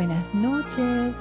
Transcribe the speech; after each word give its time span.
buenas 0.00 0.34
noches. 0.34 1.14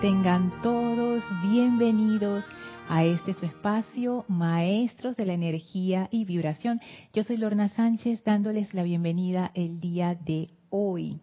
Tengan 0.00 0.50
todos 0.62 1.22
bienvenidos 1.48 2.44
a 2.88 3.04
este 3.04 3.34
su 3.34 3.46
espacio, 3.46 4.24
Maestros 4.26 5.16
de 5.16 5.24
la 5.24 5.34
Energía 5.34 6.08
y 6.10 6.24
Vibración. 6.24 6.80
Yo 7.12 7.22
soy 7.22 7.36
Lorna 7.36 7.68
Sánchez 7.68 8.24
dándoles 8.24 8.74
la 8.74 8.82
bienvenida 8.82 9.52
el 9.54 9.78
día 9.78 10.16
de 10.16 10.48
hoy. 10.70 11.20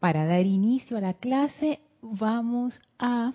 Para 0.00 0.24
dar 0.24 0.46
inicio 0.46 0.96
a 0.96 1.02
la 1.02 1.12
clase 1.12 1.80
vamos 2.00 2.80
a 2.98 3.34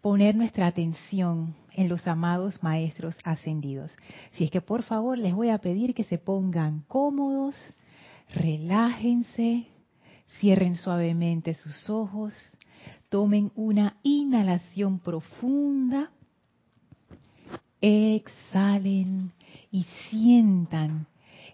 poner 0.00 0.36
nuestra 0.36 0.68
atención 0.68 1.54
en 1.74 1.90
los 1.90 2.06
amados 2.06 2.62
Maestros 2.62 3.14
ascendidos. 3.24 3.94
Si 4.32 4.44
es 4.44 4.50
que 4.50 4.62
por 4.62 4.84
favor 4.84 5.18
les 5.18 5.34
voy 5.34 5.50
a 5.50 5.58
pedir 5.58 5.92
que 5.92 6.04
se 6.04 6.16
pongan 6.16 6.80
cómodos, 6.88 7.54
relájense, 8.32 9.66
cierren 10.38 10.76
suavemente 10.76 11.54
sus 11.54 11.88
ojos, 11.90 12.34
tomen 13.08 13.50
una 13.54 13.96
inhalación 14.02 14.98
profunda, 15.00 16.10
exhalen 17.80 19.32
y 19.70 19.84
sientan 20.08 21.06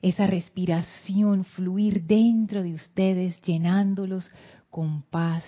esa 0.03 0.27
respiración 0.27 1.45
fluir 1.45 2.05
dentro 2.05 2.63
de 2.63 2.75
ustedes, 2.75 3.41
llenándolos 3.43 4.29
con 4.71 5.03
paz, 5.03 5.45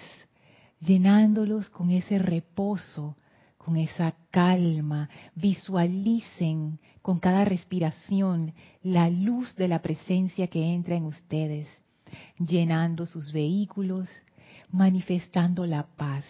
llenándolos 0.81 1.69
con 1.69 1.91
ese 1.91 2.19
reposo, 2.19 3.17
con 3.59 3.77
esa 3.77 4.15
calma. 4.31 5.11
Visualicen 5.35 6.79
con 7.03 7.19
cada 7.19 7.45
respiración 7.45 8.55
la 8.83 9.11
luz 9.11 9.55
de 9.57 9.69
la 9.69 9.83
presencia 9.83 10.47
que 10.47 10.73
entra 10.73 10.97
en 10.97 11.05
ustedes, 11.05 11.69
llenando 12.39 13.07
sus 13.07 13.33
vehículos, 13.33 14.09
manifestando 14.71 15.67
la 15.67 15.87
paz. 15.97 16.25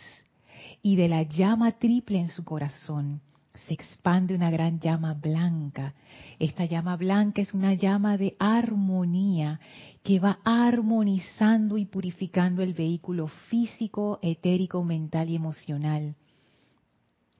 Y 0.83 0.97
de 0.97 1.09
la 1.09 1.23
llama 1.23 1.73
triple 1.73 2.19
en 2.19 2.29
su 2.29 2.45
corazón 2.45 3.21
se 3.67 3.75
expande 3.75 4.35
una 4.35 4.51
gran 4.51 4.79
llama 4.79 5.15
blanca. 5.15 5.95
Esta 6.39 6.65
llama 6.67 6.97
blanca 6.97 7.43
es 7.43 7.53
una 7.55 7.75
llama 7.75 8.17
de 8.17 8.37
armonía 8.39 9.61
que 10.03 10.21
va 10.21 10.39
armonizando 10.45 11.79
y 11.79 11.87
purificando 11.87 12.63
el 12.63 12.75
vehículo 12.75 13.29
físico, 13.49 14.19
etérico, 14.23 14.85
mental 14.85 15.31
y 15.31 15.37
emocional 15.37 16.15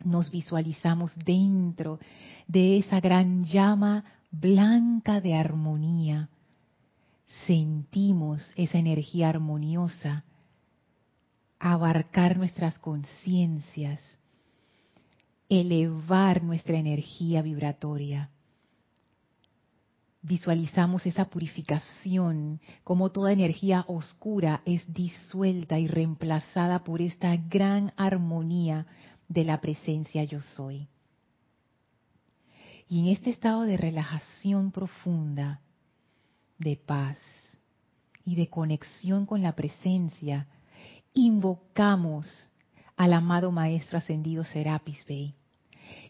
nos 0.05 0.31
visualizamos 0.31 1.13
dentro 1.25 1.99
de 2.47 2.79
esa 2.79 3.01
gran 3.01 3.45
llama 3.45 4.05
blanca 4.31 5.21
de 5.21 5.35
armonía. 5.35 6.29
Sentimos 7.45 8.51
esa 8.57 8.79
energía 8.79 9.29
armoniosa 9.29 10.25
abarcar 11.59 12.37
nuestras 12.37 12.79
conciencias, 12.79 14.01
elevar 15.49 16.43
nuestra 16.43 16.77
energía 16.77 17.43
vibratoria. 17.43 18.31
Visualizamos 20.23 21.07
esa 21.07 21.27
purificación, 21.27 22.61
como 22.83 23.11
toda 23.11 23.33
energía 23.33 23.85
oscura 23.87 24.63
es 24.65 24.93
disuelta 24.93 25.79
y 25.79 25.87
reemplazada 25.87 26.83
por 26.83 27.01
esta 27.01 27.37
gran 27.37 27.93
armonía 27.97 28.87
de 29.29 29.45
la 29.45 29.61
presencia 29.61 30.25
yo 30.25 30.43
soy. 30.43 30.89
Y 32.89 33.01
en 33.01 33.07
este 33.09 33.31
estado 33.31 33.63
de 33.63 33.77
relajación 33.77 34.73
profunda, 34.73 35.61
de 36.59 36.77
paz 36.77 37.19
y 38.25 38.35
de 38.35 38.49
conexión 38.49 39.27
con 39.27 39.43
la 39.43 39.55
presencia, 39.55 40.47
invocamos 41.15 42.27
al 42.97 43.13
amado 43.13 43.53
Maestro 43.53 43.99
Ascendido 43.99 44.43
Serapis 44.45 45.05
Bey 45.07 45.35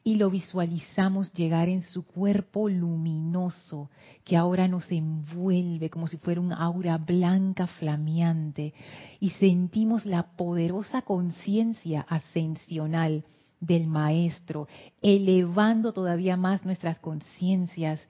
y 0.05 0.17
lo 0.17 0.31
visualizamos 0.31 1.33
llegar 1.33 1.69
en 1.69 1.83
su 1.83 2.07
cuerpo 2.07 2.69
luminoso 2.69 3.91
que 4.25 4.37
ahora 4.37 4.69
nos 4.69 4.91
envuelve 4.91 5.91
como 5.91 6.07
si 6.07 6.17
fuera 6.17 6.41
un 6.41 6.53
aura 6.53 6.97
blanca 6.99 7.67
flameante 7.67 8.73
y 9.21 9.31
sentimos 9.31 10.07
la 10.07 10.37
poderosa 10.37 11.03
conciencia 11.03 12.07
ascensional 12.09 13.25
del 13.61 13.87
Maestro, 13.87 14.69
elevando 15.03 15.93
todavía 15.93 16.37
más 16.37 16.65
nuestras 16.65 16.99
conciencias, 17.01 18.01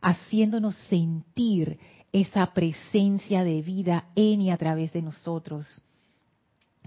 haciéndonos 0.00 0.74
sentir 0.88 1.78
esa 2.12 2.52
presencia 2.52 3.44
de 3.44 3.62
vida 3.62 4.06
en 4.14 4.40
y 4.40 4.50
a 4.50 4.56
través 4.56 4.92
de 4.92 5.02
nosotros 5.02 5.82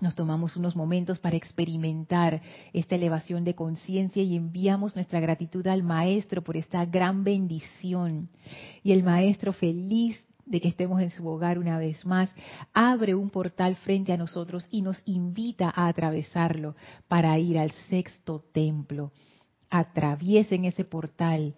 nos 0.02 0.16
tomamos 0.16 0.58
unos 0.58 0.76
momentos 0.76 1.20
para 1.20 1.38
experimentar 1.38 2.42
esta 2.74 2.96
elevación 2.96 3.44
de 3.44 3.56
conciencia 3.56 4.22
y 4.22 4.36
enviamos 4.36 4.96
nuestra 4.96 5.20
gratitud 5.20 5.66
al 5.68 5.82
Maestro 5.84 6.42
por 6.44 6.58
esta 6.58 6.84
gran 6.86 7.24
bendición. 7.24 8.30
Y 8.84 8.92
el 8.92 9.04
Maestro 9.04 9.54
feliz 9.54 10.18
de 10.46 10.60
que 10.60 10.68
estemos 10.68 11.02
en 11.02 11.12
su 11.12 11.28
hogar 11.28 11.58
una 11.58 11.78
vez 11.78 12.06
más, 12.06 12.30
abre 12.74 13.16
un 13.16 13.30
portal 13.30 13.76
frente 13.78 14.14
a 14.14 14.18
nosotros 14.18 14.68
y 14.70 14.82
nos 14.82 15.02
invita 15.06 15.72
a 15.74 15.88
atravesarlo 15.88 16.76
para 17.08 17.38
ir 17.40 17.58
al 17.58 17.72
sexto 17.90 18.44
templo. 18.52 19.12
Atraviesen 19.70 20.66
ese 20.66 20.84
portal 20.84 21.56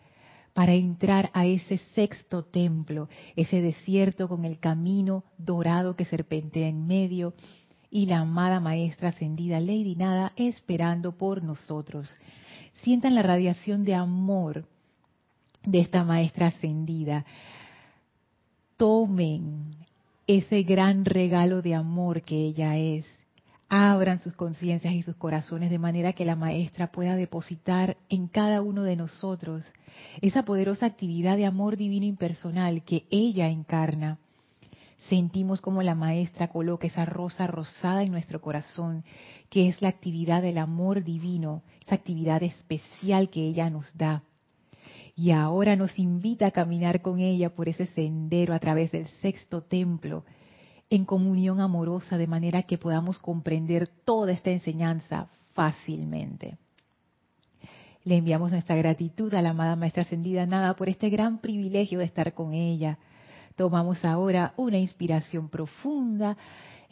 para 0.54 0.74
entrar 0.74 1.32
a 1.34 1.46
ese 1.46 1.78
sexto 1.94 2.46
templo, 2.46 3.10
ese 3.36 3.62
desierto 3.62 4.30
con 4.30 4.46
el 4.46 4.60
camino 4.60 5.26
dorado 5.38 5.98
que 5.98 6.06
serpentea 6.06 6.68
en 6.70 6.88
medio 6.88 7.34
y 7.90 8.06
la 8.06 8.20
amada 8.20 8.60
maestra 8.60 9.10
ascendida 9.10 9.60
Lady 9.60 9.96
Nada 9.96 10.32
esperando 10.38 11.18
por 11.18 11.44
nosotros. 11.44 12.14
Sientan 12.84 13.16
la 13.16 13.22
radiación 13.22 13.84
de 13.84 13.96
amor 13.96 14.66
de 15.64 15.80
esta 15.80 16.04
maestra 16.04 16.48
ascendida. 16.48 17.26
Tomen 18.78 19.72
ese 20.28 20.64
gran 20.64 21.06
regalo 21.06 21.62
de 21.62 21.76
amor 21.76 22.22
que 22.24 22.36
ella 22.36 22.78
es. 22.78 23.06
Abran 23.70 24.22
sus 24.22 24.34
conciencias 24.34 24.94
y 24.94 25.04
sus 25.04 25.16
corazones 25.16 25.72
de 25.72 25.80
manera 25.80 26.14
que 26.14 26.26
la 26.26 26.36
maestra 26.36 26.92
pueda 26.92 27.16
depositar 27.16 27.98
en 28.10 28.28
cada 28.28 28.62
uno 28.62 28.84
de 28.84 28.96
nosotros 28.96 29.66
esa 30.22 30.44
poderosa 30.44 30.86
actividad 30.86 31.36
de 31.38 31.46
amor 31.46 31.78
divino 31.78 32.06
impersonal 32.06 32.84
que 32.84 33.06
ella 33.10 33.48
encarna 33.48 34.20
sentimos 35.10 35.62
como 35.62 35.84
la 35.84 35.96
maestra 35.96 36.48
coloca 36.48 36.88
esa 36.88 37.06
rosa 37.06 37.48
rosada 37.48 38.04
en 38.04 38.12
nuestro 38.12 38.42
corazón, 38.42 39.04
que 39.50 39.68
es 39.70 39.82
la 39.82 39.90
actividad 39.90 40.42
del 40.42 40.58
amor 40.58 41.04
divino, 41.04 41.64
esa 41.86 41.96
actividad 41.96 42.42
especial 42.44 43.30
que 43.30 43.42
ella 43.42 43.70
nos 43.70 43.96
da. 43.98 44.24
Y 45.16 45.32
ahora 45.32 45.76
nos 45.76 45.98
invita 45.98 46.48
a 46.48 46.52
caminar 46.52 47.02
con 47.02 47.20
ella 47.20 47.50
por 47.50 47.70
ese 47.70 47.86
sendero 47.88 48.54
a 48.54 48.60
través 48.60 48.92
del 48.92 49.08
sexto 49.22 49.62
templo, 49.62 50.26
en 50.90 51.06
comunión 51.06 51.62
amorosa, 51.62 52.18
de 52.18 52.28
manera 52.28 52.64
que 52.64 52.78
podamos 52.78 53.18
comprender 53.20 53.88
toda 53.88 54.34
esta 54.34 54.52
enseñanza 54.52 55.30
fácilmente. 55.54 56.58
Le 58.04 58.18
enviamos 58.18 58.52
nuestra 58.52 58.76
gratitud 58.76 59.34
a 59.34 59.42
la 59.42 59.50
amada 59.50 59.76
Maestra 59.76 60.04
Ascendida 60.04 60.46
Nada 60.46 60.76
por 60.76 60.90
este 60.90 61.10
gran 61.10 61.40
privilegio 61.40 62.00
de 62.00 62.06
estar 62.06 62.34
con 62.34 62.54
ella, 62.54 63.00
Tomamos 63.56 64.04
ahora 64.04 64.54
una 64.58 64.78
inspiración 64.78 65.48
profunda, 65.48 66.36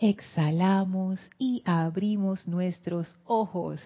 exhalamos 0.10 1.18
y 1.40 1.64
abrimos 1.66 2.46
nuestros 2.46 3.18
ojos. 3.24 3.80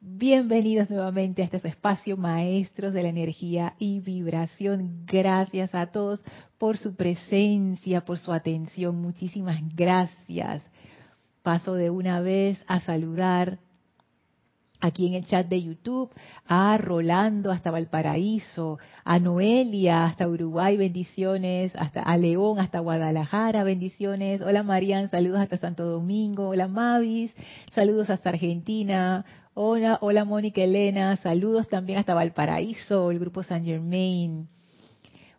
Bienvenidos 0.00 0.88
nuevamente 0.90 1.42
a 1.42 1.46
este 1.46 1.66
espacio, 1.66 2.16
maestros 2.16 2.92
de 2.92 3.02
la 3.02 3.08
energía 3.08 3.74
y 3.80 3.98
vibración. 3.98 5.04
Gracias 5.06 5.74
a 5.74 5.86
todos 5.86 6.20
por 6.56 6.76
su 6.76 6.94
presencia, 6.94 8.04
por 8.04 8.18
su 8.18 8.32
atención. 8.32 9.02
Muchísimas 9.02 9.60
gracias. 9.74 10.62
Paso 11.42 11.74
de 11.74 11.90
una 11.90 12.20
vez 12.20 12.64
a 12.68 12.78
saludar 12.78 13.58
aquí 14.86 15.06
en 15.06 15.14
el 15.14 15.26
chat 15.26 15.46
de 15.46 15.62
YouTube, 15.62 16.10
a 16.46 16.78
Rolando 16.78 17.50
hasta 17.50 17.70
Valparaíso, 17.70 18.78
a 19.04 19.18
Noelia 19.18 20.04
hasta 20.04 20.28
Uruguay, 20.28 20.76
bendiciones, 20.76 21.74
hasta 21.76 22.02
a 22.02 22.16
León 22.16 22.58
hasta 22.58 22.80
Guadalajara, 22.80 23.64
bendiciones. 23.64 24.40
Hola 24.40 24.62
Marian, 24.62 25.10
saludos 25.10 25.40
hasta 25.40 25.58
Santo 25.58 25.84
Domingo. 25.84 26.48
Hola 26.48 26.68
Mavis, 26.68 27.32
saludos 27.72 28.10
hasta 28.10 28.30
Argentina. 28.30 29.24
Hola, 29.54 29.98
hola 30.00 30.24
Mónica 30.24 30.62
Elena, 30.62 31.16
saludos 31.16 31.68
también 31.68 31.98
hasta 31.98 32.14
Valparaíso, 32.14 33.10
el 33.10 33.18
grupo 33.18 33.42
San 33.42 33.64
Germain. 33.64 34.48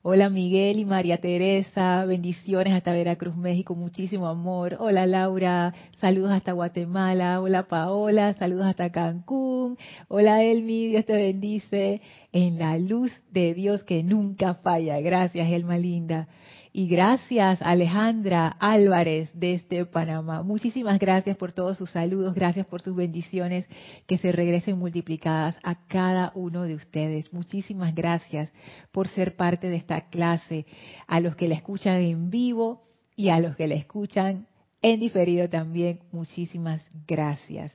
Hola 0.10 0.30
Miguel 0.30 0.80
y 0.80 0.86
María 0.86 1.18
Teresa, 1.18 2.06
bendiciones 2.06 2.72
hasta 2.72 2.94
Veracruz, 2.94 3.36
México, 3.36 3.76
muchísimo 3.76 4.30
amor. 4.30 4.78
Hola 4.80 5.06
Laura, 5.06 5.74
saludos 5.98 6.32
hasta 6.32 6.54
Guatemala. 6.54 7.42
Hola 7.42 7.68
Paola, 7.68 8.34
saludos 8.36 8.68
hasta 8.68 8.90
Cancún. 8.90 9.78
Hola 10.08 10.44
Elmi, 10.44 10.88
Dios 10.88 11.06
te 11.06 11.12
bendice 11.12 12.02
en 12.32 12.58
la 12.58 12.78
luz 12.78 13.12
de 13.32 13.54
Dios 13.54 13.84
que 13.84 14.02
nunca 14.02 14.54
falla. 14.54 14.98
Gracias, 15.02 15.52
Elma 15.52 15.78
linda. 15.78 16.30
Y 16.78 16.88
gracias 16.88 17.60
Alejandra 17.64 18.50
Álvarez 18.60 19.32
desde 19.34 19.88
Panamá. 19.88 20.44
Muchísimas 20.44 21.00
gracias 21.00 21.36
por 21.36 21.52
todos 21.52 21.76
sus 21.76 21.90
saludos, 21.90 22.36
gracias 22.36 22.68
por 22.68 22.84
sus 22.84 22.96
bendiciones 22.96 23.68
que 24.06 24.20
se 24.20 24.32
regresen 24.32 24.78
multiplicadas 24.78 25.58
a 25.64 25.88
cada 25.88 26.32
uno 26.36 26.62
de 26.66 26.76
ustedes. 26.76 27.34
Muchísimas 27.34 27.96
gracias 27.96 28.54
por 28.92 29.08
ser 29.08 29.36
parte 29.36 29.70
de 29.70 29.76
esta 29.76 30.02
clase, 30.10 30.68
a 31.08 31.20
los 31.20 31.36
que 31.36 31.48
la 31.48 31.56
escuchan 31.56 32.00
en 32.00 32.30
vivo 32.30 32.84
y 33.16 33.30
a 33.30 33.40
los 33.40 33.56
que 33.56 33.68
la 33.68 33.74
escuchan 33.74 34.46
en 34.80 35.00
diferido 35.00 35.50
también. 35.50 36.02
Muchísimas 36.12 36.84
gracias. 37.08 37.74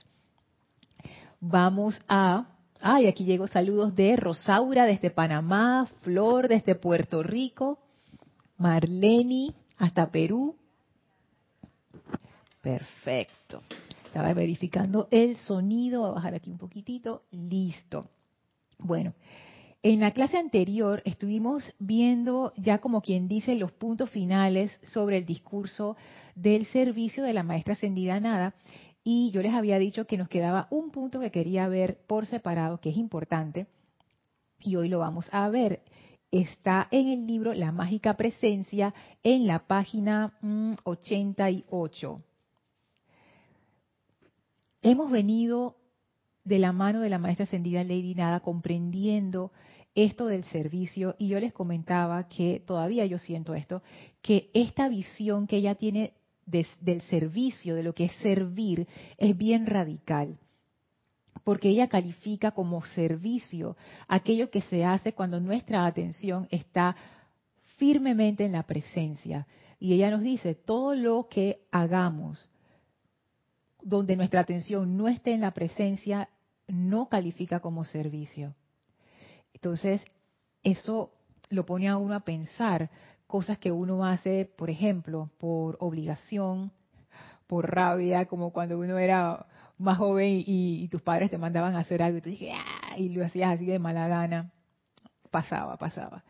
Vamos 1.41 1.99
a 2.07 2.47
Ay, 2.85 3.07
aquí 3.07 3.25
llego 3.25 3.47
saludos 3.47 3.95
de 3.95 4.15
Rosaura 4.15 4.85
desde 4.85 5.09
Panamá, 5.09 5.89
Flor 6.01 6.49
desde 6.49 6.75
Puerto 6.75 7.23
Rico, 7.23 7.79
Marleni 8.57 9.53
hasta 9.77 10.11
Perú. 10.11 10.55
Perfecto. 12.61 13.61
Estaba 14.05 14.33
verificando 14.33 15.07
el 15.11 15.35
sonido, 15.37 16.01
voy 16.01 16.11
a 16.11 16.13
bajar 16.13 16.35
aquí 16.35 16.51
un 16.51 16.57
poquitito. 16.57 17.23
Listo. 17.31 18.09
Bueno, 18.77 19.13
en 19.81 19.99
la 19.99 20.11
clase 20.11 20.37
anterior 20.37 21.01
estuvimos 21.05 21.73
viendo 21.79 22.53
ya 22.55 22.77
como 22.77 23.01
quien 23.01 23.27
dice 23.27 23.55
los 23.55 23.71
puntos 23.71 24.09
finales 24.09 24.79
sobre 24.83 25.17
el 25.17 25.25
discurso 25.25 25.97
del 26.35 26.65
servicio 26.67 27.23
de 27.23 27.33
la 27.33 27.43
maestra 27.43 27.73
ascendida 27.73 28.19
Nada 28.19 28.55
y 29.03 29.31
yo 29.31 29.41
les 29.41 29.53
había 29.53 29.79
dicho 29.79 30.07
que 30.07 30.17
nos 30.17 30.29
quedaba 30.29 30.67
un 30.69 30.91
punto 30.91 31.19
que 31.19 31.31
quería 31.31 31.67
ver 31.67 31.97
por 32.07 32.25
separado, 32.25 32.79
que 32.79 32.89
es 32.89 32.97
importante, 32.97 33.67
y 34.61 34.77
hoy 34.77 34.87
lo 34.87 34.99
vamos 34.99 35.27
a 35.31 35.49
ver. 35.49 35.81
Está 36.33 36.87
en 36.89 37.09
el 37.09 37.27
libro 37.27 37.53
La 37.53 37.71
Mágica 37.71 38.17
Presencia, 38.17 38.91
en 39.21 39.45
la 39.45 39.67
página 39.67 40.33
88. 40.83 42.17
Mm, 42.17 42.21
Hemos 44.81 45.11
venido 45.11 45.75
de 46.43 46.57
la 46.57 46.71
mano 46.71 47.01
de 47.01 47.11
la 47.11 47.19
maestra 47.19 47.43
ascendida 47.43 47.83
Lady 47.83 48.15
Nada 48.15 48.39
comprendiendo 48.39 49.51
esto 49.93 50.25
del 50.25 50.43
servicio 50.43 51.15
y 51.19 51.27
yo 51.27 51.39
les 51.39 51.53
comentaba 51.53 52.27
que 52.27 52.63
todavía 52.65 53.05
yo 53.05 53.19
siento 53.19 53.53
esto, 53.53 53.83
que 54.23 54.49
esta 54.55 54.89
visión 54.89 55.45
que 55.45 55.57
ella 55.57 55.75
tiene 55.75 56.13
del 56.47 57.01
servicio, 57.03 57.75
de 57.75 57.83
lo 57.83 57.93
que 57.93 58.05
es 58.05 58.15
servir, 58.23 58.87
es 59.19 59.37
bien 59.37 59.67
radical. 59.67 60.39
Porque 61.43 61.69
ella 61.69 61.87
califica 61.87 62.51
como 62.51 62.85
servicio 62.85 63.75
aquello 64.07 64.49
que 64.49 64.61
se 64.61 64.85
hace 64.85 65.13
cuando 65.13 65.39
nuestra 65.39 65.85
atención 65.85 66.47
está 66.51 66.95
firmemente 67.77 68.45
en 68.45 68.53
la 68.53 68.63
presencia. 68.63 69.45
Y 69.79 69.93
ella 69.93 70.11
nos 70.11 70.21
dice, 70.21 70.55
todo 70.55 70.95
lo 70.95 71.27
que 71.29 71.61
hagamos 71.71 72.49
donde 73.83 74.15
nuestra 74.15 74.39
atención 74.39 74.95
no 74.97 75.07
esté 75.07 75.33
en 75.33 75.41
la 75.41 75.51
presencia, 75.51 76.29
no 76.67 77.09
califica 77.09 77.59
como 77.59 77.83
servicio. 77.83 78.55
Entonces, 79.53 80.01
eso 80.63 81.11
lo 81.49 81.65
pone 81.65 81.89
a 81.89 81.97
uno 81.97 82.15
a 82.15 82.21
pensar, 82.21 82.89
cosas 83.27 83.57
que 83.57 83.71
uno 83.71 84.05
hace, 84.05 84.45
por 84.57 84.69
ejemplo, 84.69 85.29
por 85.37 85.77
obligación, 85.79 86.71
por 87.47 87.69
rabia, 87.73 88.25
como 88.25 88.51
cuando 88.51 88.79
uno 88.79 88.97
era 88.97 89.45
más 89.77 89.97
joven 89.97 90.43
y, 90.45 90.87
tus 90.89 91.01
padres 91.01 91.29
te 91.31 91.37
mandaban 91.37 91.75
a 91.75 91.79
hacer 91.79 92.01
algo 92.01 92.17
y 92.17 92.21
tú 92.21 92.29
dije, 92.29 92.51
¡Ah! 92.53 92.97
y 92.97 93.09
lo 93.09 93.25
hacías 93.25 93.53
así 93.53 93.65
de 93.65 93.79
mala 93.79 94.07
gana, 94.07 94.51
pasaba, 95.31 95.77
pasaba. 95.77 96.23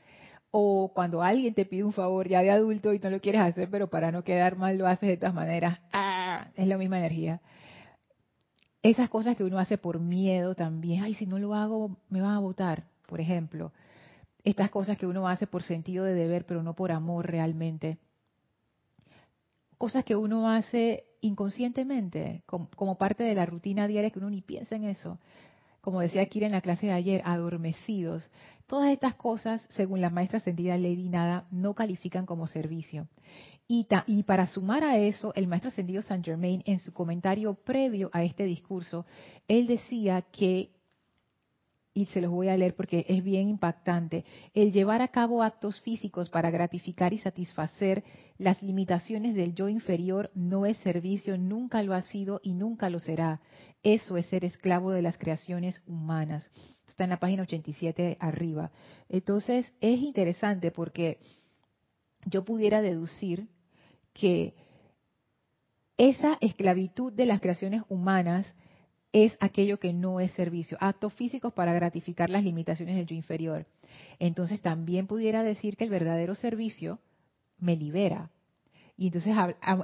O 0.52 0.92
cuando 0.94 1.24
alguien 1.24 1.54
te 1.54 1.66
pide 1.66 1.84
un 1.84 1.94
favor 1.94 2.28
ya 2.28 2.42
de 2.42 2.52
adulto 2.52 2.94
y 2.94 3.00
no 3.00 3.10
lo 3.10 3.20
quieres 3.20 3.42
hacer, 3.42 3.70
pero 3.70 3.88
para 3.88 4.12
no 4.12 4.24
quedar 4.24 4.56
mal 4.56 4.78
lo 4.78 4.88
haces 4.88 5.10
de 5.10 5.18
todas 5.18 5.34
maneras, 5.34 5.80
¡Ah! 5.92 6.48
es 6.56 6.68
la 6.68 6.78
misma 6.78 7.00
energía. 7.00 7.42
Esas 8.82 9.10
cosas 9.10 9.36
que 9.36 9.44
uno 9.44 9.60
hace 9.60 9.78
por 9.78 10.00
miedo 10.00 10.56
también, 10.56 11.04
ay, 11.04 11.14
si 11.16 11.26
no 11.26 11.40
lo 11.40 11.56
hago, 11.56 11.98
me 12.10 12.22
van 12.22 12.36
a 12.36 12.40
votar, 12.40 12.84
por 13.08 13.22
ejemplo 13.22 13.72
estas 14.44 14.70
cosas 14.70 14.98
que 14.98 15.08
uno 15.08 15.28
hace 15.28 15.48
por 15.48 15.64
sentido 15.64 16.04
de 16.04 16.14
deber, 16.14 16.46
pero 16.46 16.64
no 16.64 16.76
por 16.76 16.92
amor 16.92 17.28
realmente. 17.28 17.98
Cosas 19.84 20.06
que 20.06 20.16
uno 20.16 20.50
hace 20.50 21.04
inconscientemente, 21.20 22.42
como, 22.46 22.98
parte 22.98 23.26
de 23.26 23.36
la 23.36 23.46
rutina 23.46 23.86
diaria 23.86 24.12
que 24.12 24.20
uno 24.20 24.30
ni 24.30 24.42
piensa 24.42 24.78
en 24.78 24.86
eso. 24.86 25.20
Como 25.82 26.00
decía 26.00 26.26
Kira 26.28 26.46
en 26.46 26.54
la 26.54 26.62
clase 26.62 26.86
de 26.86 26.94
ayer, 26.94 27.22
adormecidos. 27.26 28.32
Todas 28.66 28.94
estas 28.94 29.16
cosas, 29.16 29.68
según 29.72 30.00
la 30.00 30.10
maestra 30.10 30.38
ascendida 30.38 30.78
Lady 30.78 31.10
Nada, 31.10 31.48
no 31.52 31.74
califican 31.74 32.26
como 32.26 32.48
servicio. 32.48 33.10
Y, 33.68 33.86
y, 34.08 34.24
para 34.24 34.48
sumar 34.48 34.86
a 34.86 35.00
eso, 35.00 35.34
el 35.36 35.48
maestro 35.48 35.68
ascendido 35.68 36.02
Saint 36.02 36.24
Germain, 36.24 36.64
en 36.66 36.80
su 36.80 36.94
comentario 36.94 37.54
previo 37.54 38.10
a 38.14 38.24
este 38.24 38.46
discurso, 38.46 39.06
él 39.50 39.68
decía 39.68 40.22
que 40.22 40.70
y 41.94 42.08
se 42.08 42.22
los 42.22 42.32
voy 42.32 42.48
a 42.48 42.58
leer 42.58 42.76
porque 42.76 43.06
es 43.08 43.24
bien 43.24 43.50
impactante, 43.50 44.26
el 44.54 44.72
llevar 44.72 45.02
a 45.02 45.10
cabo 45.10 45.44
actos 45.44 45.80
físicos 45.82 46.30
para 46.30 46.50
gratificar 46.50 47.14
y 47.14 47.20
satisfacer 47.20 48.04
las 48.38 48.64
limitaciones 48.64 49.36
del 49.36 49.54
yo 49.54 49.70
inferior 49.70 50.32
no 50.34 50.66
es 50.66 50.78
servicio, 50.78 51.38
nunca 51.38 51.84
lo 51.84 51.94
ha 51.94 52.02
sido 52.02 52.40
y 52.44 52.54
nunca 52.54 52.90
lo 52.90 53.00
será. 53.00 53.42
Eso 53.84 54.18
es 54.18 54.26
ser 54.28 54.44
esclavo 54.44 54.92
de 54.92 55.04
las 55.04 55.18
creaciones 55.18 55.82
humanas. 55.86 56.50
Está 56.88 57.04
en 57.04 57.12
la 57.12 57.20
página 57.20 57.44
87 57.44 58.18
arriba. 58.20 58.72
Entonces 59.08 59.72
es 59.80 60.00
interesante 60.00 60.72
porque 60.72 61.20
yo 62.26 62.44
pudiera 62.44 62.82
deducir 62.82 63.50
que 64.14 64.56
esa 65.98 66.38
esclavitud 66.42 67.14
de 67.14 67.26
las 67.28 67.40
creaciones 67.40 67.84
humanas 67.88 68.54
es 69.14 69.38
aquello 69.40 69.80
que 69.80 69.94
no 69.94 70.20
es 70.20 70.32
servicio, 70.32 70.76
actos 70.82 71.14
físicos 71.14 71.54
para 71.54 71.72
gratificar 71.72 72.32
las 72.32 72.44
limitaciones 72.44 72.96
del 72.96 73.06
yo 73.06 73.16
inferior. 73.16 73.66
Entonces 74.18 74.60
también 74.60 75.06
pudiera 75.06 75.44
decir 75.44 75.78
que 75.78 75.84
el 75.84 75.92
verdadero 75.92 76.34
servicio 76.34 77.00
me 77.60 77.78
libera. 77.78 78.32
Y 78.98 79.08
entonces 79.08 79.36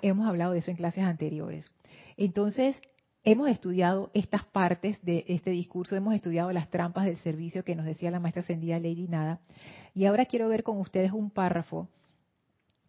hemos 0.01 0.27
hablado 0.27 0.53
de 0.53 0.59
eso 0.59 0.71
en 0.71 0.77
clases 0.77 1.03
anteriores. 1.03 1.71
Entonces, 2.17 2.81
hemos 3.23 3.49
estudiado 3.49 4.09
estas 4.13 4.45
partes 4.45 4.99
de 5.03 5.25
este 5.27 5.51
discurso, 5.51 5.95
hemos 5.95 6.15
estudiado 6.15 6.51
las 6.51 6.69
trampas 6.69 7.05
del 7.05 7.17
servicio 7.17 7.63
que 7.63 7.75
nos 7.75 7.85
decía 7.85 8.11
la 8.11 8.19
maestra 8.19 8.41
ascendida 8.41 8.79
Lady 8.79 9.07
Nada. 9.07 9.41
Y 9.93 10.05
ahora 10.05 10.25
quiero 10.25 10.47
ver 10.47 10.63
con 10.63 10.79
ustedes 10.79 11.11
un 11.11 11.29
párrafo 11.29 11.87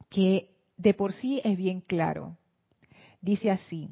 que 0.09 0.51
de 0.79 0.95
por 0.95 1.13
sí 1.13 1.41
es 1.45 1.57
bien 1.57 1.83
claro. 1.83 2.37
Dice 3.21 3.51
así, 3.51 3.91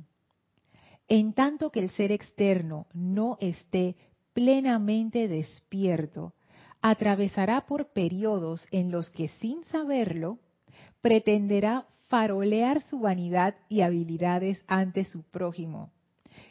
en 1.09 1.33
tanto 1.33 1.71
que 1.71 1.81
el 1.81 1.91
ser 1.91 2.13
externo 2.13 2.87
no 2.93 3.39
esté 3.41 3.97
plenamente 4.33 5.29
despierto, 5.29 6.35
atravesará 6.81 7.67
por 7.67 7.93
periodos 7.93 8.67
en 8.71 8.91
los 8.91 9.11
que 9.11 9.29
sin 9.41 9.65
saberlo 9.65 10.39
pretenderá 11.01 11.87
farolear 12.09 12.83
su 12.83 13.01
vanidad 13.01 13.55
y 13.69 13.81
habilidades 13.81 14.63
ante 14.67 15.05
su 15.05 15.23
prójimo. 15.23 15.91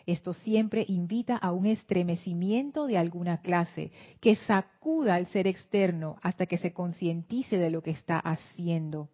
Esto 0.06 0.34
siempre 0.34 0.86
invita 0.88 1.38
a 1.38 1.52
un 1.52 1.66
estremecimiento 1.66 2.88
de 2.88 2.98
alguna 2.98 3.42
clase 3.42 3.92
que 4.20 4.36
sacuda 4.36 5.16
al 5.16 5.28
ser 5.28 5.48
externo 5.48 6.18
hasta 6.22 6.46
que 6.46 6.58
se 6.58 6.74
concientice 6.74 7.58
de 7.58 7.70
lo 7.70 7.82
que 7.82 7.92
está 7.92 8.20
haciendo. 8.20 9.10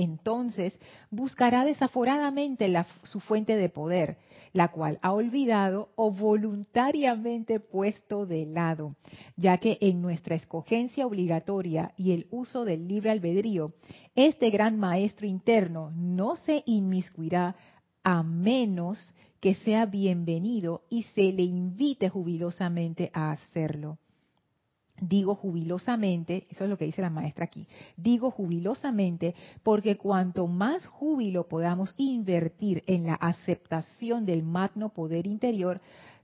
Entonces 0.00 0.78
buscará 1.10 1.64
desaforadamente 1.64 2.72
su 3.02 3.20
fuente 3.20 3.56
de 3.56 3.68
poder, 3.68 4.16
la 4.54 4.68
cual 4.68 4.98
ha 5.02 5.12
olvidado 5.12 5.90
o 5.94 6.10
voluntariamente 6.10 7.60
puesto 7.60 8.24
de 8.24 8.46
lado, 8.46 8.96
ya 9.36 9.58
que 9.58 9.76
en 9.82 10.00
nuestra 10.00 10.36
escogencia 10.36 11.06
obligatoria 11.06 11.92
y 11.98 12.12
el 12.12 12.28
uso 12.30 12.64
del 12.64 12.88
libre 12.88 13.10
albedrío, 13.10 13.68
este 14.14 14.48
gran 14.48 14.78
maestro 14.78 15.26
interno 15.26 15.90
no 15.94 16.36
se 16.36 16.62
inmiscuirá 16.64 17.56
a 18.02 18.22
menos 18.22 19.14
que 19.38 19.54
sea 19.54 19.84
bienvenido 19.84 20.82
y 20.88 21.02
se 21.14 21.30
le 21.32 21.42
invite 21.42 22.08
jubilosamente 22.08 23.10
a 23.12 23.32
hacerlo. 23.32 23.98
Digo 25.00 25.34
jubilosamente, 25.34 26.46
eso 26.50 26.64
es 26.64 26.70
lo 26.70 26.76
que 26.76 26.84
dice 26.84 27.00
la 27.00 27.08
maestra 27.08 27.46
aquí, 27.46 27.66
digo 27.96 28.30
jubilosamente 28.30 29.34
porque 29.62 29.96
cuanto 29.96 30.46
más 30.46 30.84
júbilo 30.86 31.48
podamos 31.48 31.94
invertir 31.96 32.84
en 32.86 33.06
la 33.06 33.14
aceptación 33.14 34.26
del 34.26 34.42
magno 34.42 34.90
poder 34.90 35.26
interior, 35.26 35.80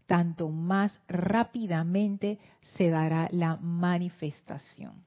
tanto 0.06 0.49
más 0.50 1.00
rápidamente 1.09 2.38
se 2.76 2.90
dará 2.90 3.28
la 3.33 3.56
manifestación. 3.56 5.04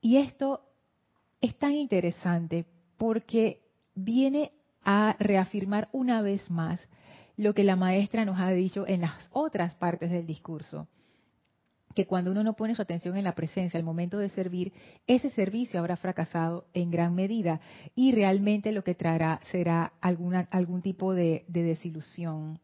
Y 0.00 0.16
esto 0.16 0.62
es 1.40 1.56
tan 1.58 1.74
interesante 1.74 2.66
porque 2.96 3.62
viene 3.94 4.52
a 4.82 5.14
reafirmar 5.18 5.88
una 5.92 6.22
vez 6.22 6.50
más 6.50 6.80
lo 7.40 7.54
que 7.54 7.64
la 7.64 7.74
maestra 7.74 8.26
nos 8.26 8.38
ha 8.38 8.50
dicho 8.50 8.86
en 8.86 9.00
las 9.00 9.30
otras 9.32 9.74
partes 9.76 10.10
del 10.10 10.26
discurso. 10.26 10.86
que 11.92 12.06
cuando 12.06 12.30
uno 12.30 12.44
no 12.44 12.52
pone 12.52 12.76
su 12.76 12.82
atención 12.82 13.16
en 13.16 13.24
la 13.24 13.34
presencia 13.34 13.76
al 13.76 13.82
momento 13.82 14.18
de 14.18 14.28
servir, 14.28 14.72
ese 15.08 15.28
servicio 15.30 15.80
habrá 15.80 15.96
fracasado 15.96 16.66
en 16.72 16.88
gran 16.88 17.16
medida 17.16 17.60
y 17.96 18.12
realmente 18.12 18.70
lo 18.70 18.84
que 18.84 18.94
traerá 18.94 19.40
será 19.50 19.94
alguna, 20.00 20.46
algún 20.52 20.82
tipo 20.82 21.14
de, 21.14 21.44
de 21.48 21.64
desilusión, 21.64 22.60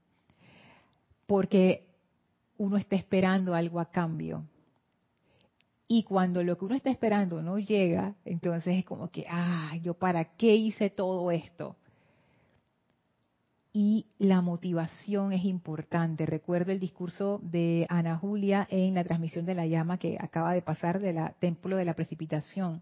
porque 1.26 1.88
uno 2.56 2.76
está 2.76 2.94
esperando 2.94 3.54
algo 3.56 3.80
a 3.80 3.90
cambio. 3.90 4.44
Y 5.88 6.04
cuando 6.04 6.44
lo 6.44 6.56
que 6.56 6.66
uno 6.66 6.76
está 6.76 6.90
esperando 6.90 7.42
no 7.42 7.58
llega, 7.58 8.14
entonces 8.24 8.76
es 8.76 8.84
como 8.84 9.10
que, 9.10 9.26
ah, 9.28 9.74
yo 9.82 9.94
para 9.94 10.36
qué 10.36 10.54
hice 10.54 10.88
todo 10.88 11.32
esto 11.32 11.76
y 13.78 14.06
la 14.18 14.40
motivación 14.40 15.34
es 15.34 15.44
importante. 15.44 16.24
Recuerdo 16.24 16.72
el 16.72 16.80
discurso 16.80 17.40
de 17.42 17.84
Ana 17.90 18.16
Julia 18.16 18.66
en 18.70 18.94
la 18.94 19.04
transmisión 19.04 19.44
de 19.44 19.54
la 19.54 19.66
llama 19.66 19.98
que 19.98 20.16
acaba 20.18 20.54
de 20.54 20.62
pasar 20.62 20.98
del 20.98 21.18
Templo 21.40 21.76
de 21.76 21.84
la 21.84 21.92
Precipitación, 21.92 22.80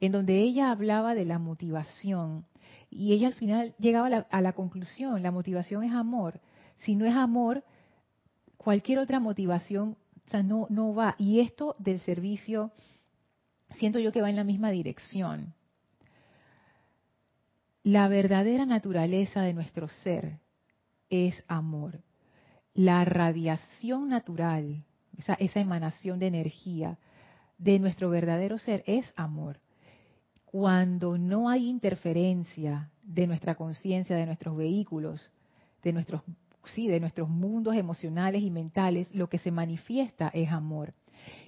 en 0.00 0.12
donde 0.12 0.38
ella 0.38 0.70
hablaba 0.70 1.14
de 1.14 1.26
la 1.26 1.38
motivación 1.38 2.46
y 2.88 3.12
ella 3.12 3.26
al 3.26 3.34
final 3.34 3.74
llegaba 3.78 4.06
a 4.06 4.10
la, 4.10 4.18
a 4.30 4.40
la 4.40 4.54
conclusión, 4.54 5.22
la 5.22 5.30
motivación 5.30 5.84
es 5.84 5.92
amor. 5.92 6.40
Si 6.86 6.94
no 6.94 7.04
es 7.04 7.14
amor, 7.14 7.62
cualquier 8.56 8.98
otra 8.98 9.20
motivación 9.20 9.98
no, 10.42 10.66
no 10.70 10.94
va. 10.94 11.16
Y 11.18 11.40
esto 11.40 11.76
del 11.78 12.00
servicio, 12.00 12.70
siento 13.72 13.98
yo 13.98 14.10
que 14.10 14.22
va 14.22 14.30
en 14.30 14.36
la 14.36 14.44
misma 14.44 14.70
dirección 14.70 15.52
la 17.82 18.08
verdadera 18.08 18.66
naturaleza 18.66 19.42
de 19.42 19.54
nuestro 19.54 19.88
ser 19.88 20.38
es 21.08 21.42
amor. 21.48 22.02
La 22.74 23.04
radiación 23.04 24.08
natural, 24.08 24.84
esa, 25.18 25.60
emanación 25.60 26.18
de 26.18 26.26
energía 26.26 26.98
de 27.58 27.78
nuestro 27.78 28.10
verdadero 28.10 28.58
ser 28.58 28.82
es 28.86 29.12
amor. 29.16 29.60
Cuando 30.44 31.16
no 31.18 31.48
hay 31.48 31.68
interferencia 31.68 32.90
de 33.02 33.26
nuestra 33.26 33.54
conciencia, 33.54 34.16
de 34.16 34.26
nuestros 34.26 34.56
vehículos, 34.56 35.30
de 35.82 35.92
nuestros 35.92 36.22
sí, 36.74 36.88
de 36.88 37.00
nuestros 37.00 37.28
mundos 37.28 37.74
emocionales 37.74 38.42
y 38.42 38.50
mentales, 38.50 39.12
lo 39.14 39.28
que 39.28 39.38
se 39.38 39.50
manifiesta 39.50 40.28
es 40.34 40.50
amor. 40.50 40.92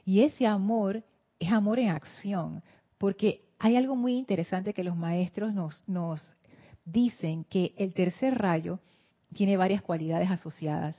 Y 0.05 0.23
ese 0.23 0.47
amor 0.47 1.05
es 1.39 1.53
amor 1.53 1.79
en 1.79 1.91
acción, 1.91 2.63
porque 2.99 3.45
hay 3.63 3.77
algo 3.77 3.95
muy 3.95 4.19
interesante 4.19 4.75
que 4.75 4.83
los 4.83 4.97
maestros 4.97 5.55
nos, 5.87 6.35
dicen 6.85 7.45
que 7.45 7.73
el 7.77 7.95
tercer 7.95 8.37
rayo 8.37 8.81
tiene 9.33 9.57
varias 9.57 9.83
cualidades 9.83 10.33
asociadas. 10.33 10.97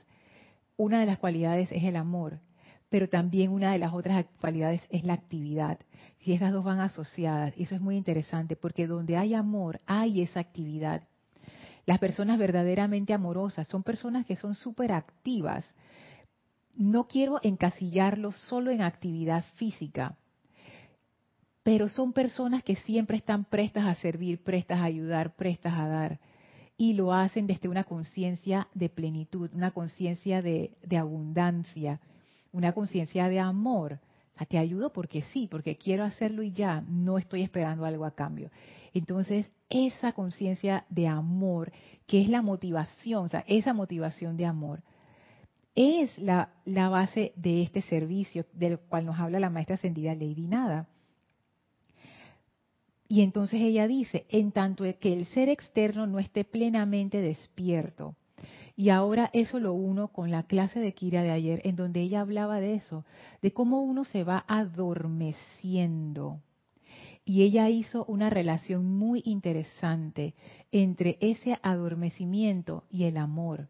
Una 0.78 0.98
de 0.98 1.04
las 1.04 1.18
cualidades 1.18 1.70
es 1.70 1.84
el 1.84 1.94
amor, 1.94 2.40
pero 2.88 3.06
también 3.06 3.50
una 3.50 3.70
de 3.70 3.78
las 3.78 3.92
otras 3.92 4.24
cualidades 4.40 4.80
es 4.88 5.04
la 5.04 5.12
actividad. 5.12 5.78
Y 6.18 6.32
esas 6.32 6.54
dos 6.54 6.64
van 6.64 6.80
asociadas, 6.80 7.52
y 7.54 7.64
eso 7.64 7.74
es 7.74 7.82
muy 7.82 7.98
interesante, 7.98 8.56
porque 8.56 8.86
donde 8.86 9.18
hay 9.18 9.34
amor, 9.34 9.78
hay 9.84 10.22
esa 10.22 10.40
actividad. 10.40 11.02
Las 11.84 11.98
personas 11.98 12.38
verdaderamente 12.38 13.12
amorosas 13.12 13.68
son 13.68 13.82
personas 13.82 14.24
que 14.24 14.36
son 14.36 14.54
súper 14.54 14.90
activas. 14.92 15.74
No 16.76 17.08
quiero 17.08 17.40
encasillarlos 17.42 18.34
solo 18.36 18.70
en 18.70 18.80
actividad 18.80 19.44
física, 19.56 20.16
pero 21.64 21.88
son 21.88 22.12
personas 22.12 22.62
que 22.62 22.76
siempre 22.76 23.16
están 23.16 23.46
prestas 23.46 23.86
a 23.86 23.94
servir, 23.96 24.44
prestas 24.44 24.80
a 24.80 24.84
ayudar, 24.84 25.34
prestas 25.34 25.72
a 25.72 25.88
dar. 25.88 26.20
Y 26.76 26.92
lo 26.92 27.14
hacen 27.14 27.46
desde 27.46 27.70
una 27.70 27.84
conciencia 27.84 28.68
de 28.74 28.90
plenitud, 28.90 29.50
una 29.54 29.70
conciencia 29.70 30.42
de, 30.42 30.76
abundancia, 30.96 32.00
una 32.52 32.72
conciencia 32.72 33.28
de 33.30 33.40
amor. 33.40 33.98
Te 34.48 34.58
ayudo 34.58 34.92
porque 34.92 35.22
sí, 35.32 35.48
porque 35.50 35.76
quiero 35.76 36.04
hacerlo 36.04 36.42
y 36.42 36.52
ya, 36.52 36.82
no 36.86 37.16
estoy 37.16 37.40
esperando 37.40 37.86
algo 37.86 38.04
a 38.04 38.14
cambio. 38.14 38.50
Entonces, 38.92 39.50
esa 39.70 40.12
conciencia 40.12 40.84
de 40.90 41.08
amor, 41.08 41.72
que 42.06 42.20
es 42.20 42.28
la 42.28 42.42
motivación, 42.42 43.24
o 43.24 43.28
sea, 43.30 43.42
esa 43.46 43.72
motivación 43.72 44.36
de 44.36 44.44
amor, 44.44 44.82
es 45.74 46.18
la, 46.18 46.50
la 46.66 46.90
base 46.90 47.32
de 47.36 47.62
este 47.62 47.80
servicio 47.80 48.44
del 48.52 48.78
cual 48.78 49.06
nos 49.06 49.18
habla 49.18 49.40
la 49.40 49.48
maestra 49.48 49.76
ascendida 49.76 50.14
Lady 50.14 50.46
Nada. 50.46 50.88
Y 53.14 53.22
entonces 53.22 53.60
ella 53.60 53.86
dice, 53.86 54.26
en 54.28 54.50
tanto 54.50 54.82
que 54.98 55.12
el 55.12 55.26
ser 55.26 55.48
externo 55.48 56.04
no 56.08 56.18
esté 56.18 56.42
plenamente 56.42 57.20
despierto. 57.20 58.16
Y 58.74 58.88
ahora 58.88 59.30
eso 59.32 59.60
lo 59.60 59.72
uno 59.72 60.08
con 60.08 60.32
la 60.32 60.42
clase 60.42 60.80
de 60.80 60.94
Kira 60.94 61.22
de 61.22 61.30
ayer, 61.30 61.60
en 61.62 61.76
donde 61.76 62.00
ella 62.00 62.22
hablaba 62.22 62.58
de 62.58 62.74
eso, 62.74 63.04
de 63.40 63.52
cómo 63.52 63.82
uno 63.82 64.02
se 64.02 64.24
va 64.24 64.44
adormeciendo. 64.48 66.40
Y 67.24 67.42
ella 67.42 67.70
hizo 67.70 68.04
una 68.06 68.30
relación 68.30 68.84
muy 68.84 69.22
interesante 69.24 70.34
entre 70.72 71.16
ese 71.20 71.56
adormecimiento 71.62 72.82
y 72.90 73.04
el 73.04 73.16
amor. 73.16 73.68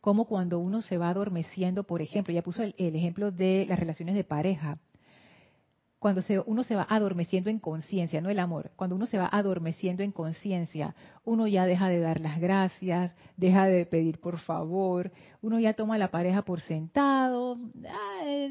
Como 0.00 0.26
cuando 0.26 0.60
uno 0.60 0.80
se 0.80 0.96
va 0.96 1.08
adormeciendo, 1.08 1.82
por 1.82 2.02
ejemplo, 2.02 2.30
ella 2.30 2.44
puso 2.44 2.62
el, 2.62 2.76
el 2.78 2.94
ejemplo 2.94 3.32
de 3.32 3.66
las 3.68 3.80
relaciones 3.80 4.14
de 4.14 4.22
pareja 4.22 4.76
cuando 6.00 6.22
uno 6.46 6.64
se 6.64 6.74
va 6.74 6.86
adormeciendo 6.88 7.50
en 7.50 7.58
conciencia, 7.58 8.22
no 8.22 8.30
el 8.30 8.38
amor, 8.38 8.70
cuando 8.74 8.96
uno 8.96 9.04
se 9.04 9.18
va 9.18 9.28
adormeciendo 9.30 10.02
en 10.02 10.12
conciencia, 10.12 10.94
uno 11.26 11.46
ya 11.46 11.66
deja 11.66 11.90
de 11.90 12.00
dar 12.00 12.22
las 12.22 12.40
gracias, 12.40 13.14
deja 13.36 13.66
de 13.66 13.84
pedir 13.84 14.18
por 14.18 14.38
favor, 14.38 15.12
uno 15.42 15.60
ya 15.60 15.74
toma 15.74 15.96
a 15.96 15.98
la 15.98 16.10
pareja 16.10 16.40
por 16.40 16.62
sentado, 16.62 17.58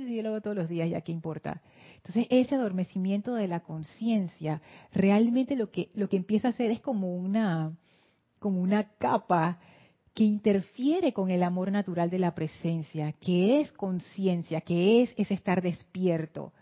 yo 0.07 0.21
lo 0.21 0.39
todos 0.41 0.55
los 0.55 0.69
días, 0.69 0.91
ya 0.91 1.01
qué 1.01 1.11
importa. 1.11 1.63
Entonces, 1.95 2.27
ese 2.29 2.53
adormecimiento 2.53 3.33
de 3.33 3.47
la 3.47 3.61
conciencia, 3.61 4.61
realmente 4.93 5.55
lo 5.55 5.71
que, 5.71 5.89
lo 5.95 6.07
que 6.07 6.17
empieza 6.17 6.49
a 6.49 6.51
hacer 6.51 6.69
es 6.69 6.81
como 6.81 7.15
una, 7.15 7.75
como 8.37 8.61
una 8.61 8.91
capa 8.99 9.57
que 10.13 10.23
interfiere 10.23 11.13
con 11.13 11.31
el 11.31 11.41
amor 11.41 11.71
natural 11.71 12.11
de 12.11 12.19
la 12.19 12.35
presencia, 12.35 13.11
que 13.13 13.59
es 13.59 13.71
conciencia, 13.71 14.61
que 14.61 15.01
es, 15.01 15.15
es 15.17 15.31
estar 15.31 15.63
despierto 15.63 16.53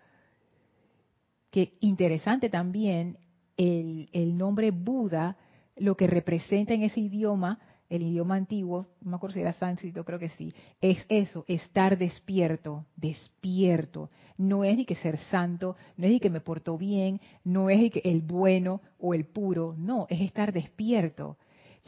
que 1.57 1.73
interesante 1.79 2.51
también 2.51 3.17
el, 3.57 4.09
el, 4.13 4.37
nombre 4.37 4.69
Buda, 4.69 5.37
lo 5.75 5.97
que 5.97 6.05
representa 6.05 6.75
en 6.75 6.83
ese 6.83 6.99
idioma, 6.99 7.57
el 7.89 8.03
idioma 8.03 8.35
antiguo, 8.35 8.85
no 9.01 9.09
me 9.09 9.15
acuerdo 9.15 9.33
si 9.33 9.41
era 9.41 9.53
sánscrito, 9.53 10.05
creo 10.05 10.19
que 10.19 10.29
sí, 10.29 10.53
es 10.81 11.03
eso, 11.09 11.45
estar 11.47 11.97
despierto, 11.97 12.85
despierto. 12.95 14.07
No 14.37 14.63
es 14.63 14.77
ni 14.77 14.85
que 14.85 14.93
ser 14.97 15.17
santo, 15.31 15.75
no 15.95 16.05
es 16.05 16.11
ni 16.11 16.19
que 16.19 16.29
me 16.29 16.41
porto 16.41 16.77
bien, 16.77 17.19
no 17.43 17.71
es 17.71 17.91
el 18.03 18.21
bueno 18.21 18.81
o 18.99 19.15
el 19.15 19.25
puro, 19.25 19.73
no, 19.79 20.05
es 20.11 20.21
estar 20.21 20.53
despierto. 20.53 21.37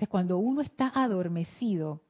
O 0.01 0.07
cuando 0.07 0.39
uno 0.39 0.61
está 0.61 0.91
adormecido, 0.95 2.01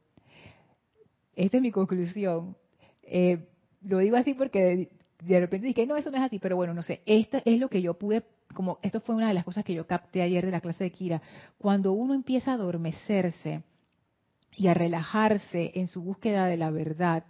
esta 1.36 1.58
es 1.58 1.62
mi 1.62 1.72
conclusión, 1.72 2.56
eh, 3.04 3.50
lo 3.82 3.98
digo 3.98 4.16
así 4.16 4.34
porque 4.34 4.92
de 5.20 5.40
repente 5.40 5.68
dije, 5.68 5.86
no, 5.86 5.98
eso 5.98 6.12
no 6.12 6.18
es 6.18 6.24
así, 6.24 6.40
pero 6.40 6.56
bueno, 6.56 6.74
no 6.74 6.84
sé, 6.84 7.02
esto 7.06 7.40
es 7.44 7.60
lo 7.60 7.70
que 7.70 7.82
yo 7.82 7.96
pude, 7.96 8.24
como 8.54 8.80
esto 8.82 9.02
fue 9.02 9.16
una 9.16 9.28
de 9.28 9.34
las 9.34 9.44
cosas 9.44 9.66
que 9.66 9.74
yo 9.74 9.86
capté 9.86 10.22
ayer 10.22 10.46
de 10.46 10.52
la 10.52 10.62
clase 10.62 10.86
de 10.86 10.92
Kira, 10.92 11.22
cuando 11.58 11.92
uno 11.92 12.14
empieza 12.14 12.52
a 12.52 12.56
adormecerse 12.56 13.64
y 14.56 14.68
a 14.68 14.74
relajarse 14.74 15.72
en 15.76 15.88
su 15.88 16.02
búsqueda 16.02 16.46
de 16.46 16.58
la 16.58 16.72
verdad, 16.72 17.26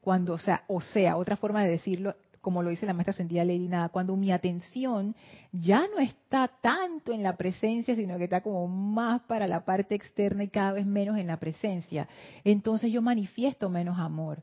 cuando, 0.00 0.34
o 0.34 0.38
sea, 0.38 0.64
o 0.68 0.80
sea, 0.80 1.16
otra 1.16 1.36
forma 1.36 1.62
de 1.64 1.70
decirlo, 1.70 2.14
como 2.40 2.62
lo 2.62 2.70
dice 2.70 2.84
la 2.86 2.92
maestra 2.92 3.14
sentida 3.14 3.44
Lady 3.44 3.68
Nada, 3.68 3.88
cuando 3.88 4.16
mi 4.16 4.30
atención 4.30 5.14
ya 5.52 5.86
no 5.88 5.98
está 5.98 6.50
tanto 6.60 7.12
en 7.12 7.22
la 7.22 7.36
presencia, 7.36 7.94
sino 7.94 8.18
que 8.18 8.24
está 8.24 8.42
como 8.42 8.68
más 8.68 9.22
para 9.22 9.46
la 9.46 9.64
parte 9.64 9.94
externa 9.94 10.44
y 10.44 10.48
cada 10.48 10.72
vez 10.72 10.84
menos 10.84 11.18
en 11.18 11.26
la 11.26 11.38
presencia, 11.38 12.06
entonces 12.42 12.92
yo 12.92 13.00
manifiesto 13.00 13.70
menos 13.70 13.98
amor 13.98 14.42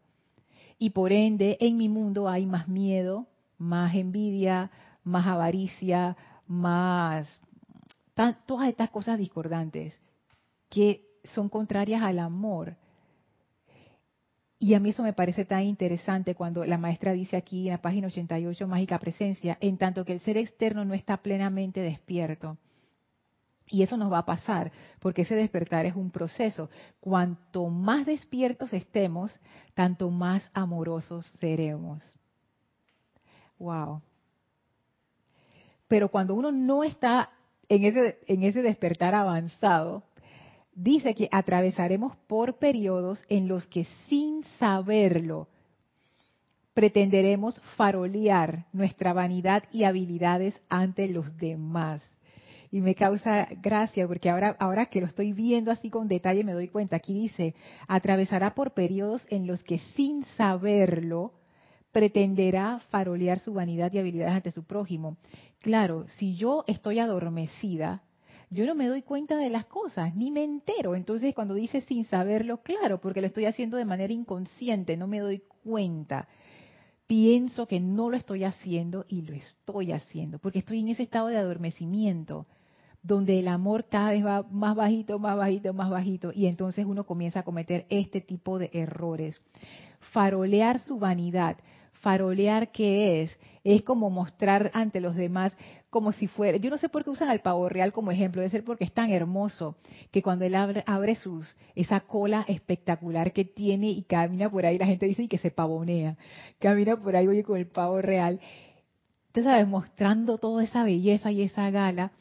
y 0.82 0.90
por 0.90 1.12
ende 1.14 1.58
en 1.60 1.78
mi 1.78 1.90
mundo 1.90 2.28
hay 2.28 2.48
más 2.48 2.68
miedo, 2.68 3.28
más 3.60 3.94
envidia, 3.94 4.72
más 5.04 5.28
avaricia, 5.28 6.18
más 6.48 7.40
todas 8.48 8.68
estas 8.68 8.90
cosas 8.90 9.20
discordantes 9.20 10.00
que 10.70 11.06
son 11.24 11.50
contrarias 11.50 12.02
al 12.02 12.18
amor. 12.18 12.78
Y 14.58 14.74
a 14.74 14.80
mí 14.80 14.90
eso 14.90 15.04
me 15.04 15.14
parece 15.14 15.46
tan 15.46 15.62
interesante 15.66 16.34
cuando 16.34 16.66
la 16.66 16.80
maestra 16.80 17.14
dice 17.14 17.38
aquí 17.38 17.68
en 17.68 17.74
la 17.74 17.82
página 17.84 18.08
88, 18.08 18.68
mágica 18.68 18.98
presencia, 18.98 19.60
en 19.62 19.78
tanto 19.78 20.04
que 20.04 20.14
el 20.14 20.20
ser 20.20 20.38
externo 20.38 20.84
no 20.84 20.96
está 20.96 21.18
plenamente 21.18 21.82
despierto. 21.82 22.58
Y 23.72 23.84
eso 23.84 23.96
nos 23.96 24.12
va 24.12 24.20
a 24.20 24.26
pasar, 24.26 24.70
porque 25.00 25.22
ese 25.22 25.36
despertar 25.36 25.86
es 25.86 25.96
un 25.96 26.12
proceso. 26.12 26.70
Cuanto 27.00 27.70
más 27.70 28.06
despiertos 28.06 28.74
estemos, 28.74 29.40
tanto 29.74 30.12
más 30.12 30.48
amorosos 30.54 31.26
seremos. 31.40 32.04
Wow. 33.58 34.02
Pero 35.88 36.10
cuando 36.10 36.36
uno 36.36 36.52
no 36.52 36.84
está 36.84 37.30
en 37.70 37.86
ese, 37.86 38.20
en 38.28 38.44
ese 38.44 38.62
despertar 38.62 39.16
avanzado, 39.16 40.04
dice 40.74 41.16
que 41.16 41.30
atravesaremos 41.32 42.18
por 42.28 42.58
periodos 42.58 43.24
en 43.30 43.48
los 43.48 43.68
que 43.68 43.86
sin 44.10 44.44
saberlo, 44.60 45.48
pretenderemos 46.74 47.62
farolear 47.78 48.66
nuestra 48.74 49.14
vanidad 49.14 49.64
y 49.72 49.86
habilidades 49.86 50.60
ante 50.68 51.08
los 51.08 51.38
demás. 51.38 52.02
Y 52.72 52.80
me 52.80 52.96
causa 52.96 53.50
gracia 53.62 54.08
porque 54.08 54.30
ahora, 54.30 54.56
ahora 54.60 54.86
que 54.86 55.02
lo 55.02 55.08
estoy 55.08 55.34
viendo 55.34 55.72
así 55.72 55.90
con 55.90 56.08
detalle 56.08 56.46
me 56.46 56.54
doy 56.54 56.70
cuenta, 56.70 56.96
aquí 56.96 57.14
dice, 57.14 57.54
atravesará 57.88 58.56
por 58.56 58.72
periodos 58.72 59.26
en 59.30 59.46
los 59.46 59.62
que 59.64 59.80
sin 59.96 60.24
saberlo 60.38 61.34
pretenderá 61.92 62.80
farolear 62.90 63.40
su 63.40 63.54
vanidad 63.54 63.92
y 63.92 64.00
habilidades 64.00 64.36
ante 64.36 64.52
su 64.52 64.64
prójimo. 64.64 65.18
Claro, 65.60 66.08
si 66.08 66.36
yo 66.36 66.64
estoy 66.66 67.00
adormecida, 67.00 68.04
yo 68.50 68.66
no 68.66 68.74
me 68.74 68.88
doy 68.88 69.02
cuenta 69.02 69.36
de 69.36 69.50
las 69.50 69.66
cosas, 69.66 70.16
ni 70.16 70.32
me 70.32 70.46
entero. 70.46 70.96
Entonces 70.96 71.36
cuando 71.36 71.54
dice 71.54 71.82
sin 71.82 72.06
saberlo, 72.06 72.62
claro, 72.64 73.02
porque 73.02 73.20
lo 73.20 73.28
estoy 73.28 73.46
haciendo 73.46 73.76
de 73.76 73.86
manera 73.86 74.14
inconsciente, 74.14 74.96
no 74.96 75.08
me 75.08 75.20
doy 75.20 75.44
cuenta 75.64 76.30
pienso 77.12 77.68
que 77.68 77.82
no 77.82 78.10
lo 78.10 78.16
estoy 78.16 78.46
haciendo 78.46 79.04
y 79.10 79.24
lo 79.24 79.34
estoy 79.34 79.92
haciendo, 79.92 80.40
porque 80.40 80.60
estoy 80.60 80.80
en 80.80 80.88
ese 80.88 81.04
estado 81.04 81.28
de 81.28 81.36
adormecimiento, 81.36 82.48
donde 83.04 83.40
el 83.40 83.48
amor 83.48 83.86
cada 83.90 84.12
vez 84.12 84.26
va 84.26 84.44
más 84.52 84.76
bajito, 84.76 85.18
más 85.20 85.38
bajito, 85.38 85.74
más 85.74 85.90
bajito, 85.90 86.32
y 86.34 86.46
entonces 86.46 86.86
uno 86.86 87.06
comienza 87.06 87.40
a 87.40 87.44
cometer 87.44 87.86
este 87.90 88.22
tipo 88.22 88.60
de 88.60 88.70
errores. 88.74 89.42
Farolear 90.12 90.80
su 90.80 91.00
vanidad, 91.00 91.58
farolear 92.02 92.72
qué 92.72 93.22
es, 93.22 93.40
es 93.64 93.84
como 93.84 94.10
mostrar 94.10 94.72
ante 94.74 95.00
los 95.00 95.16
demás 95.16 95.56
como 95.90 96.14
si 96.14 96.28
fuera, 96.28 96.58
yo 96.58 96.70
no 96.70 96.78
sé 96.78 96.88
por 96.90 97.04
qué 97.04 97.10
usan 97.10 97.30
al 97.30 97.42
pavo 97.42 97.68
real 97.68 97.92
como 97.92 98.12
ejemplo, 98.12 98.42
debe 98.42 98.50
ser 98.50 98.64
porque 98.64 98.86
es 98.86 98.94
tan 98.94 99.12
hermoso 99.12 99.76
que 100.12 100.22
cuando 100.22 100.46
él 100.46 100.56
abre, 100.56 101.16
sus, 101.16 101.56
esa 101.76 102.00
cola 102.00 102.46
espectacular 102.48 103.34
que 103.34 103.44
tiene 103.44 103.90
y 103.90 104.04
camina 104.04 104.50
por 104.50 104.66
ahí, 104.66 104.78
la 104.78 104.86
gente 104.86 105.06
dice 105.06 105.24
y 105.24 105.28
que 105.28 105.38
se 105.38 105.52
pavonea, 105.52 106.18
camina 106.60 106.96
por 106.96 107.16
ahí 107.16 107.28
oye 107.28 107.44
con 107.44 107.58
el 107.58 107.68
pavo 107.68 108.02
real, 108.02 108.40
usted 109.28 109.44
sabe, 109.44 109.66
mostrando 109.66 110.38
toda 110.38 110.64
esa 110.64 110.84
belleza 110.84 111.32
y 111.32 111.42
esa 111.42 111.70
gala, 111.72 112.14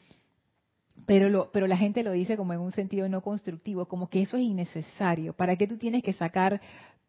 pero, 1.05 1.29
lo, 1.29 1.51
pero 1.51 1.67
la 1.67 1.77
gente 1.77 2.03
lo 2.03 2.11
dice 2.11 2.37
como 2.37 2.53
en 2.53 2.59
un 2.59 2.71
sentido 2.71 3.07
no 3.09 3.21
constructivo, 3.21 3.85
como 3.85 4.09
que 4.09 4.21
eso 4.21 4.37
es 4.37 4.43
innecesario. 4.43 5.33
¿Para 5.33 5.55
qué 5.55 5.67
tú 5.67 5.77
tienes 5.77 6.03
que 6.03 6.13
sacar 6.13 6.61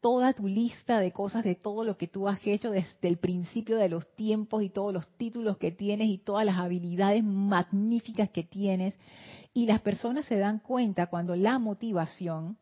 toda 0.02 0.32
tu 0.32 0.48
lista 0.48 0.98
de 0.98 1.12
cosas, 1.12 1.44
de 1.44 1.54
todo 1.54 1.84
lo 1.84 1.96
que 1.96 2.08
tú 2.08 2.28
has 2.28 2.44
hecho 2.44 2.70
desde 2.70 3.08
el 3.08 3.18
principio 3.18 3.76
de 3.76 3.88
los 3.88 4.12
tiempos 4.16 4.62
y 4.62 4.68
todos 4.68 4.92
los 4.92 5.06
títulos 5.16 5.58
que 5.58 5.70
tienes 5.70 6.08
y 6.08 6.18
todas 6.18 6.44
las 6.44 6.58
habilidades 6.58 7.22
magníficas 7.22 8.28
que 8.30 8.42
tienes. 8.42 8.94
Y 9.54 9.66
las 9.66 9.80
personas 9.80 10.26
se 10.26 10.38
dan 10.38 10.58
cuenta 10.58 11.06
cuando 11.06 11.36
la 11.36 11.58
motivación 11.60 12.56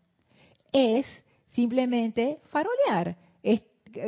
es 0.72 1.06
simplemente 1.48 2.38
farolear. 2.50 3.16
Es, 3.42 3.62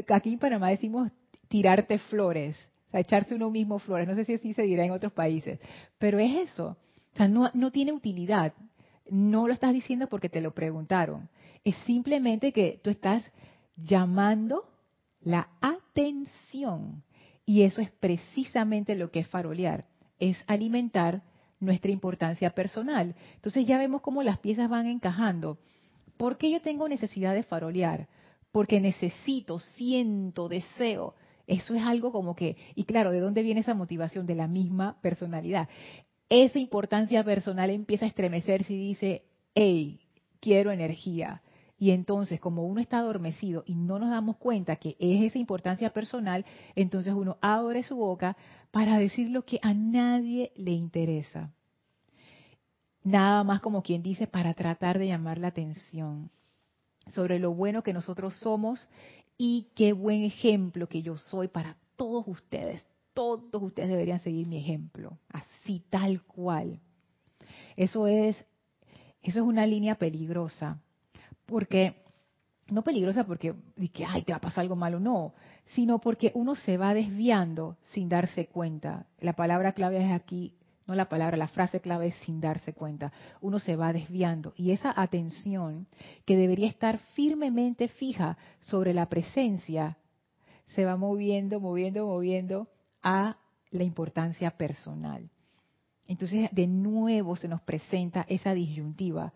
aquí 0.08 0.34
en 0.34 0.38
Panamá 0.38 0.68
decimos 0.68 1.10
tirarte 1.48 1.98
flores, 1.98 2.56
o 2.88 2.90
sea, 2.90 3.00
echarse 3.00 3.34
uno 3.34 3.50
mismo 3.50 3.78
flores. 3.78 4.06
No 4.06 4.14
sé 4.14 4.24
si 4.24 4.34
así 4.34 4.52
se 4.52 4.62
dirá 4.62 4.84
en 4.84 4.90
otros 4.90 5.12
países, 5.12 5.58
pero 5.98 6.18
es 6.18 6.50
eso. 6.50 6.76
O 7.14 7.16
sea, 7.16 7.28
no, 7.28 7.50
no 7.54 7.70
tiene 7.70 7.92
utilidad. 7.92 8.54
No 9.10 9.46
lo 9.46 9.52
estás 9.52 9.72
diciendo 9.72 10.08
porque 10.08 10.28
te 10.28 10.40
lo 10.40 10.54
preguntaron 10.54 11.28
es 11.64 11.76
simplemente 11.86 12.52
que 12.52 12.80
tú 12.82 12.90
estás 12.90 13.30
llamando 13.76 14.64
la 15.20 15.48
atención. 15.60 17.02
Y 17.44 17.62
eso 17.62 17.80
es 17.80 17.90
precisamente 17.90 18.94
lo 18.94 19.10
que 19.10 19.20
es 19.20 19.28
farolear, 19.28 19.86
es 20.18 20.36
alimentar 20.46 21.22
nuestra 21.60 21.90
importancia 21.90 22.50
personal. 22.50 23.14
Entonces 23.34 23.66
ya 23.66 23.78
vemos 23.78 24.00
cómo 24.00 24.22
las 24.22 24.38
piezas 24.38 24.68
van 24.68 24.86
encajando. 24.86 25.58
¿Por 26.16 26.36
qué 26.36 26.50
yo 26.50 26.60
tengo 26.60 26.88
necesidad 26.88 27.34
de 27.34 27.42
farolear? 27.42 28.08
Porque 28.50 28.80
necesito, 28.80 29.58
siento, 29.58 30.48
deseo. 30.48 31.14
Eso 31.46 31.74
es 31.74 31.82
algo 31.82 32.12
como 32.12 32.36
que, 32.36 32.56
y 32.74 32.84
claro, 32.84 33.10
¿de 33.10 33.20
dónde 33.20 33.42
viene 33.42 33.60
esa 33.60 33.74
motivación? 33.74 34.26
De 34.26 34.34
la 34.34 34.46
misma 34.46 35.00
personalidad. 35.00 35.68
Esa 36.28 36.58
importancia 36.58 37.22
personal 37.24 37.70
empieza 37.70 38.04
a 38.04 38.08
estremecerse 38.08 38.72
y 38.72 38.88
dice, 38.88 39.22
hey, 39.54 40.00
quiero 40.40 40.72
energía, 40.72 41.42
y 41.82 41.90
entonces, 41.90 42.38
como 42.38 42.64
uno 42.64 42.80
está 42.80 42.98
adormecido 42.98 43.64
y 43.66 43.74
no 43.74 43.98
nos 43.98 44.10
damos 44.10 44.36
cuenta 44.36 44.76
que 44.76 44.94
es 45.00 45.24
esa 45.24 45.38
importancia 45.40 45.92
personal, 45.92 46.46
entonces 46.76 47.12
uno 47.12 47.38
abre 47.40 47.82
su 47.82 47.96
boca 47.96 48.36
para 48.70 48.98
decir 48.98 49.30
lo 49.30 49.44
que 49.44 49.58
a 49.62 49.74
nadie 49.74 50.52
le 50.54 50.70
interesa. 50.70 51.52
Nada 53.02 53.42
más 53.42 53.60
como 53.60 53.82
quien 53.82 54.00
dice 54.00 54.28
para 54.28 54.54
tratar 54.54 55.00
de 55.00 55.08
llamar 55.08 55.38
la 55.38 55.48
atención 55.48 56.30
sobre 57.08 57.40
lo 57.40 57.52
bueno 57.52 57.82
que 57.82 57.92
nosotros 57.92 58.36
somos 58.36 58.88
y 59.36 59.66
qué 59.74 59.92
buen 59.92 60.22
ejemplo 60.22 60.88
que 60.88 61.02
yo 61.02 61.16
soy 61.16 61.48
para 61.48 61.76
todos 61.96 62.28
ustedes. 62.28 62.86
Todos 63.14 63.62
ustedes 63.62 63.88
deberían 63.88 64.20
seguir 64.20 64.46
mi 64.46 64.58
ejemplo, 64.58 65.18
así 65.28 65.82
tal 65.90 66.22
cual. 66.22 66.80
Eso 67.76 68.06
es 68.06 68.44
eso 69.22 69.40
es 69.40 69.46
una 69.46 69.66
línea 69.66 69.94
peligrosa 69.96 70.80
porque 71.46 72.02
no 72.68 72.82
peligrosa 72.82 73.24
porque 73.24 73.54
que 73.92 74.04
ay 74.04 74.22
te 74.22 74.32
va 74.32 74.38
a 74.38 74.40
pasar 74.40 74.62
algo 74.62 74.76
malo 74.76 74.98
no 74.98 75.34
sino 75.66 76.00
porque 76.00 76.32
uno 76.34 76.54
se 76.54 76.76
va 76.76 76.94
desviando 76.94 77.76
sin 77.82 78.08
darse 78.08 78.46
cuenta 78.46 79.06
la 79.20 79.34
palabra 79.34 79.72
clave 79.72 80.04
es 80.04 80.12
aquí 80.12 80.54
no 80.86 80.94
la 80.94 81.08
palabra 81.08 81.36
la 81.36 81.48
frase 81.48 81.80
clave 81.80 82.08
es 82.08 82.16
sin 82.24 82.40
darse 82.40 82.72
cuenta 82.72 83.12
uno 83.40 83.58
se 83.58 83.76
va 83.76 83.92
desviando 83.92 84.54
y 84.56 84.72
esa 84.72 84.92
atención 85.00 85.86
que 86.24 86.36
debería 86.36 86.68
estar 86.68 86.98
firmemente 87.14 87.88
fija 87.88 88.36
sobre 88.60 88.94
la 88.94 89.06
presencia 89.08 89.98
se 90.66 90.84
va 90.84 90.96
moviendo 90.96 91.60
moviendo 91.60 92.06
moviendo 92.06 92.68
a 93.02 93.36
la 93.70 93.84
importancia 93.84 94.50
personal 94.50 95.28
entonces 96.12 96.50
de 96.52 96.66
nuevo 96.66 97.36
se 97.36 97.48
nos 97.48 97.62
presenta 97.62 98.26
esa 98.28 98.54
disyuntiva 98.54 99.32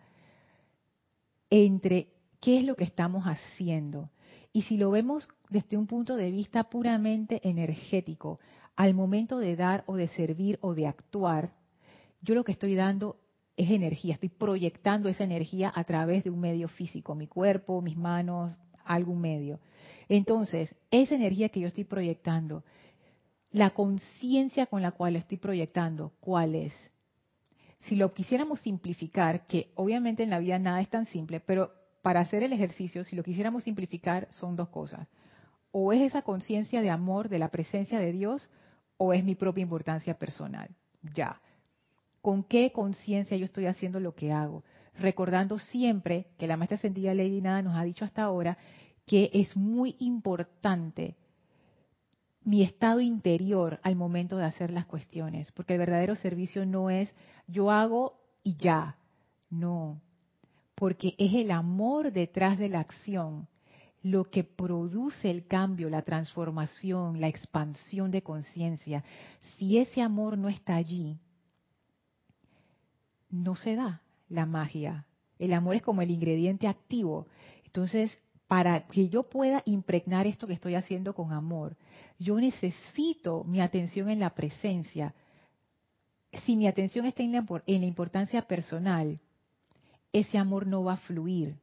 entre 1.49 2.09
qué 2.39 2.59
es 2.59 2.65
lo 2.65 2.75
que 2.75 2.83
estamos 2.83 3.23
haciendo. 3.25 4.11
Y 4.53 4.63
si 4.63 4.77
lo 4.77 4.91
vemos 4.91 5.27
desde 5.49 5.77
un 5.77 5.87
punto 5.87 6.15
de 6.15 6.29
vista 6.29 6.65
puramente 6.65 7.39
energético, 7.47 8.39
al 8.75 8.93
momento 8.93 9.39
de 9.39 9.55
dar 9.55 9.83
o 9.87 9.95
de 9.95 10.07
servir 10.09 10.59
o 10.61 10.75
de 10.75 10.87
actuar, 10.87 11.53
yo 12.21 12.35
lo 12.35 12.43
que 12.43 12.51
estoy 12.51 12.75
dando 12.75 13.17
es 13.55 13.71
energía, 13.71 14.13
estoy 14.13 14.29
proyectando 14.29 15.09
esa 15.09 15.23
energía 15.23 15.71
a 15.73 15.83
través 15.83 16.23
de 16.23 16.29
un 16.29 16.39
medio 16.39 16.67
físico, 16.67 17.15
mi 17.15 17.27
cuerpo, 17.27 17.81
mis 17.81 17.97
manos, 17.97 18.55
algún 18.83 19.19
medio. 19.19 19.59
Entonces, 20.09 20.75
esa 20.91 21.15
energía 21.15 21.49
que 21.49 21.59
yo 21.59 21.67
estoy 21.67 21.85
proyectando, 21.85 22.63
la 23.51 23.71
conciencia 23.71 24.65
con 24.65 24.81
la 24.81 24.91
cual 24.91 25.15
estoy 25.15 25.37
proyectando, 25.37 26.13
¿cuál 26.19 26.55
es? 26.55 26.73
si 27.79 27.95
lo 27.95 28.13
quisiéramos 28.13 28.59
simplificar, 28.61 29.45
que 29.47 29.71
obviamente 29.75 30.23
en 30.23 30.29
la 30.29 30.39
vida 30.39 30.59
nada 30.59 30.81
es 30.81 30.89
tan 30.89 31.05
simple, 31.07 31.39
pero 31.39 31.71
para 32.01 32.19
hacer 32.21 32.43
el 32.43 32.53
ejercicio, 32.53 33.03
si 33.03 33.15
lo 33.15 33.23
quisiéramos 33.23 33.63
simplificar, 33.63 34.27
son 34.31 34.55
dos 34.55 34.69
cosas. 34.69 35.07
O 35.71 35.93
es 35.93 36.01
esa 36.01 36.21
conciencia 36.21 36.81
de 36.81 36.89
amor, 36.89 37.29
de 37.29 37.39
la 37.39 37.49
presencia 37.49 37.99
de 37.99 38.11
Dios, 38.11 38.49
o 38.97 39.13
es 39.13 39.23
mi 39.23 39.35
propia 39.35 39.61
importancia 39.61 40.17
personal. 40.17 40.69
Ya. 41.01 41.41
¿Con 42.21 42.43
qué 42.43 42.71
conciencia 42.71 43.37
yo 43.37 43.45
estoy 43.45 43.67
haciendo 43.67 43.99
lo 43.99 44.15
que 44.15 44.31
hago? 44.31 44.63
Recordando 44.95 45.59
siempre 45.59 46.27
que 46.37 46.47
la 46.47 46.57
maestra 46.57 46.77
sentida 46.77 47.13
Lady 47.13 47.41
Nada 47.41 47.61
nos 47.61 47.77
ha 47.77 47.83
dicho 47.83 48.05
hasta 48.05 48.23
ahora 48.23 48.57
que 49.05 49.29
es 49.33 49.55
muy 49.55 49.95
importante 49.99 51.15
mi 52.47 52.63
estado 52.63 53.01
interior 53.01 53.77
al 53.83 53.97
momento 53.97 54.37
de 54.37 54.45
hacer 54.45 54.71
las 54.71 54.85
cuestiones, 54.85 55.51
porque 55.51 55.73
el 55.73 55.79
verdadero 55.79 56.15
servicio 56.15 56.65
no 56.65 56.89
es 56.89 57.13
yo 57.45 57.71
hago 57.71 58.21
y 58.41 58.55
ya, 58.55 58.95
no, 59.49 59.99
porque 60.73 61.13
es 61.17 61.33
el 61.33 61.51
amor 61.51 62.13
detrás 62.13 62.57
de 62.57 62.69
la 62.69 62.79
acción 62.79 63.49
lo 64.01 64.29
que 64.29 64.45
produce 64.45 65.29
el 65.29 65.45
cambio, 65.45 65.89
la 65.89 66.03
transformación, 66.03 67.19
la 67.19 67.27
expansión 67.27 68.11
de 68.11 68.21
conciencia. 68.21 69.03
Si 69.57 69.77
ese 69.77 70.01
amor 70.01 70.37
no 70.37 70.47
está 70.47 70.75
allí, 70.75 71.19
no 73.29 73.57
se 73.57 73.75
da 73.75 74.01
la 74.29 74.45
magia. 74.45 75.05
El 75.37 75.51
amor 75.51 75.75
es 75.75 75.81
como 75.81 76.01
el 76.01 76.11
ingrediente 76.11 76.69
activo. 76.69 77.27
Entonces, 77.65 78.17
para 78.47 78.87
que 78.87 79.09
yo 79.09 79.23
pueda 79.23 79.61
impregnar 79.65 80.25
esto 80.25 80.47
que 80.47 80.53
estoy 80.53 80.75
haciendo 80.75 81.13
con 81.13 81.33
amor, 81.33 81.75
yo 82.17 82.39
necesito 82.39 83.43
mi 83.43 83.61
atención 83.61 84.09
en 84.09 84.19
la 84.19 84.29
presencia. 84.31 85.13
Si 86.45 86.55
mi 86.55 86.67
atención 86.67 87.05
está 87.05 87.23
en 87.23 87.33
la, 87.33 87.45
en 87.65 87.81
la 87.81 87.87
importancia 87.87 88.41
personal, 88.43 89.19
ese 90.13 90.37
amor 90.37 90.65
no 90.65 90.83
va 90.83 90.93
a 90.93 90.97
fluir. 90.97 91.57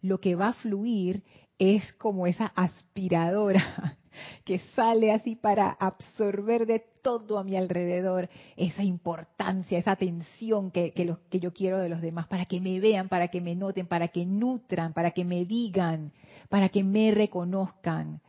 Lo 0.00 0.18
que 0.18 0.34
va 0.34 0.48
a 0.48 0.54
fluir 0.54 1.22
es 1.58 1.92
como 1.94 2.26
esa 2.26 2.46
aspiradora 2.46 3.98
que 4.44 4.58
sale 4.74 5.12
así 5.12 5.36
para 5.36 5.70
absorber 5.70 6.66
de 6.66 6.80
todo 7.02 7.38
a 7.38 7.44
mi 7.44 7.56
alrededor 7.56 8.28
esa 8.56 8.82
importancia, 8.82 9.78
esa 9.78 9.92
atención 9.92 10.70
que, 10.70 10.92
que, 10.92 11.40
yo 11.40 11.52
quiero 11.52 11.78
de 11.78 11.88
los 11.88 12.00
demás, 12.00 12.26
para 12.28 12.46
que 12.46 12.60
me 12.60 12.80
vean, 12.80 13.08
para 13.08 13.28
que 13.28 13.40
me 13.40 13.54
noten, 13.54 13.86
para 13.86 14.08
que 14.08 14.24
nutran, 14.24 14.92
para 14.92 15.10
que 15.10 15.24
me 15.24 15.44
digan, 15.44 16.12
para 16.48 16.68
que 16.68 16.84
me 16.84 17.10
reconozcan. 17.10 18.20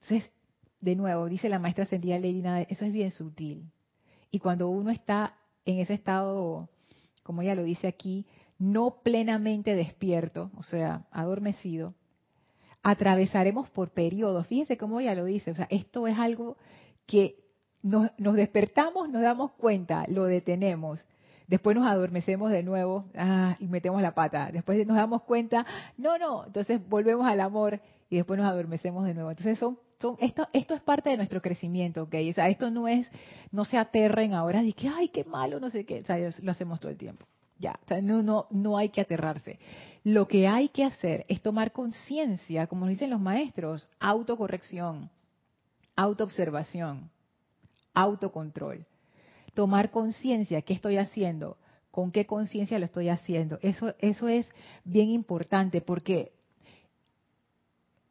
Entonces, 0.00 0.30
de 0.80 0.96
nuevo, 0.96 1.26
dice 1.26 1.48
la 1.48 1.58
maestra 1.58 1.86
Lady 1.90 2.42
Nada, 2.42 2.62
eso 2.62 2.84
es 2.84 2.92
bien 2.92 3.10
sutil. 3.10 3.70
Y 4.30 4.38
cuando 4.38 4.68
uno 4.68 4.90
está 4.90 5.36
en 5.64 5.78
ese 5.78 5.94
estado, 5.94 6.68
como 7.22 7.42
ella 7.42 7.54
lo 7.54 7.64
dice 7.64 7.88
aquí, 7.88 8.26
no 8.58 9.02
plenamente 9.02 9.74
despierto, 9.74 10.50
o 10.56 10.62
sea, 10.62 11.06
adormecido, 11.10 11.94
atravesaremos 12.86 13.68
por 13.70 13.90
periodos. 13.90 14.46
Fíjense 14.46 14.76
cómo 14.76 15.00
ella 15.00 15.16
lo 15.16 15.24
dice, 15.24 15.50
o 15.50 15.54
sea, 15.56 15.66
esto 15.70 16.06
es 16.06 16.16
algo 16.16 16.56
que 17.04 17.34
nos, 17.82 18.12
despertamos, 18.16 19.10
nos 19.10 19.22
damos 19.22 19.50
cuenta, 19.52 20.04
lo 20.06 20.24
detenemos. 20.24 21.04
Después 21.48 21.76
nos 21.76 21.88
adormecemos 21.88 22.52
de 22.52 22.62
nuevo 22.62 23.06
ah, 23.16 23.56
y 23.58 23.66
metemos 23.66 24.00
la 24.02 24.14
pata. 24.14 24.50
Después 24.52 24.86
nos 24.86 24.96
damos 24.96 25.22
cuenta, 25.22 25.66
no, 25.98 26.16
no, 26.16 26.46
entonces 26.46 26.80
volvemos 26.88 27.26
al 27.26 27.40
amor 27.40 27.80
y 28.08 28.16
después 28.16 28.38
nos 28.38 28.46
adormecemos 28.46 29.04
de 29.04 29.14
nuevo. 29.14 29.30
Entonces 29.30 29.58
son, 29.58 29.80
son 30.00 30.16
esto, 30.20 30.46
esto 30.52 30.74
es 30.74 30.80
parte 30.80 31.10
de 31.10 31.16
nuestro 31.16 31.42
crecimiento, 31.42 32.04
¿ok? 32.04 32.14
O 32.30 32.32
sea, 32.34 32.48
esto 32.48 32.70
no 32.70 32.86
es, 32.86 33.10
no 33.50 33.64
se 33.64 33.78
aterren 33.78 34.32
ahora 34.32 34.62
de 34.62 34.72
que, 34.74 34.88
ay, 34.88 35.08
qué 35.08 35.24
malo, 35.24 35.58
no 35.58 35.70
sé 35.70 35.84
qué. 35.84 36.02
O 36.02 36.06
sea, 36.06 36.18
lo 36.18 36.52
hacemos 36.52 36.78
todo 36.78 36.92
el 36.92 36.98
tiempo. 36.98 37.26
Ya, 37.58 37.78
o 37.84 37.88
sea, 37.88 38.02
no, 38.02 38.22
no, 38.22 38.46
no 38.50 38.76
hay 38.76 38.90
que 38.90 39.00
aterrarse. 39.00 39.58
Lo 40.04 40.28
que 40.28 40.46
hay 40.46 40.68
que 40.68 40.84
hacer 40.84 41.24
es 41.28 41.40
tomar 41.40 41.72
conciencia, 41.72 42.66
como 42.66 42.86
dicen 42.86 43.10
los 43.10 43.20
maestros, 43.20 43.88
autocorrección, 43.98 45.10
autoobservación, 45.96 47.10
autocontrol. 47.94 48.86
Tomar 49.54 49.90
conciencia, 49.90 50.60
¿qué 50.62 50.74
estoy 50.74 50.98
haciendo? 50.98 51.56
¿Con 51.90 52.12
qué 52.12 52.26
conciencia 52.26 52.78
lo 52.78 52.84
estoy 52.84 53.08
haciendo? 53.08 53.58
Eso, 53.62 53.94
eso 53.98 54.28
es 54.28 54.46
bien 54.84 55.08
importante 55.08 55.80
porque 55.80 56.32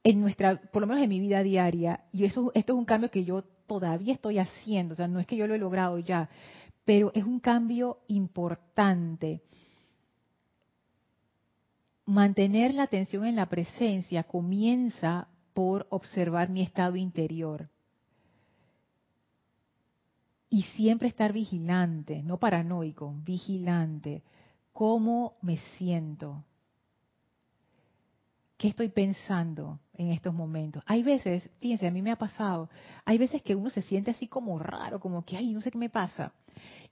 en 0.04 0.22
nuestra, 0.22 0.60
por 0.72 0.82
lo 0.82 0.88
menos 0.88 1.04
en 1.04 1.10
mi 1.10 1.20
vida 1.20 1.44
diaria, 1.44 2.04
y 2.12 2.26
eso, 2.26 2.52
esto 2.56 2.74
es 2.74 2.80
un 2.80 2.86
cambio 2.86 3.12
que 3.12 3.24
yo 3.24 3.44
todavía 3.68 4.14
estoy 4.14 4.38
haciendo, 4.38 4.94
o 4.94 4.96
sea, 4.96 5.08
no 5.08 5.20
es 5.20 5.28
que 5.28 5.36
yo 5.36 5.48
lo 5.48 5.56
he 5.56 5.60
logrado 5.60 5.98
ya, 6.00 6.30
pero 6.86 7.12
es 7.14 7.24
un 7.26 7.40
cambio 7.40 8.00
importante. 8.08 9.42
Mantener 12.06 12.76
la 12.76 12.84
atención 12.84 13.26
en 13.26 13.36
la 13.36 13.48
presencia 13.48 14.24
comienza 14.24 15.28
por 15.54 15.88
observar 15.90 16.50
mi 16.50 16.62
estado 16.62 16.96
interior. 16.96 17.70
Y 20.50 20.62
siempre 20.76 21.08
estar 21.08 21.34
vigilante, 21.34 22.22
no 22.22 22.38
paranoico, 22.38 23.14
vigilante. 23.26 24.24
¿Cómo 24.72 25.38
me 25.42 25.58
siento? 25.78 26.46
¿Qué 28.58 28.70
estoy 28.70 28.90
pensando 28.90 29.80
en 29.94 30.12
estos 30.12 30.34
momentos? 30.34 30.82
Hay 30.86 31.04
veces, 31.04 31.50
fíjense, 31.60 31.88
a 31.88 31.92
mí 31.92 32.02
me 32.02 32.12
ha 32.12 32.16
pasado, 32.16 32.70
hay 33.04 33.18
veces 33.18 33.42
que 33.42 33.56
uno 33.56 33.70
se 33.70 33.82
siente 33.82 34.12
así 34.12 34.28
como 34.28 34.58
raro, 34.60 35.00
como 35.00 35.26
que, 35.26 35.36
ay, 35.36 35.54
no 35.54 35.62
sé 35.62 35.72
qué 35.72 35.78
me 35.78 35.90
pasa. 35.90 36.32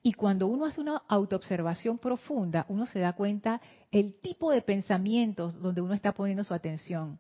Y 0.02 0.14
cuando 0.14 0.48
uno 0.48 0.66
hace 0.66 0.82
una 0.82 1.02
autoobservación 1.08 1.98
profunda, 1.98 2.66
uno 2.68 2.86
se 2.86 3.00
da 3.00 3.14
cuenta 3.14 3.62
el 3.92 4.20
tipo 4.20 4.52
de 4.52 4.62
pensamientos 4.62 5.60
donde 5.62 5.80
uno 5.80 5.94
está 5.94 6.12
poniendo 6.12 6.44
su 6.44 6.54
atención. 6.54 7.18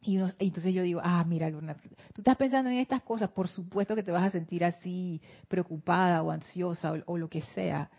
Y, 0.00 0.18
entonces 0.38 0.72
yo 0.72 0.82
digo, 0.84 1.00
ah, 1.02 1.24
mira, 1.26 1.50
Luna, 1.50 1.74
tú 2.14 2.20
estás 2.20 2.36
pensando 2.36 2.70
en 2.70 2.78
estas 2.78 3.02
cosas, 3.02 3.30
por 3.30 3.48
supuesto 3.48 3.96
que 3.96 4.04
te 4.04 4.12
vas 4.12 4.22
a 4.22 4.30
sentir 4.30 4.64
así 4.64 5.20
preocupada 5.48 6.22
o 6.22 6.30
ansiosa 6.30 6.92
o, 7.06 7.18
lo 7.18 7.28
que 7.28 7.42
sea. 7.54 7.90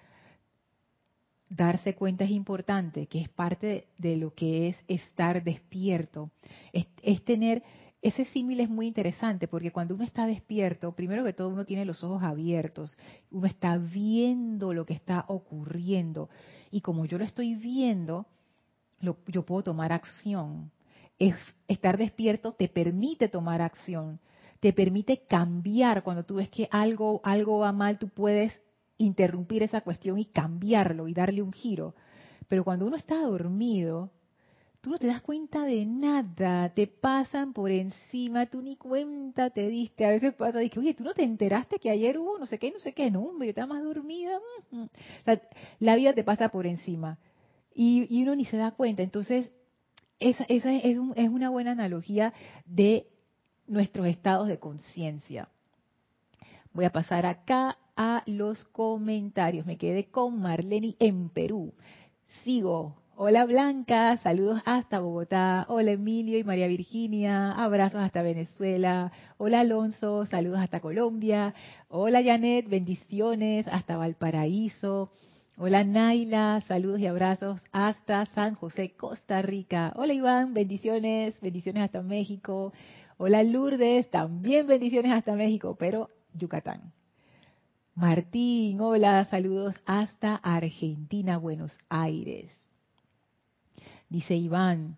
Darse 1.49 1.95
cuenta 1.95 2.25
es 2.25 2.31
importante, 2.31 3.07
que 3.07 3.21
es 3.21 3.29
parte 3.29 3.87
de, 3.97 4.17
lo 4.17 4.33
que 4.33 4.69
es 4.69 4.77
estar 4.87 5.43
despierto. 5.43 6.29
es 6.73 7.23
tener 7.23 7.63
ese 8.01 8.25
símil 8.25 8.59
es 8.59 8.69
muy 8.69 8.87
interesante 8.87 9.47
porque 9.47 9.71
cuando 9.71 9.95
uno 9.95 10.03
está 10.03 10.27
despierto, 10.27 10.91
primero 10.91 11.23
que 11.23 11.33
todo 11.33 11.49
uno 11.49 11.65
tiene 11.65 11.85
los 11.85 12.03
ojos 12.03 12.21
abiertos, 12.21 12.95
uno 13.31 13.47
está 13.47 13.77
viendo 13.77 14.73
lo 14.73 14.85
que 14.85 14.93
está 14.93 15.25
ocurriendo 15.27 16.29
y 16.69 16.81
como 16.81 17.05
yo 17.05 17.17
lo 17.17 17.25
estoy 17.25 17.55
viendo, 17.55 18.27
yo 19.27 19.43
puedo 19.43 19.63
tomar 19.63 19.91
acción. 19.91 20.71
Es, 21.17 21.35
estar 21.67 21.97
despierto 21.97 22.53
te 22.53 22.69
permite 22.69 23.27
tomar 23.27 23.61
acción, 23.61 24.19
te 24.59 24.73
permite 24.73 25.23
cambiar 25.27 26.03
cuando 26.03 26.23
tú 26.23 26.35
ves 26.35 26.49
que 26.49 26.67
algo 26.71 27.19
algo 27.23 27.59
va 27.59 27.71
mal, 27.71 27.97
tú 27.97 28.09
puedes 28.09 28.61
interrumpir 28.97 29.63
esa 29.63 29.81
cuestión 29.81 30.17
y 30.19 30.25
cambiarlo 30.25 31.07
y 31.07 31.13
darle 31.13 31.41
un 31.41 31.53
giro. 31.53 31.95
Pero 32.47 32.63
cuando 32.63 32.85
uno 32.85 32.95
está 32.95 33.21
dormido, 33.21 34.11
tú 34.81 34.91
no 34.91 34.99
te 34.99 35.07
das 35.07 35.21
cuenta 35.21 35.65
de 35.65 35.85
nada, 35.85 36.69
te 36.73 36.87
pasan 36.87 37.53
por 37.53 37.71
encima, 37.71 38.45
tú 38.45 38.61
ni 38.61 38.75
cuenta 38.75 39.49
te 39.49 39.67
diste, 39.67 40.05
a 40.05 40.09
veces 40.09 40.33
pasa, 40.33 40.59
que, 40.69 40.79
oye, 40.79 40.93
tú 40.93 41.03
no 41.03 41.13
te 41.13 41.23
enteraste 41.23 41.77
que 41.77 41.89
ayer 41.89 42.17
hubo 42.17 42.37
no 42.37 42.45
sé 42.45 42.57
qué, 42.57 42.71
no 42.71 42.79
sé 42.79 42.93
qué, 42.93 43.11
no, 43.11 43.21
hombre, 43.21 43.47
yo 43.47 43.49
estaba 43.49 43.67
más 43.67 43.83
dormida. 43.83 44.39
la 45.79 45.95
vida 45.95 46.13
te 46.13 46.23
pasa 46.23 46.49
por 46.49 46.65
encima 46.67 47.17
y, 47.75 48.23
uno 48.23 48.35
ni 48.35 48.45
se 48.45 48.57
da 48.57 48.71
cuenta. 48.71 49.03
Entonces, 49.03 49.51
esa, 50.19 50.45
esa 50.49 50.73
es, 50.73 50.97
es 51.15 51.29
una 51.29 51.49
buena 51.49 51.71
analogía 51.71 52.33
de 52.65 53.07
nuestros 53.67 54.07
estados 54.07 54.47
de 54.47 54.57
conciencia. 54.57 55.49
Voy 56.73 56.85
a 56.85 56.91
pasar 56.91 57.25
acá 57.25 57.77
a 57.97 58.23
los 58.25 58.63
comentarios. 58.65 59.65
Me 59.65 59.77
quedé 59.77 60.05
con 60.05 60.39
Marlene 60.39 60.95
en 60.99 61.29
Perú. 61.29 61.73
Sigo 62.43 62.95
Hola 63.19 63.45
Blanca, 63.45 64.17
saludos 64.17 64.61
hasta 64.63 64.99
Bogotá. 64.99 65.65
Hola 65.69 65.93
Emilio 65.93 66.37
y 66.37 66.43
María 66.43 66.67
Virginia, 66.67 67.51
abrazos 67.51 67.99
hasta 67.99 68.21
Venezuela. 68.21 69.11
Hola 69.37 69.61
Alonso, 69.61 70.27
saludos 70.27 70.59
hasta 70.59 70.81
Colombia. 70.81 71.55
Hola 71.87 72.23
Janet, 72.23 72.69
bendiciones 72.69 73.65
hasta 73.69 73.97
Valparaíso. 73.97 75.09
Hola 75.57 75.83
Naila, 75.83 76.61
saludos 76.67 76.99
y 76.99 77.07
abrazos 77.07 77.59
hasta 77.71 78.27
San 78.27 78.53
José, 78.53 78.91
Costa 78.95 79.41
Rica. 79.41 79.93
Hola 79.95 80.13
Iván, 80.13 80.53
bendiciones, 80.53 81.41
bendiciones 81.41 81.81
hasta 81.81 82.03
México. 82.03 82.71
Hola 83.17 83.41
Lourdes, 83.41 84.11
también 84.11 84.67
bendiciones 84.67 85.11
hasta 85.11 85.33
México, 85.33 85.75
pero 85.79 86.11
Yucatán. 86.35 86.93
Martín, 87.97 88.79
hola, 88.79 89.25
saludos 89.25 89.73
hasta 89.87 90.35
Argentina, 90.35 91.39
Buenos 91.39 91.75
Aires. 91.89 92.51
Dice 94.07 94.35
Iván, 94.35 94.97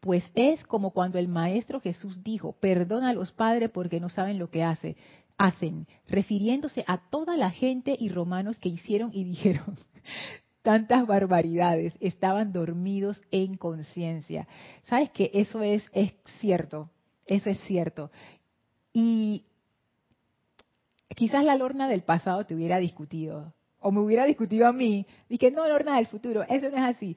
pues 0.00 0.22
es 0.34 0.62
como 0.64 0.90
cuando 0.90 1.18
el 1.18 1.28
Maestro 1.28 1.80
Jesús 1.80 2.22
dijo, 2.22 2.52
perdona 2.60 3.08
a 3.08 3.14
los 3.14 3.32
padres 3.32 3.70
porque 3.70 4.00
no 4.00 4.10
saben 4.10 4.38
lo 4.38 4.50
que 4.50 4.62
hace, 4.62 4.98
hacen, 5.38 5.86
refiriéndose 6.06 6.84
a 6.86 7.08
toda 7.08 7.38
la 7.38 7.50
gente 7.50 7.96
y 7.98 8.10
romanos 8.10 8.58
que 8.58 8.68
hicieron 8.68 9.10
y 9.14 9.24
dijeron 9.24 9.78
tantas 10.62 11.06
barbaridades, 11.06 11.96
estaban 12.00 12.52
dormidos 12.52 13.22
en 13.30 13.56
conciencia. 13.56 14.46
¿Sabes 14.82 15.08
que 15.08 15.30
Eso 15.32 15.62
es, 15.62 15.88
es 15.94 16.12
cierto, 16.38 16.90
eso 17.24 17.48
es 17.48 17.58
cierto. 17.60 18.10
Y 18.92 19.46
quizás 21.14 21.44
la 21.44 21.56
Lorna 21.56 21.88
del 21.88 22.02
pasado 22.02 22.44
te 22.44 22.54
hubiera 22.54 22.78
discutido, 22.78 23.52
o 23.80 23.90
me 23.90 24.00
hubiera 24.00 24.24
discutido 24.24 24.66
a 24.66 24.72
mí, 24.72 25.06
y 25.28 25.38
que 25.38 25.50
no, 25.50 25.66
Lorna 25.68 25.96
del 25.96 26.06
futuro, 26.06 26.42
eso 26.48 26.70
no 26.70 26.76
es 26.76 26.96
así. 26.96 27.16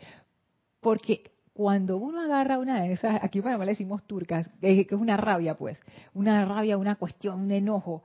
Porque 0.82 1.32
cuando 1.54 1.98
uno 1.98 2.22
agarra 2.22 2.60
una 2.60 2.82
de 2.82 2.94
esas, 2.94 3.24
aquí 3.24 3.42
para 3.42 3.58
le 3.58 3.72
decimos 3.72 4.04
turcas, 4.06 4.50
que 4.62 4.82
es 4.82 4.92
una 4.92 5.18
rabia 5.18 5.58
pues, 5.58 5.78
una 6.14 6.46
rabia, 6.46 6.78
una 6.78 6.96
cuestión, 6.96 7.42
un 7.42 7.52
enojo. 7.52 8.04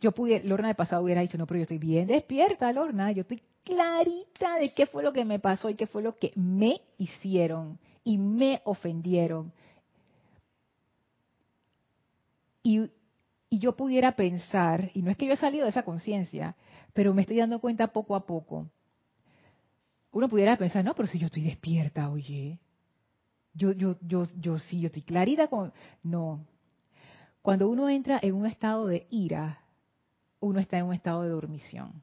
Yo 0.00 0.12
pude, 0.12 0.42
Lorna 0.42 0.68
de 0.68 0.74
pasado 0.74 1.02
hubiera 1.02 1.20
dicho, 1.20 1.36
no, 1.36 1.46
pero 1.46 1.58
yo 1.58 1.62
estoy 1.62 1.78
bien 1.78 2.06
despierta, 2.06 2.72
Lorna, 2.72 3.12
yo 3.12 3.22
estoy 3.22 3.42
clarita 3.62 4.56
de 4.56 4.72
qué 4.72 4.86
fue 4.86 5.02
lo 5.02 5.12
que 5.12 5.24
me 5.24 5.38
pasó 5.38 5.68
y 5.68 5.74
qué 5.74 5.86
fue 5.86 6.02
lo 6.02 6.16
que 6.16 6.32
me 6.34 6.80
hicieron 6.98 7.78
y 8.04 8.18
me 8.18 8.62
ofendieron. 8.64 9.52
Y, 12.62 12.90
y 13.52 13.58
yo 13.58 13.76
pudiera 13.76 14.16
pensar, 14.16 14.90
y 14.94 15.02
no 15.02 15.10
es 15.10 15.16
que 15.16 15.26
yo 15.26 15.34
he 15.34 15.36
salido 15.36 15.64
de 15.64 15.70
esa 15.70 15.84
conciencia, 15.84 16.56
pero 16.92 17.12
me 17.12 17.22
estoy 17.22 17.36
dando 17.36 17.60
cuenta 17.60 17.92
poco 17.92 18.16
a 18.16 18.24
poco 18.24 18.66
uno 20.12 20.28
pudiera 20.28 20.56
pensar, 20.56 20.84
no, 20.84 20.94
pero 20.94 21.08
si 21.08 21.18
yo 21.18 21.26
estoy 21.26 21.42
despierta, 21.42 22.10
oye, 22.10 22.60
yo, 23.54 23.72
yo, 23.72 23.96
yo, 24.02 24.24
yo 24.38 24.58
sí, 24.58 24.80
yo 24.80 24.86
estoy 24.86 25.02
clarita 25.02 25.48
con... 25.48 25.72
No. 26.02 26.46
Cuando 27.40 27.68
uno 27.68 27.88
entra 27.88 28.20
en 28.22 28.34
un 28.34 28.46
estado 28.46 28.86
de 28.86 29.06
ira, 29.10 29.62
uno 30.38 30.60
está 30.60 30.78
en 30.78 30.86
un 30.86 30.94
estado 30.94 31.22
de 31.22 31.30
dormición. 31.30 32.02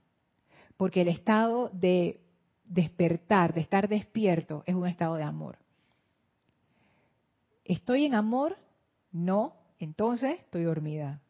Porque 0.76 1.02
el 1.02 1.08
estado 1.08 1.70
de 1.70 2.20
despertar, 2.66 3.54
de 3.54 3.62
estar 3.62 3.88
despierto, 3.88 4.64
es 4.66 4.74
un 4.74 4.88
estado 4.88 5.16
de 5.16 5.24
amor. 5.24 5.60
¿Estoy 7.64 8.06
en 8.06 8.16
amor? 8.16 8.58
No, 9.12 9.54
entonces 9.78 10.40
estoy 10.40 10.64
dormida. 10.64 11.22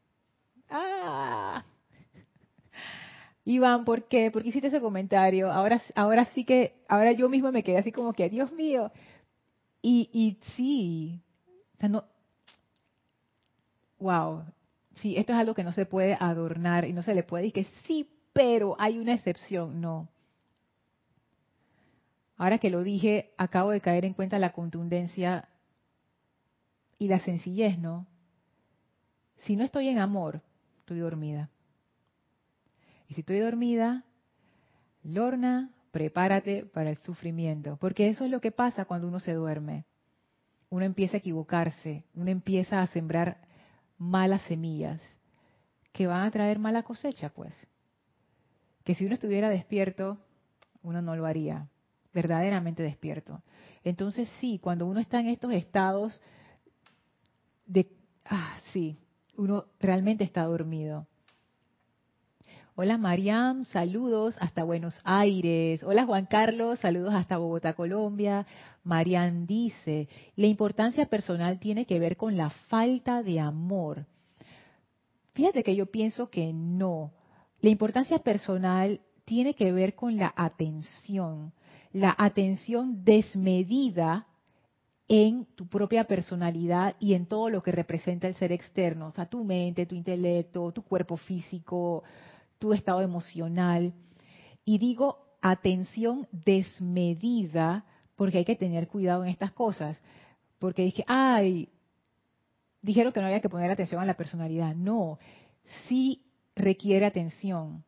Ah, 0.70 1.64
Iván, 3.46 3.84
¿por 3.86 4.08
qué? 4.08 4.30
¿Por 4.32 4.44
qué 4.44 4.50
hiciste 4.50 4.68
ese 4.68 4.82
comentario? 4.82 5.52
Ahora, 5.52 5.82
ahora 5.96 6.26
sí 6.34 6.46
que, 6.46 6.84
ahora 6.88 7.14
yo 7.14 7.30
mismo 7.30 7.52
me 7.52 7.64
quedé 7.64 7.78
así 7.78 7.92
como 7.92 8.14
que, 8.14 8.30
Dios 8.30 8.52
mío. 8.52 8.92
Y, 9.82 10.10
y 10.14 10.38
sí, 10.56 11.22
o 11.76 11.80
sea, 11.80 11.90
no, 11.90 12.04
wow, 14.00 14.44
sí, 14.96 15.16
esto 15.18 15.34
es 15.34 15.40
algo 15.40 15.54
que 15.54 15.64
no 15.64 15.74
se 15.74 15.86
puede 15.86 16.18
adornar 16.20 16.86
y 16.86 16.94
no 16.94 17.02
se 17.02 17.16
le 17.16 17.24
puede 17.24 17.46
decir 17.46 17.66
que 17.66 17.72
sí, 17.88 18.10
pero 18.34 18.76
hay 18.80 18.98
una 18.98 19.14
excepción, 19.14 19.82
no. 19.82 20.10
Ahora 22.38 22.58
que 22.58 22.70
lo 22.70 22.84
dije, 22.84 23.32
acabo 23.38 23.72
de 23.72 23.82
caer 23.82 24.06
en 24.06 24.14
cuenta 24.14 24.40
la 24.40 24.54
contundencia 24.54 25.50
y 26.98 27.08
la 27.08 27.20
sencillez, 27.20 27.80
¿no? 27.80 28.08
Si 29.40 29.56
no 29.56 29.64
estoy 29.64 29.90
en 29.90 30.00
amor, 30.00 30.42
estoy 30.90 31.00
dormida. 31.02 31.52
Y 33.08 33.14
si 33.14 33.22
estoy 33.22 33.40
dormida, 33.40 34.06
Lorna, 35.04 35.70
prepárate 35.92 36.66
para 36.66 36.90
el 36.90 36.98
sufrimiento, 36.98 37.78
porque 37.78 38.08
eso 38.08 38.26
es 38.26 38.32
lo 38.32 38.42
que 38.42 38.52
pasa 38.52 38.86
cuando 38.86 39.08
uno 39.08 39.20
se 39.20 39.34
duerme. 39.34 39.86
Uno 40.70 40.86
empieza 40.86 41.18
a 41.18 41.20
equivocarse, 41.20 42.06
uno 42.16 42.32
empieza 42.32 42.82
a 42.82 42.88
sembrar 42.88 43.38
malas 44.00 44.42
semillas 44.44 45.00
que 45.92 46.08
van 46.08 46.24
a 46.24 46.32
traer 46.32 46.58
mala 46.58 46.82
cosecha, 46.82 47.30
pues. 47.30 47.54
Que 48.84 48.96
si 48.96 49.06
uno 49.06 49.14
estuviera 49.14 49.50
despierto, 49.50 50.18
uno 50.82 51.04
no 51.04 51.16
lo 51.16 51.28
haría, 51.28 51.70
verdaderamente 52.14 52.82
despierto. 52.82 53.44
Entonces 53.84 54.28
sí, 54.40 54.58
cuando 54.58 54.88
uno 54.88 55.00
está 55.00 55.20
en 55.20 55.28
estos 55.28 55.54
estados 55.54 56.20
de, 57.68 57.92
ah, 58.26 58.58
sí, 58.72 58.98
uno 59.40 59.66
realmente 59.80 60.26
está 60.26 60.44
dormido. 60.44 61.08
Hola 62.76 62.98
Mariam, 62.98 63.64
saludos 63.66 64.36
hasta 64.40 64.64
Buenos 64.64 64.94
Aires. 65.04 65.82
Hola 65.84 66.06
Juan 66.06 66.26
Carlos, 66.26 66.80
saludos 66.80 67.14
hasta 67.14 67.38
Bogotá, 67.38 67.74
Colombia. 67.74 68.46
Mariam 68.84 69.46
dice, 69.46 70.10
la 70.36 70.48
importancia 70.48 71.06
personal 71.06 71.58
tiene 71.60 71.86
que 71.86 72.00
ver 72.00 72.18
con 72.18 72.36
la 72.36 72.50
falta 72.50 73.24
de 73.24 73.40
amor. 73.40 74.06
Fíjate 75.34 75.64
que 75.64 75.76
yo 75.76 75.86
pienso 75.86 76.30
que 76.30 76.52
no. 76.54 77.14
La 77.62 77.70
importancia 77.70 78.20
personal 78.20 79.00
tiene 79.24 79.54
que 79.54 79.72
ver 79.72 79.96
con 79.96 80.18
la 80.18 80.34
atención, 80.36 81.54
la 81.94 82.14
atención 82.18 83.06
desmedida 83.06 84.28
en 85.10 85.46
tu 85.56 85.68
propia 85.68 86.04
personalidad 86.04 86.96
y 87.00 87.16
en 87.16 87.26
todo 87.26 87.50
lo 87.50 87.64
que 87.64 87.72
representa 87.72 88.28
el 88.28 88.36
ser 88.36 88.52
externo, 88.52 89.08
o 89.08 89.12
sea, 89.12 89.26
tu 89.26 89.44
mente, 89.44 89.88
tu 89.88 89.96
intelecto, 89.96 90.72
tu 90.72 90.84
cuerpo 90.84 91.18
físico, 91.18 92.04
tu 92.60 92.74
estado 92.74 93.02
emocional. 93.02 93.92
Y 94.64 94.78
digo 94.78 95.18
atención 95.42 96.28
desmedida 96.32 97.86
porque 98.16 98.38
hay 98.38 98.46
que 98.46 98.56
tener 98.56 98.88
cuidado 98.88 99.24
en 99.24 99.30
estas 99.30 99.52
cosas. 99.52 100.00
Porque 100.60 100.84
dije, 100.84 101.04
ay, 101.08 101.70
dijeron 102.82 103.12
que 103.12 103.20
no 103.20 103.26
había 103.26 103.42
que 103.42 103.50
poner 103.50 103.72
atención 103.72 104.02
a 104.02 104.06
la 104.06 104.16
personalidad. 104.16 104.76
No, 104.76 105.18
sí 105.88 106.24
requiere 106.56 107.08
atención. 107.08 107.84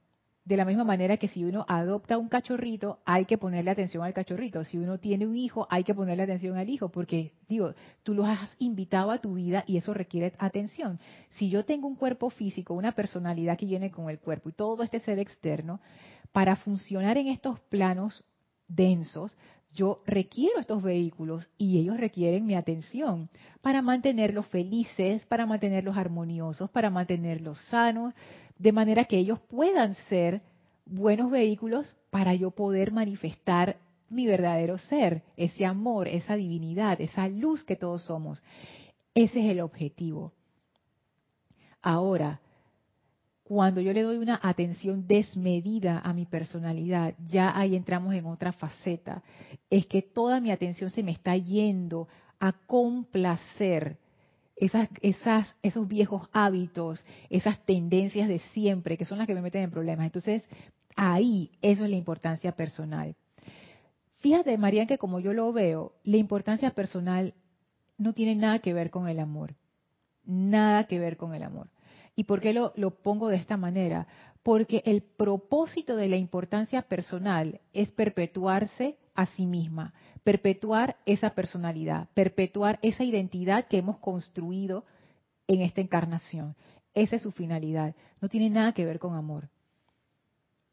De 0.51 0.57
la 0.57 0.65
misma 0.65 0.83
manera 0.83 1.15
que 1.15 1.29
si 1.29 1.45
uno 1.45 1.63
adopta 1.65 2.17
un 2.17 2.27
cachorrito, 2.27 2.99
hay 3.05 3.23
que 3.23 3.37
ponerle 3.37 3.71
atención 3.71 4.03
al 4.03 4.13
cachorrito. 4.13 4.65
Si 4.65 4.77
uno 4.77 4.97
tiene 4.97 5.25
un 5.25 5.37
hijo, 5.37 5.65
hay 5.69 5.85
que 5.85 5.95
ponerle 5.95 6.23
atención 6.23 6.57
al 6.57 6.69
hijo, 6.69 6.89
porque 6.89 7.31
digo, 7.47 7.73
tú 8.03 8.13
los 8.13 8.27
has 8.27 8.53
invitado 8.59 9.11
a 9.11 9.19
tu 9.19 9.35
vida 9.35 9.63
y 9.65 9.77
eso 9.77 9.93
requiere 9.93 10.33
atención. 10.39 10.99
Si 11.29 11.49
yo 11.49 11.63
tengo 11.63 11.87
un 11.87 11.95
cuerpo 11.95 12.29
físico, 12.29 12.73
una 12.73 12.91
personalidad 12.91 13.57
que 13.57 13.65
viene 13.65 13.91
con 13.91 14.09
el 14.09 14.19
cuerpo 14.19 14.49
y 14.49 14.51
todo 14.51 14.83
este 14.83 14.99
ser 14.99 15.19
externo, 15.19 15.79
para 16.33 16.57
funcionar 16.57 17.17
en 17.17 17.29
estos 17.29 17.57
planos 17.69 18.25
densos, 18.67 19.37
yo 19.73 20.01
requiero 20.05 20.59
estos 20.59 20.83
vehículos 20.83 21.49
y 21.57 21.79
ellos 21.79 21.97
requieren 21.97 22.45
mi 22.45 22.55
atención 22.55 23.29
para 23.61 23.81
mantenerlos 23.81 24.45
felices, 24.47 25.25
para 25.25 25.45
mantenerlos 25.45 25.97
armoniosos, 25.97 26.69
para 26.69 26.89
mantenerlos 26.89 27.59
sanos, 27.69 28.13
de 28.57 28.71
manera 28.71 29.05
que 29.05 29.17
ellos 29.17 29.39
puedan 29.39 29.95
ser 30.09 30.41
buenos 30.85 31.31
vehículos 31.31 31.95
para 32.09 32.33
yo 32.33 32.51
poder 32.51 32.91
manifestar 32.91 33.77
mi 34.09 34.27
verdadero 34.27 34.77
ser, 34.77 35.23
ese 35.37 35.65
amor, 35.65 36.09
esa 36.09 36.35
divinidad, 36.35 36.99
esa 36.99 37.29
luz 37.29 37.63
que 37.63 37.77
todos 37.77 38.03
somos. 38.03 38.43
Ese 39.15 39.39
es 39.39 39.45
el 39.51 39.61
objetivo. 39.61 40.33
Ahora, 41.81 42.41
cuando 43.53 43.81
yo 43.81 43.91
le 43.91 44.03
doy 44.03 44.15
una 44.15 44.39
atención 44.41 45.07
desmedida 45.07 45.99
a 45.99 46.13
mi 46.13 46.25
personalidad, 46.25 47.15
ya 47.27 47.51
ahí 47.53 47.75
entramos 47.75 48.15
en 48.15 48.25
otra 48.25 48.53
faceta. 48.53 49.23
Es 49.69 49.87
que 49.87 50.01
toda 50.01 50.39
mi 50.39 50.51
atención 50.51 50.89
se 50.89 51.03
me 51.03 51.11
está 51.11 51.35
yendo 51.35 52.07
a 52.39 52.53
complacer 52.53 53.97
esos 54.55 55.85
viejos 55.85 56.29
hábitos, 56.31 57.05
esas 57.29 57.59
tendencias 57.65 58.29
de 58.29 58.39
siempre, 58.53 58.97
que 58.97 59.03
son 59.03 59.17
las 59.17 59.27
que 59.27 59.35
me 59.35 59.41
meten 59.41 59.63
en 59.63 59.71
problemas. 59.71 60.05
Entonces, 60.05 60.47
ahí, 60.95 61.51
eso 61.61 61.83
es 61.83 61.89
la 61.89 61.97
importancia 61.97 62.53
personal. 62.53 63.15
Fíjate, 64.21 64.57
María, 64.57 64.85
que 64.85 64.97
como 64.97 65.19
yo 65.19 65.33
lo 65.33 65.51
veo, 65.51 65.91
la 66.05 66.15
importancia 66.15 66.71
personal 66.71 67.33
no 67.97 68.13
tiene 68.13 68.33
nada 68.33 68.59
que 68.59 68.73
ver 68.73 68.91
con 68.91 69.09
el 69.09 69.19
amor. 69.19 69.55
Nada 70.23 70.85
que 70.85 70.99
ver 70.99 71.17
con 71.17 71.35
el 71.35 71.43
amor. 71.43 71.67
¿Y 72.15 72.25
por 72.25 72.41
qué 72.41 72.53
lo, 72.53 72.73
pongo 73.01 73.29
de 73.29 73.37
esta 73.37 73.57
manera? 73.57 74.07
Porque 74.43 74.81
el 74.85 75.01
propósito 75.01 75.95
de 75.95 76.07
la 76.07 76.17
importancia 76.17 76.81
personal 76.83 77.61
es 77.73 77.91
perpetuarse 77.91 78.97
a 79.13 79.25
sí 79.25 79.45
misma, 79.45 79.93
perpetuar 80.23 80.97
esa 81.05 81.31
personalidad, 81.31 82.09
perpetuar 82.13 82.79
esa 82.81 83.03
identidad 83.03 83.67
que 83.67 83.77
hemos 83.77 83.97
construido 83.97 84.85
en 85.47 85.61
esta 85.61 85.81
encarnación. 85.81 86.55
Esa 86.93 87.15
es 87.15 87.21
su 87.21 87.31
finalidad. 87.31 87.95
No 88.21 88.29
tiene 88.29 88.49
nada 88.49 88.73
que 88.73 88.85
ver 88.85 88.99
con 88.99 89.15
amor. 89.15 89.49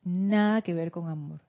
Nada 0.02 0.62
que 0.62 0.74
ver 0.74 0.90
con 0.90 1.08
amor. 1.08 1.40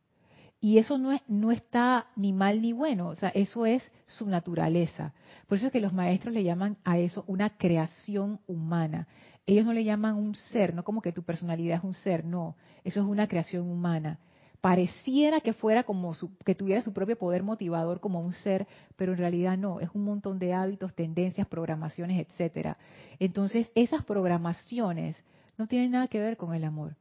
Y 0.62 0.78
eso 0.78 0.98
no, 0.98 1.18
no 1.28 1.52
está 1.52 2.08
ni 2.18 2.34
mal 2.34 2.62
ni 2.62 2.74
bueno, 2.74 3.08
o 3.08 3.16
sea, 3.16 3.30
eso 3.30 3.66
es 3.66 3.82
su 4.08 4.28
naturaleza. 4.28 5.14
Por 5.48 5.58
eso 5.58 5.68
es 5.68 5.72
que 5.72 5.80
los 5.80 5.94
maestros 5.94 6.34
le 6.34 6.44
llaman 6.44 6.78
a 6.84 6.98
eso 6.98 7.24
una 7.28 7.52
creación 7.52 8.42
humana. 8.46 9.08
Ellos 9.50 9.66
no 9.66 9.74
le 9.74 9.84
llaman 9.84 10.16
un 10.16 10.36
ser, 10.36 10.76
no 10.76 10.84
como 10.84 11.02
que 11.02 11.12
tu 11.12 11.24
personalidad 11.24 11.80
es 11.80 11.84
un 11.84 11.96
ser, 11.96 12.24
no, 12.24 12.56
eso 12.84 13.00
es 13.00 13.06
una 13.08 13.28
creación 13.28 13.68
humana. 13.68 14.20
Pareciera 14.62 15.42
que 15.42 15.54
fuera 15.54 15.84
como 15.84 16.14
que 16.46 16.54
tuviera 16.54 16.84
su 16.84 16.94
propio 16.94 17.18
poder 17.18 17.42
motivador 17.42 18.00
como 18.00 18.20
un 18.20 18.34
ser, 18.34 18.68
pero 18.96 19.14
en 19.14 19.18
realidad 19.18 19.58
no, 19.58 19.80
es 19.80 19.90
un 19.96 20.04
montón 20.04 20.38
de 20.38 20.54
hábitos, 20.54 20.94
tendencias, 20.94 21.48
programaciones, 21.48 22.28
etcétera. 22.28 22.78
Entonces, 23.18 23.72
esas 23.74 24.06
programaciones 24.06 25.26
no 25.58 25.66
tienen 25.66 25.92
nada 25.92 26.08
que 26.08 26.20
ver 26.20 26.38
con 26.38 26.54
el 26.54 26.64
amor 26.64 26.96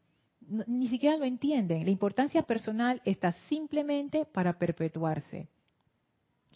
ni 0.66 0.88
siquiera 0.88 1.18
lo 1.18 1.26
entienden. 1.26 1.84
La 1.84 1.90
importancia 1.90 2.40
personal 2.40 3.02
está 3.04 3.32
simplemente 3.50 4.24
para 4.24 4.54
perpetuarse. 4.54 5.48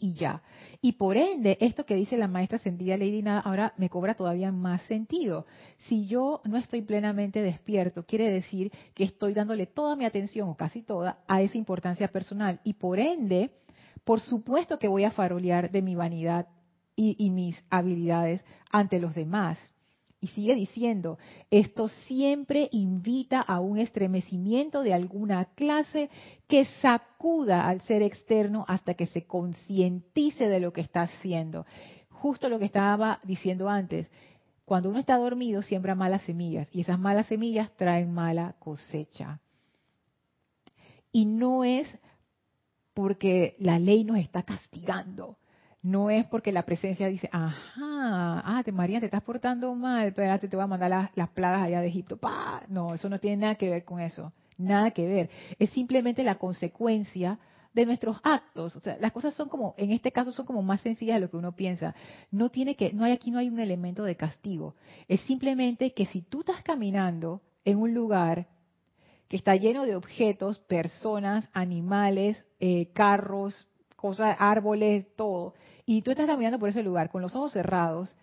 Y 0.02 0.14
ya. 0.14 0.42
Y 0.80 0.94
por 0.94 1.16
ende, 1.16 1.56
esto 1.60 1.86
que 1.86 1.94
dice 1.94 2.16
la 2.16 2.26
maestra 2.26 2.56
ascendida 2.56 2.96
Lady 2.96 3.22
Nada 3.22 3.38
ahora 3.38 3.72
me 3.76 3.88
cobra 3.88 4.14
todavía 4.14 4.50
más 4.50 4.82
sentido. 4.82 5.46
Si 5.86 6.08
yo 6.08 6.40
no 6.44 6.58
estoy 6.58 6.82
plenamente 6.82 7.40
despierto, 7.40 8.04
quiere 8.04 8.28
decir 8.28 8.72
que 8.94 9.04
estoy 9.04 9.32
dándole 9.32 9.66
toda 9.66 9.94
mi 9.94 10.04
atención, 10.04 10.48
o 10.48 10.56
casi 10.56 10.82
toda, 10.82 11.20
a 11.28 11.40
esa 11.40 11.56
importancia 11.56 12.08
personal. 12.08 12.60
Y 12.64 12.72
por 12.72 12.98
ende, 12.98 13.52
por 14.02 14.18
supuesto 14.18 14.76
que 14.76 14.88
voy 14.88 15.04
a 15.04 15.12
farolear 15.12 15.70
de 15.70 15.82
mi 15.82 15.94
vanidad 15.94 16.48
y, 16.96 17.14
y 17.16 17.30
mis 17.30 17.62
habilidades 17.70 18.44
ante 18.72 18.98
los 18.98 19.14
demás. 19.14 19.56
Y 20.22 20.28
sigue 20.28 20.54
diciendo, 20.54 21.18
esto 21.50 21.88
siempre 21.88 22.68
invita 22.70 23.40
a 23.40 23.58
un 23.58 23.78
estremecimiento 23.78 24.84
de 24.84 24.94
alguna 24.94 25.46
clase 25.56 26.10
que 26.46 26.64
sacuda 26.80 27.66
al 27.66 27.80
ser 27.80 28.02
externo 28.02 28.64
hasta 28.68 28.94
que 28.94 29.06
se 29.06 29.26
concientice 29.26 30.48
de 30.48 30.60
lo 30.60 30.72
que 30.72 30.80
está 30.80 31.02
haciendo. 31.02 31.66
Justo 32.08 32.48
lo 32.48 32.60
que 32.60 32.66
estaba 32.66 33.18
diciendo 33.24 33.68
antes, 33.68 34.08
cuando 34.64 34.90
uno 34.90 35.00
está 35.00 35.16
dormido 35.16 35.60
siembra 35.60 35.96
malas 35.96 36.22
semillas 36.22 36.68
y 36.70 36.82
esas 36.82 37.00
malas 37.00 37.26
semillas 37.26 37.76
traen 37.76 38.14
mala 38.14 38.54
cosecha. 38.60 39.40
Y 41.10 41.24
no 41.24 41.64
es 41.64 41.88
porque 42.94 43.56
la 43.58 43.80
ley 43.80 44.04
nos 44.04 44.18
está 44.18 44.44
castigando, 44.44 45.36
no 45.82 46.10
es 46.10 46.24
porque 46.26 46.52
la 46.52 46.62
presencia 46.62 47.08
dice, 47.08 47.28
ajá, 47.32 48.42
ah, 48.44 48.62
te 48.64 48.70
María, 48.70 49.00
te 49.00 49.06
estás 49.06 49.22
portando 49.22 49.74
mal, 49.74 50.08
espérate, 50.08 50.48
te 50.48 50.56
voy 50.56 50.64
a 50.64 50.68
mandar 50.68 51.10
las, 51.14 51.28
plagas 51.30 51.64
allá 51.64 51.80
de 51.80 51.88
Egipto. 51.88 52.16
¡Pah! 52.16 52.62
No, 52.68 52.94
eso 52.94 53.08
no 53.08 53.18
tiene 53.18 53.38
nada 53.38 53.54
que 53.56 53.68
ver 53.68 53.84
con 53.84 54.00
eso, 54.00 54.32
nada 54.56 54.92
que 54.92 55.06
ver. 55.06 55.30
Es 55.58 55.70
simplemente 55.70 56.22
la 56.22 56.36
consecuencia 56.36 57.38
de 57.74 57.86
nuestros 57.86 58.18
actos. 58.22 58.76
O 58.76 58.80
sea, 58.80 58.96
las 59.00 59.10
cosas 59.10 59.34
son 59.34 59.48
como, 59.48 59.74
en 59.76 59.90
este 59.90 60.12
caso 60.12 60.30
son 60.30 60.46
como 60.46 60.62
más 60.62 60.80
sencillas 60.82 61.16
de 61.16 61.22
lo 61.22 61.30
que 61.30 61.36
uno 61.36 61.56
piensa. 61.56 61.96
No 62.30 62.48
tiene 62.50 62.76
que, 62.76 62.92
no 62.92 63.04
hay 63.04 63.12
aquí 63.12 63.32
no 63.32 63.38
hay 63.38 63.48
un 63.48 63.58
elemento 63.58 64.04
de 64.04 64.16
castigo. 64.16 64.76
Es 65.08 65.20
simplemente 65.22 65.94
que 65.94 66.06
si 66.06 66.22
tú 66.22 66.40
estás 66.40 66.62
caminando 66.62 67.42
en 67.64 67.78
un 67.78 67.92
lugar 67.92 68.46
que 69.26 69.36
está 69.36 69.56
lleno 69.56 69.84
de 69.84 69.96
objetos, 69.96 70.58
personas, 70.60 71.48
animales, 71.54 72.44
eh, 72.60 72.92
carros, 72.92 73.66
cosas, 73.96 74.36
árboles, 74.38 75.06
todo, 75.16 75.54
y 75.86 76.02
tú 76.02 76.10
estás 76.10 76.26
caminando 76.26 76.58
por 76.58 76.68
ese 76.68 76.82
lugar 76.82 77.10
con 77.10 77.22
los 77.22 77.34
ojos 77.34 77.52
cerrados, 77.52 78.14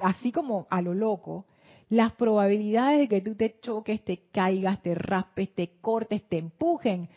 así 0.00 0.32
como 0.32 0.66
a 0.70 0.82
lo 0.82 0.94
loco, 0.94 1.46
las 1.88 2.12
probabilidades 2.12 3.00
de 3.00 3.08
que 3.08 3.20
tú 3.20 3.34
te 3.34 3.58
choques, 3.60 4.04
te 4.04 4.22
caigas, 4.30 4.80
te 4.82 4.94
raspes, 4.94 5.54
te 5.54 5.72
cortes, 5.80 6.22
te 6.28 6.38
empujen, 6.38 7.08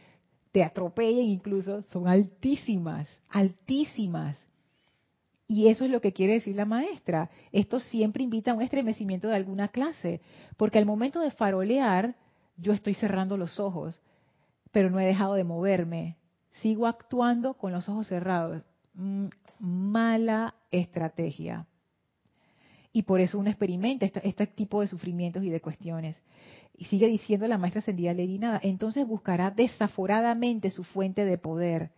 te 0.51 0.63
atropellen 0.63 1.27
incluso, 1.27 1.83
son 1.91 2.07
altísimas, 2.07 3.19
altísimas. 3.29 4.37
Y 5.47 5.67
eso 5.67 5.85
es 5.85 5.91
lo 5.91 6.01
que 6.01 6.13
quiere 6.13 6.33
decir 6.33 6.55
la 6.55 6.65
maestra. 6.65 7.29
Esto 7.51 7.79
siempre 7.79 8.23
invita 8.23 8.51
a 8.51 8.53
un 8.55 8.61
estremecimiento 8.61 9.27
de 9.27 9.35
alguna 9.35 9.67
clase, 9.67 10.21
porque 10.57 10.79
al 10.79 10.85
momento 10.85 11.19
de 11.19 11.31
farolear, 11.31 12.15
yo 12.57 12.73
estoy 12.73 12.95
cerrando 12.95 13.37
los 13.37 13.59
ojos, 13.59 13.99
pero 14.71 14.89
no 14.89 14.99
he 14.99 15.05
dejado 15.05 15.35
de 15.35 15.43
moverme. 15.43 16.17
Sigo 16.61 16.87
actuando 16.87 17.53
con 17.55 17.71
los 17.71 17.87
ojos 17.89 18.07
cerrados. 18.07 18.63
Mm, 18.93 19.27
mala 19.63 20.55
estrategia. 20.71 21.65
Y 22.91 23.03
por 23.03 23.21
eso 23.21 23.39
uno 23.39 23.49
experimenta 23.49 24.05
este, 24.05 24.27
este, 24.27 24.45
tipo 24.45 24.81
de 24.81 24.87
sufrimientos 24.87 25.43
y 25.43 25.49
de 25.49 25.61
cuestiones. 25.61 26.21
Y 26.77 26.85
sigue 26.85 27.07
diciendo 27.07 27.47
la 27.47 27.57
maestra 27.57 27.79
ascendida 27.79 28.13
Lady 28.13 28.37
Nada, 28.37 28.59
entonces 28.61 29.07
buscará 29.07 29.51
desaforadamente 29.51 30.69
su 30.69 30.83
fuente 30.83 31.23
de 31.23 31.37
poder, 31.37 31.91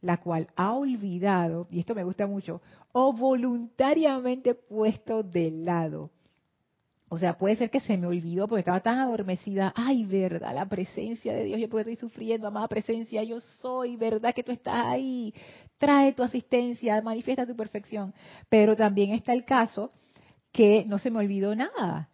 la 0.00 0.16
cual 0.16 0.48
ha 0.56 0.72
olvidado, 0.72 1.68
y 1.70 1.78
esto 1.78 1.94
me 1.94 2.04
gusta 2.04 2.26
mucho, 2.26 2.60
o 2.90 3.12
voluntariamente 3.12 4.54
puesto 4.54 5.22
de 5.22 5.52
lado. 5.52 6.10
O 7.12 7.18
sea, 7.18 7.36
puede 7.36 7.56
ser 7.56 7.68
que 7.68 7.80
se 7.80 7.98
me 7.98 8.06
olvidó 8.06 8.48
porque 8.48 8.60
estaba 8.60 8.80
tan 8.80 8.98
adormecida. 8.98 9.70
Ay, 9.76 10.06
verdad, 10.06 10.54
la 10.54 10.64
presencia 10.64 11.34
de 11.34 11.44
Dios. 11.44 11.60
Yo 11.60 11.68
puedo 11.68 11.86
estar 11.86 12.08
sufriendo, 12.08 12.48
amada 12.48 12.68
presencia. 12.68 13.22
Yo 13.22 13.38
soy, 13.38 13.96
verdad 13.96 14.34
que 14.34 14.42
tú 14.42 14.50
estás 14.50 14.86
ahí. 14.86 15.34
Trae 15.76 16.14
tu 16.14 16.22
asistencia, 16.22 17.02
manifiesta 17.02 17.46
tu 17.46 17.54
perfección. 17.54 18.14
Pero 18.48 18.74
también 18.76 19.10
está 19.10 19.34
el 19.34 19.44
caso 19.44 19.90
que 20.52 20.86
no 20.86 20.98
se 20.98 21.10
me 21.10 21.18
olvidó 21.18 21.54
nada. 21.54 22.08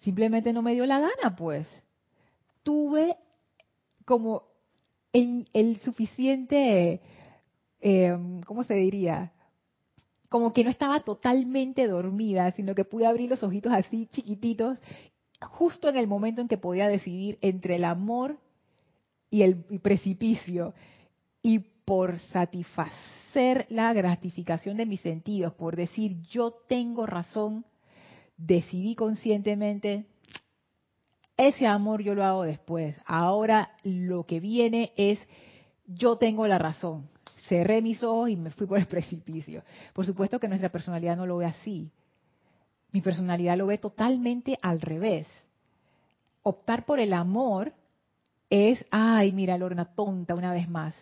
Simplemente 0.00 0.52
no 0.52 0.60
me 0.60 0.74
dio 0.74 0.86
la 0.86 0.98
gana, 0.98 1.36
pues. 1.36 1.68
Tuve 2.64 3.16
como 4.04 4.42
el, 5.12 5.48
el 5.52 5.78
suficiente, 5.82 7.00
eh, 7.80 8.18
¿cómo 8.44 8.64
se 8.64 8.74
diría? 8.74 9.30
Como 10.36 10.52
que 10.52 10.64
no 10.64 10.68
estaba 10.68 11.00
totalmente 11.00 11.86
dormida, 11.86 12.52
sino 12.52 12.74
que 12.74 12.84
pude 12.84 13.06
abrir 13.06 13.30
los 13.30 13.42
ojitos 13.42 13.72
así 13.72 14.06
chiquititos, 14.08 14.78
justo 15.40 15.88
en 15.88 15.96
el 15.96 16.06
momento 16.06 16.42
en 16.42 16.48
que 16.48 16.58
podía 16.58 16.88
decidir 16.88 17.38
entre 17.40 17.76
el 17.76 17.84
amor 17.84 18.36
y 19.30 19.40
el 19.40 19.64
precipicio. 19.80 20.74
Y 21.42 21.60
por 21.86 22.18
satisfacer 22.18 23.64
la 23.70 23.94
gratificación 23.94 24.76
de 24.76 24.84
mis 24.84 25.00
sentidos, 25.00 25.54
por 25.54 25.74
decir 25.74 26.20
yo 26.28 26.52
tengo 26.68 27.06
razón, 27.06 27.64
decidí 28.36 28.94
conscientemente, 28.94 30.04
ese 31.38 31.66
amor 31.66 32.02
yo 32.02 32.14
lo 32.14 32.24
hago 32.24 32.42
después. 32.42 32.94
Ahora 33.06 33.70
lo 33.84 34.26
que 34.26 34.40
viene 34.40 34.92
es 34.98 35.18
yo 35.86 36.18
tengo 36.18 36.46
la 36.46 36.58
razón. 36.58 37.08
Cerré 37.48 37.82
mis 37.82 38.02
ojos 38.02 38.30
y 38.30 38.36
me 38.36 38.50
fui 38.50 38.66
por 38.66 38.78
el 38.78 38.86
precipicio. 38.88 39.62
Por 39.92 40.06
supuesto 40.06 40.40
que 40.40 40.48
nuestra 40.48 40.70
personalidad 40.70 41.16
no 41.16 41.26
lo 41.26 41.38
ve 41.38 41.46
así. 41.46 41.90
Mi 42.92 43.00
personalidad 43.00 43.56
lo 43.56 43.66
ve 43.66 43.78
totalmente 43.78 44.58
al 44.62 44.80
revés. 44.80 45.26
Optar 46.42 46.84
por 46.84 47.00
el 47.00 47.12
amor 47.12 47.72
es, 48.48 48.84
ay, 48.90 49.32
mira, 49.32 49.58
Lorna, 49.58 49.84
tonta 49.84 50.34
una 50.34 50.52
vez 50.52 50.68
más 50.68 50.94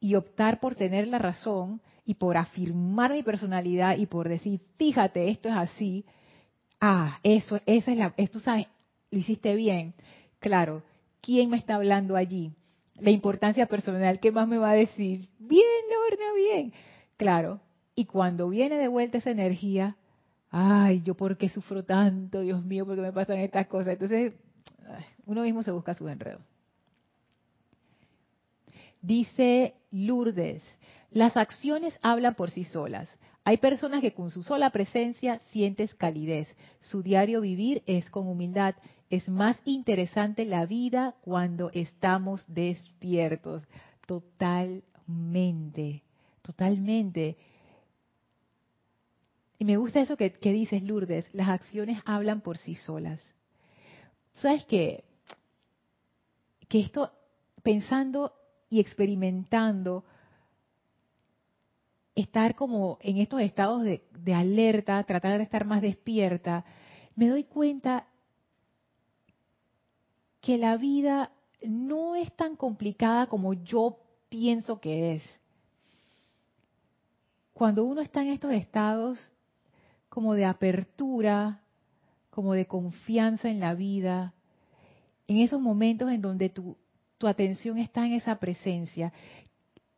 y 0.00 0.14
optar 0.14 0.60
por 0.60 0.74
tener 0.74 1.08
la 1.08 1.18
razón 1.18 1.80
y 2.04 2.14
por 2.14 2.36
afirmar 2.36 3.12
mi 3.12 3.22
personalidad 3.22 3.96
y 3.96 4.06
por 4.06 4.28
decir, 4.28 4.60
fíjate, 4.76 5.30
esto 5.30 5.48
es 5.48 5.56
así, 5.56 6.04
ah, 6.80 7.18
eso, 7.22 7.60
esa 7.66 7.92
es 7.92 7.98
la, 7.98 8.14
tú 8.30 8.40
sabes, 8.40 8.66
lo 9.10 9.18
hiciste 9.18 9.54
bien. 9.54 9.94
Claro, 10.38 10.82
¿quién 11.20 11.50
me 11.50 11.56
está 11.56 11.76
hablando 11.76 12.16
allí? 12.16 12.52
La 12.98 13.10
importancia 13.10 13.66
personal, 13.66 14.20
¿qué 14.20 14.30
más 14.30 14.46
me 14.46 14.58
va 14.58 14.70
a 14.70 14.74
decir? 14.74 15.28
Bien, 15.38 15.64
Lorna, 15.90 16.32
bien. 16.36 16.72
Claro, 17.16 17.60
y 17.94 18.06
cuando 18.06 18.48
viene 18.48 18.76
de 18.76 18.88
vuelta 18.88 19.18
esa 19.18 19.30
energía, 19.30 19.96
ay, 20.50 21.02
yo 21.04 21.14
por 21.14 21.36
qué 21.36 21.48
sufro 21.48 21.84
tanto, 21.84 22.40
Dios 22.40 22.64
mío, 22.64 22.86
por 22.86 22.96
qué 22.96 23.02
me 23.02 23.12
pasan 23.12 23.38
estas 23.38 23.66
cosas. 23.66 23.94
Entonces, 23.94 24.34
uno 25.26 25.42
mismo 25.42 25.62
se 25.62 25.70
busca 25.70 25.94
su 25.94 26.08
enredo. 26.08 26.40
Dice 29.02 29.74
Lourdes, 29.90 30.62
las 31.10 31.36
acciones 31.36 31.98
hablan 32.02 32.34
por 32.34 32.50
sí 32.50 32.64
solas. 32.64 33.08
Hay 33.46 33.58
personas 33.58 34.00
que 34.00 34.14
con 34.14 34.30
su 34.30 34.42
sola 34.42 34.70
presencia 34.70 35.38
sientes 35.50 35.94
calidez. 35.94 36.48
Su 36.80 37.02
diario 37.02 37.42
vivir 37.42 37.82
es 37.86 38.08
con 38.08 38.26
humildad. 38.26 38.74
Es 39.10 39.28
más 39.28 39.60
interesante 39.66 40.46
la 40.46 40.64
vida 40.64 41.14
cuando 41.20 41.70
estamos 41.74 42.42
despiertos. 42.48 43.62
Totalmente, 44.06 46.02
totalmente. 46.40 47.36
Y 49.58 49.66
me 49.66 49.76
gusta 49.76 50.00
eso 50.00 50.16
que, 50.16 50.30
dices, 50.40 50.82
Lourdes. 50.82 51.26
Las 51.34 51.48
acciones 51.48 52.00
hablan 52.06 52.40
por 52.40 52.56
sí 52.56 52.74
solas. 52.76 53.20
¿Sabes 54.36 54.64
qué? 54.64 55.04
Que 56.68 56.80
esto, 56.80 57.12
pensando 57.62 58.32
y 58.70 58.80
experimentando 58.80 60.04
estar 62.14 62.54
como 62.54 62.98
en 63.00 63.18
estos 63.18 63.40
estados 63.40 63.82
de, 63.82 64.34
alerta, 64.34 65.02
tratar 65.04 65.38
de 65.38 65.44
estar 65.44 65.64
más 65.64 65.82
despierta, 65.82 66.64
me 67.16 67.28
doy 67.28 67.44
cuenta 67.44 68.06
que 70.40 70.58
la 70.58 70.76
vida 70.76 71.32
no 71.62 72.14
es 72.16 72.34
tan 72.36 72.56
complicada 72.56 73.26
como 73.26 73.54
yo 73.54 73.98
pienso 74.28 74.80
que 74.80 75.14
es. 75.14 75.40
Cuando 77.52 77.84
uno 77.84 78.00
está 78.00 78.22
en 78.22 78.28
estos 78.28 78.52
estados 78.52 79.32
como 80.08 80.34
de 80.34 80.44
apertura, 80.44 81.62
como 82.30 82.52
de 82.52 82.66
confianza 82.66 83.48
en 83.48 83.60
la 83.60 83.74
vida, 83.74 84.34
en 85.26 85.38
esos 85.38 85.60
momentos 85.60 86.10
en 86.10 86.20
donde 86.20 86.48
tu, 86.50 86.76
tu 87.16 87.26
atención 87.26 87.78
está 87.78 88.04
en 88.04 88.12
esa 88.12 88.38
presencia. 88.38 89.12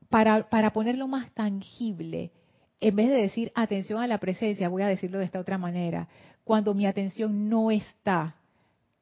Para, 0.09 0.49
para 0.49 0.73
ponerlo 0.73 1.09
más 1.09 1.33
tangible, 1.33 2.33
en 2.81 2.97
vez 2.97 3.09
de 3.09 3.17
decir 3.17 3.53
atención 3.55 4.03
a 4.03 4.07
la 4.07 4.19
presencia, 4.19 4.69
voy 4.69 4.83
a 4.83 4.89
decirlo 4.89 5.19
de 5.19 5.25
esta 5.25 5.41
otra 5.41 5.59
manera, 5.59 6.09
cuando 6.45 6.75
mi 6.75 6.87
atención 6.87 7.49
no 7.49 7.71
está 7.71 8.37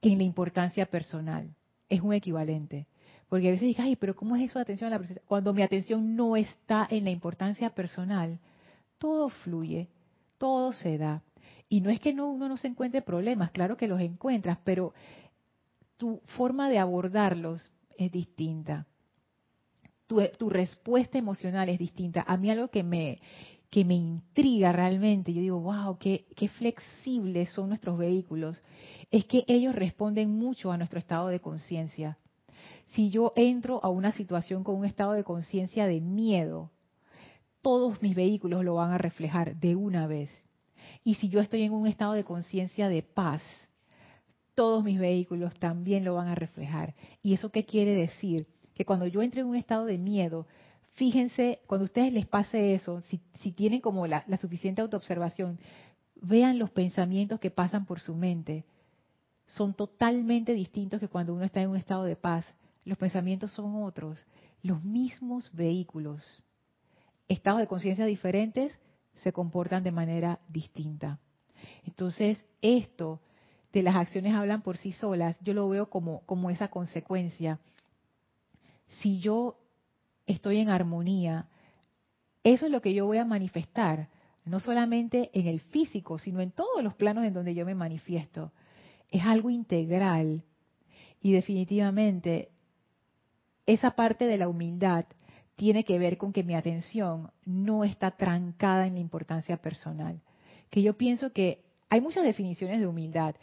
en 0.00 0.18
la 0.18 0.24
importancia 0.24 0.86
personal, 0.86 1.54
es 1.88 2.00
un 2.00 2.12
equivalente. 2.12 2.86
Porque 3.28 3.48
a 3.48 3.50
veces 3.50 3.68
dices, 3.68 3.84
ay, 3.84 3.96
pero 3.96 4.14
¿cómo 4.14 4.36
es 4.36 4.42
eso 4.42 4.58
de 4.58 4.62
atención 4.62 4.88
a 4.88 4.90
la 4.92 4.98
presencia? 4.98 5.22
Cuando 5.26 5.52
mi 5.52 5.62
atención 5.62 6.14
no 6.14 6.36
está 6.36 6.86
en 6.90 7.04
la 7.04 7.10
importancia 7.10 7.70
personal, 7.70 8.38
todo 8.98 9.28
fluye, 9.28 9.88
todo 10.38 10.72
se 10.72 10.98
da. 10.98 11.22
Y 11.68 11.80
no 11.80 11.90
es 11.90 12.00
que 12.00 12.12
no, 12.12 12.30
uno 12.30 12.48
no 12.48 12.56
se 12.56 12.68
encuentre 12.68 13.02
problemas, 13.02 13.50
claro 13.50 13.76
que 13.76 13.88
los 13.88 14.00
encuentras, 14.00 14.58
pero 14.62 14.94
tu 15.96 16.20
forma 16.36 16.68
de 16.68 16.78
abordarlos 16.78 17.72
es 17.96 18.12
distinta. 18.12 18.86
Tu, 20.06 20.50
respuesta 20.50 21.18
emocional 21.18 21.68
es 21.68 21.78
distinta. 21.78 22.24
A 22.26 22.36
mí 22.36 22.50
algo 22.50 22.68
que 22.68 22.82
me, 22.82 23.20
que 23.70 23.84
me 23.84 23.94
intriga 23.94 24.72
realmente, 24.72 25.32
yo 25.32 25.40
digo, 25.40 25.60
wow, 25.60 25.98
qué, 25.98 26.26
qué 26.36 26.48
flexibles 26.48 27.50
son 27.52 27.68
nuestros 27.68 27.98
vehículos, 27.98 28.62
es 29.10 29.24
que 29.24 29.44
ellos 29.48 29.74
responden 29.74 30.30
mucho 30.30 30.70
a 30.70 30.76
nuestro 30.76 30.98
estado 30.98 31.28
de 31.28 31.40
conciencia. 31.40 32.18
Si 32.88 33.10
yo 33.10 33.32
entro 33.34 33.80
a 33.82 33.88
una 33.88 34.12
situación 34.12 34.62
con 34.62 34.76
un 34.76 34.84
estado 34.84 35.12
de 35.12 35.24
conciencia 35.24 35.86
de 35.86 36.00
miedo, 36.00 36.70
todos 37.62 38.02
mis 38.02 38.14
vehículos 38.14 38.62
lo 38.62 38.74
van 38.74 38.92
a 38.92 38.98
reflejar 38.98 39.56
de 39.56 39.74
una 39.74 40.06
vez. 40.06 40.30
Y 41.02 41.14
si 41.14 41.28
yo 41.28 41.40
estoy 41.40 41.62
en 41.62 41.72
un 41.72 41.86
estado 41.86 42.12
de 42.12 42.24
conciencia 42.24 42.88
de 42.88 43.02
paz, 43.02 43.42
todos 44.54 44.84
mis 44.84 44.98
vehículos 44.98 45.58
también 45.58 46.04
lo 46.04 46.14
van 46.14 46.28
a 46.28 46.34
reflejar. 46.34 46.94
¿Y 47.22 47.34
eso 47.34 47.50
qué 47.50 47.64
quiere 47.64 47.94
decir? 47.94 48.46
Que 48.74 48.84
cuando 48.84 49.06
yo 49.06 49.22
entre 49.22 49.40
en 49.40 49.46
un 49.46 49.56
estado 49.56 49.84
de 49.84 49.98
miedo, 49.98 50.46
fíjense, 50.92 51.60
cuando 51.66 51.84
a 51.84 51.86
ustedes 51.86 52.12
les 52.12 52.26
pase 52.26 52.74
eso, 52.74 53.00
si, 53.02 53.18
tienen 53.52 53.80
como 53.80 54.06
la, 54.06 54.24
la 54.26 54.36
suficiente 54.36 54.82
autoobservación, 54.82 55.58
vean 56.16 56.58
los 56.58 56.70
pensamientos 56.70 57.40
que 57.40 57.50
pasan 57.50 57.86
por 57.86 58.00
su 58.00 58.14
mente. 58.14 58.64
Son 59.46 59.74
totalmente 59.74 60.54
distintos 60.54 61.00
que 61.00 61.08
cuando 61.08 61.34
uno 61.34 61.44
está 61.44 61.60
en 61.60 61.70
un 61.70 61.76
estado 61.76 62.04
de 62.04 62.16
paz. 62.16 62.46
Los 62.84 62.98
pensamientos 62.98 63.52
son 63.52 63.82
otros, 63.82 64.24
los 64.62 64.82
mismos 64.82 65.50
vehículos. 65.52 66.44
Estados 67.28 67.60
de 67.60 67.66
conciencia 67.66 68.04
diferentes 68.04 68.78
se 69.16 69.32
comportan 69.32 69.82
de 69.82 69.92
manera 69.92 70.40
distinta. 70.48 71.18
Entonces, 71.84 72.44
esto 72.60 73.20
de 73.72 73.82
las 73.82 73.96
acciones 73.96 74.34
hablan 74.34 74.62
por 74.62 74.76
sí 74.76 74.92
solas, 74.92 75.38
yo 75.40 75.54
lo 75.54 75.68
veo 75.68 75.88
como, 75.88 76.20
como 76.26 76.50
esa 76.50 76.68
consecuencia. 76.68 77.58
Si 79.00 79.20
yo 79.20 79.58
estoy 80.26 80.58
en 80.58 80.68
armonía, 80.68 81.48
eso 82.42 82.66
es 82.66 82.72
lo 82.72 82.80
que 82.82 82.94
yo 82.94 83.06
voy 83.06 83.18
a 83.18 83.24
manifestar. 83.24 84.08
no 84.44 84.60
solamente 84.60 85.30
en 85.32 85.46
el 85.46 85.60
físico, 85.60 86.18
sino 86.18 86.42
en 86.42 86.50
todos 86.50 86.84
los 86.84 86.92
planos 86.94 87.24
en 87.24 87.32
donde 87.32 87.54
yo 87.54 87.64
me 87.64 87.74
manifiesto. 87.74 88.52
Es 89.08 89.24
algo 89.24 89.48
integral 89.48 90.44
y 91.22 91.32
definitivamente 91.32 92.50
esa 93.64 93.92
parte 93.92 94.26
de 94.26 94.36
la 94.36 94.48
humildad 94.48 95.06
tiene 95.56 95.84
que 95.84 95.98
ver 95.98 96.18
con 96.18 96.32
que 96.32 96.42
mi 96.42 96.54
atención 96.54 97.30
no 97.46 97.84
está 97.84 98.10
trancada 98.10 98.86
en 98.86 98.94
la 98.94 99.00
importancia 99.00 99.56
personal. 99.56 100.20
Que 100.68 100.82
yo 100.82 100.98
pienso 100.98 101.32
que 101.32 101.64
hay 101.88 102.02
muchas 102.02 102.24
definiciones 102.24 102.80
de 102.80 102.86
humildad 102.86 103.36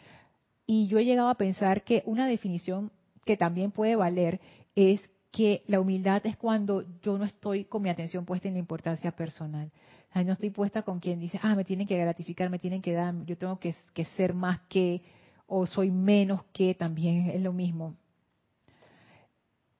y 0.66 0.86
yo 0.86 0.98
he 0.98 1.04
llegado 1.04 1.28
a 1.28 1.36
pensar 1.36 1.82
que 1.82 2.02
una 2.06 2.26
definición 2.28 2.92
que 3.24 3.36
también 3.36 3.72
puede 3.72 3.96
valer 3.96 4.40
es 4.76 5.00
que 5.32 5.64
la 5.66 5.80
humildad 5.80 6.24
es 6.26 6.36
cuando 6.36 6.84
yo 7.00 7.16
no 7.16 7.24
estoy 7.24 7.64
con 7.64 7.82
mi 7.82 7.88
atención 7.88 8.26
puesta 8.26 8.48
en 8.48 8.54
la 8.54 8.60
importancia 8.60 9.10
personal. 9.10 9.72
O 10.10 10.12
sea, 10.12 10.22
no 10.24 10.34
estoy 10.34 10.50
puesta 10.50 10.82
con 10.82 11.00
quien 11.00 11.18
dice, 11.18 11.40
ah, 11.42 11.56
me 11.56 11.64
tienen 11.64 11.86
que 11.86 11.96
gratificar, 11.96 12.50
me 12.50 12.58
tienen 12.58 12.82
que 12.82 12.92
dar, 12.92 13.14
yo 13.24 13.36
tengo 13.38 13.58
que, 13.58 13.74
que 13.94 14.04
ser 14.04 14.34
más 14.34 14.60
que, 14.68 15.00
o 15.46 15.66
soy 15.66 15.90
menos 15.90 16.42
que, 16.52 16.74
también 16.74 17.30
es 17.30 17.40
lo 17.40 17.54
mismo. 17.54 17.96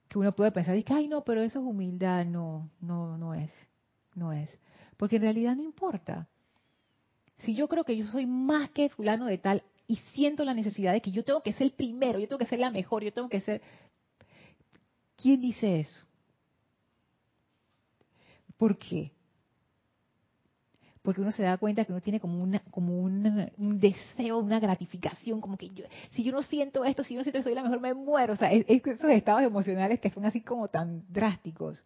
Que 0.09 0.19
uno 0.19 0.33
puede 0.33 0.53
pensar, 0.53 0.83
que, 0.83 0.93
ay, 0.95 1.07
no, 1.07 1.23
pero 1.23 1.43
eso 1.43 1.61
es 1.61 1.65
humildad. 1.65 2.25
No, 2.25 2.71
no, 2.81 3.19
no 3.19 3.35
es. 3.35 3.51
No 4.15 4.33
es. 4.33 4.49
Porque 4.97 5.17
en 5.17 5.23
realidad 5.23 5.55
no 5.55 5.63
importa. 5.63 6.29
Si 7.39 7.55
yo 7.55 7.69
creo 7.69 7.85
que 7.85 7.97
yo 7.97 8.07
soy 8.07 8.25
más 8.25 8.71
que 8.71 8.89
fulano 8.89 9.27
de 9.27 9.39
tal 9.39 9.63
y 9.87 9.97
siento 10.15 10.45
la 10.45 10.55
necesidad 10.55 10.93
de 10.93 11.03
que 11.03 11.11
yo 11.11 11.25
tengo 11.25 11.43
que 11.43 11.53
ser 11.53 11.63
el 11.63 11.73
primero, 11.73 12.19
yo 12.19 12.29
tengo 12.29 12.39
que 12.39 12.47
ser 12.47 12.59
la 12.59 12.71
mejor, 12.71 13.05
yo 13.05 13.13
tengo 13.13 13.29
que 13.29 13.41
ser... 13.43 13.61
¿Quién 15.17 15.41
dice 15.41 15.81
eso? 15.81 16.05
¿Por 18.57 18.79
qué? 18.79 19.13
Porque 21.03 21.21
uno 21.21 21.33
se 21.33 21.43
da 21.43 21.59
cuenta 21.59 21.85
que 21.85 21.91
uno 21.91 22.01
tiene 22.01 22.21
como, 22.21 22.43
una, 22.43 22.63
un 23.59 23.81
deseo, 23.81 24.39
una 24.39 24.61
gratificación, 24.61 25.41
como 25.41 25.57
que 25.57 25.69
yo, 25.71 25.85
si 26.11 26.23
yo 26.23 26.31
no 26.31 26.43
siento 26.43 26.85
esto, 26.85 27.03
si 27.03 27.15
yo 27.15 27.19
no 27.19 27.25
siento 27.25 27.41
que 27.41 27.43
soy 27.43 27.55
la 27.55 27.65
mejor, 27.65 27.81
me 27.81 27.93
muero. 27.93 28.35
O 28.35 28.37
sea, 28.37 28.53
esos 28.53 29.11
estados 29.11 29.43
emocionales 29.43 29.99
que 29.99 30.11
son 30.11 30.25
así 30.25 30.43
como 30.43 30.69
tan 30.69 31.03
drásticos. 31.09 31.83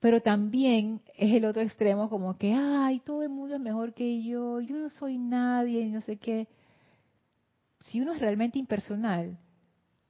Pero 0.00 0.20
también 0.20 1.00
es 1.16 1.32
el 1.32 1.44
otro 1.44 1.62
extremo, 1.62 2.10
como 2.10 2.36
que, 2.36 2.52
ay, 2.54 3.00
todo 3.00 3.22
el 3.22 3.28
mundo 3.28 3.54
es 3.54 3.60
mejor 3.60 3.94
que 3.94 4.22
yo, 4.22 4.60
yo 4.60 4.76
no 4.76 4.88
soy 4.88 5.16
nadie, 5.16 5.86
no 5.86 6.00
sé 6.00 6.16
qué. 6.16 6.48
Si 7.86 8.00
uno 8.00 8.12
es 8.12 8.20
realmente 8.20 8.58
impersonal, 8.58 9.38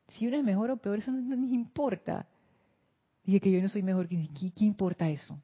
si 0.08 0.26
uno 0.26 0.36
es 0.36 0.44
mejor 0.44 0.70
o 0.70 0.76
peor, 0.76 0.98
eso 0.98 1.10
no, 1.10 1.36
nos 1.36 1.50
importa. 1.50 2.26
Dije 3.24 3.40
que 3.40 3.50
yo 3.50 3.60
no 3.60 3.68
soy 3.68 3.82
mejor, 3.82 4.08
¿qué, 4.08 4.26
¿qué 4.56 4.64
importa 4.64 5.08
eso? 5.08 5.38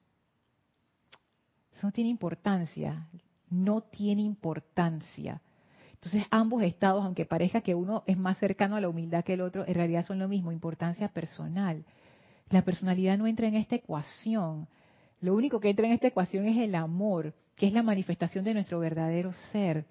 Eso 1.72 1.86
no 1.86 1.92
tiene 1.92 2.10
importancia, 2.10 3.06
no 3.50 3.82
tiene 3.82 4.22
importancia. 4.22 5.42
Entonces 5.92 6.24
ambos 6.30 6.62
estados, 6.62 7.04
aunque 7.04 7.24
parezca 7.24 7.62
que 7.62 7.74
uno 7.74 8.04
es 8.06 8.16
más 8.16 8.38
cercano 8.38 8.76
a 8.76 8.80
la 8.80 8.88
humildad 8.88 9.24
que 9.24 9.34
el 9.34 9.40
otro, 9.40 9.66
en 9.66 9.74
realidad 9.74 10.04
son 10.04 10.18
lo 10.18 10.28
mismo, 10.28 10.52
importancia 10.52 11.08
personal. 11.08 11.84
La 12.50 12.62
personalidad 12.62 13.16
no 13.16 13.26
entra 13.26 13.48
en 13.48 13.54
esta 13.54 13.76
ecuación. 13.76 14.68
Lo 15.20 15.34
único 15.34 15.60
que 15.60 15.70
entra 15.70 15.86
en 15.86 15.92
esta 15.92 16.08
ecuación 16.08 16.46
es 16.46 16.58
el 16.58 16.74
amor, 16.74 17.34
que 17.56 17.66
es 17.66 17.72
la 17.72 17.82
manifestación 17.82 18.44
de 18.44 18.54
nuestro 18.54 18.78
verdadero 18.80 19.32
ser. 19.50 19.86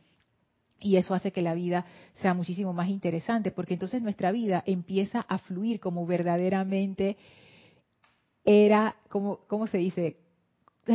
Y 0.84 0.97
eso 0.97 1.13
hace 1.13 1.31
que 1.31 1.41
la 1.41 1.55
vida 1.55 1.86
sea 2.21 2.34
muchísimo 2.34 2.73
más 2.73 2.89
interesante, 2.89 3.51
porque 3.51 3.73
entonces 3.73 4.01
nuestra 4.01 4.34
vida 4.34 4.63
empieza 4.67 5.21
a 5.21 5.38
fluir 5.38 5.79
como 5.79 6.05
verdaderamente 6.05 7.17
era, 8.43 8.97
como, 9.07 9.39
¿cómo 9.47 9.65
se 9.67 9.77
dice? 9.77 10.17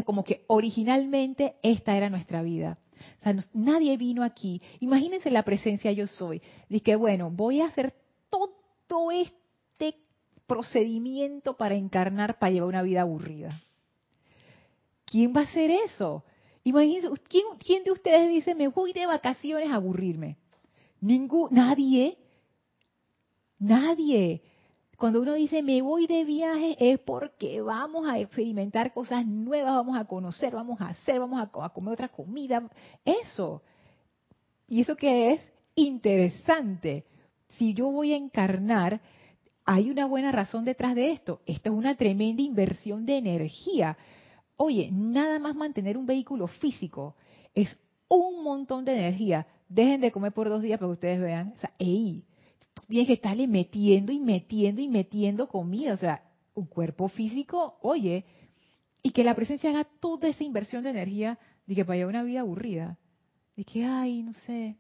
Como 0.05 0.23
que 0.23 0.45
originalmente 0.49 1.55
esta 1.63 1.97
era 1.97 2.11
nuestra 2.11 2.43
vida. 2.43 2.79
O 3.21 3.23
sea, 3.23 3.35
nadie 3.55 3.97
vino 3.97 4.23
aquí. 4.23 4.61
Imagínense 4.81 5.31
la 5.31 5.43
presencia 5.43 5.91
yo 5.93 6.07
soy. 6.07 6.43
Dice 6.69 6.97
bueno, 6.97 7.31
voy 7.31 7.63
a 7.63 7.67
hacer 7.67 7.95
todo 8.29 9.11
este 9.11 9.97
procedimiento 10.47 11.57
para 11.57 11.77
encarnar, 11.77 12.39
para 12.39 12.53
llevar 12.53 12.69
una 12.69 12.83
vida 12.83 13.01
aburrida. 13.01 13.59
¿Quién 15.07 15.35
va 15.35 15.41
a 15.41 15.45
hacer 15.45 15.71
eso? 15.71 16.25
Imagínense, 16.65 17.09
¿quién, 17.29 17.85
de 17.85 17.93
ustedes 17.93 18.29
dice, 18.29 18.55
me 18.55 18.69
voy 18.69 18.93
de 18.93 19.07
vacaciones 19.07 19.71
a 19.71 19.77
aburrirme? 19.77 20.37
Ningún, 21.01 21.49
nadie. 21.53 22.19
Nadie. 23.59 24.43
Cuando 24.99 25.23
uno 25.23 25.35
dice 25.35 25.63
me 25.63 25.81
voy 25.81 26.09
de 26.09 26.25
viaje 26.25 26.77
es 26.81 26.99
porque 26.99 27.61
vamos 27.61 28.09
a 28.09 28.19
experimentar 28.19 28.93
cosas 28.93 29.25
nuevas, 29.25 29.73
vamos 29.73 29.97
a 29.97 30.05
conocer, 30.07 30.53
vamos 30.53 30.81
a 30.81 30.89
hacer, 30.89 31.21
vamos 31.21 31.41
a, 31.41 31.69
comer 31.69 31.95
otra 31.95 32.09
comida. 32.09 32.69
Eso. 33.05 33.63
¿Y 34.67 34.81
eso 34.81 34.97
qué 34.97 35.35
es? 35.35 35.53
Interesante. 35.77 37.05
Si 37.57 37.75
yo 37.75 37.93
voy 37.93 38.13
a 38.13 38.17
encarnar, 38.17 39.01
hay 39.65 39.89
una 39.91 40.07
buena 40.07 40.33
razón 40.33 40.65
detrás 40.65 40.97
de 40.97 41.13
esto. 41.13 41.43
Esto 41.47 41.71
es 41.71 41.77
una 41.77 41.95
tremenda 41.95 42.43
inversión 42.43 43.07
de 43.07 43.19
energía. 43.19 43.97
Oye, 44.61 44.91
nada 44.91 45.39
más 45.39 45.55
mantener 45.55 45.97
un 45.97 46.05
vehículo 46.05 46.49
físico 46.49 47.15
es 47.55 47.79
un 48.09 48.43
montón 48.43 48.85
de 48.85 48.93
energía. 48.93 49.47
Dejen 49.69 50.01
de 50.01 50.11
comer 50.11 50.33
por 50.33 50.49
dos 50.49 50.63
días 50.63 50.81
para 50.81 50.89
que 50.89 50.95
ustedes 50.95 51.21
vean. 51.21 51.53
O 51.57 51.61
sea, 51.61 51.73
ey, 51.79 52.25
tienes 52.89 53.07
que 53.07 53.15
estarle 53.15 53.47
metiendo 53.47 54.11
y 54.11 54.19
metiendo 54.19 54.81
y 54.81 54.89
metiendo 54.89 55.47
comida. 55.47 55.93
O 55.93 55.97
sea, 55.97 56.25
un 56.55 56.67
cuerpo 56.67 57.09
físico, 57.09 57.79
oye, 57.83 58.25
y 59.01 59.13
que 59.13 59.23
la 59.23 59.37
presencia 59.37 59.71
haga 59.71 59.87
toda 60.01 60.29
esa 60.29 60.43
inversión 60.43 60.83
de 60.83 60.91
energía 60.91 61.39
de 61.65 61.77
que 61.77 61.85
para 61.85 62.09
una 62.09 62.25
vida 62.25 62.41
aburrida. 62.41 62.99
De 63.55 63.63
que, 63.63 63.85
ay, 63.85 64.25
no 64.25 64.35
sé, 64.35 64.77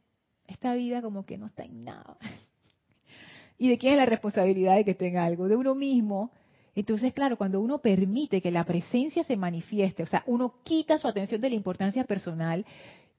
esta 0.48 0.74
vida 0.74 1.02
como 1.02 1.24
que 1.24 1.38
no 1.38 1.46
está 1.46 1.62
en 1.62 1.84
nada. 1.84 2.18
¿Y 3.58 3.68
de 3.68 3.78
quién 3.78 3.92
es 3.92 3.98
la 3.98 4.06
responsabilidad 4.06 4.74
de 4.74 4.84
que 4.84 4.94
tenga 4.94 5.24
algo? 5.24 5.46
De 5.46 5.54
uno 5.54 5.76
mismo 5.76 6.32
entonces, 6.80 7.12
claro, 7.12 7.36
cuando 7.36 7.60
uno 7.60 7.78
permite 7.78 8.40
que 8.40 8.50
la 8.50 8.64
presencia 8.64 9.24
se 9.24 9.36
manifieste, 9.36 10.04
o 10.04 10.06
sea, 10.06 10.22
uno 10.26 10.54
quita 10.62 10.96
su 10.96 11.08
atención 11.08 11.40
de 11.40 11.50
la 11.50 11.56
importancia 11.56 12.04
personal 12.04 12.64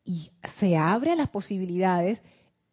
y 0.05 0.31
se 0.59 0.77
abre 0.77 1.11
a 1.11 1.15
las 1.15 1.29
posibilidades, 1.29 2.21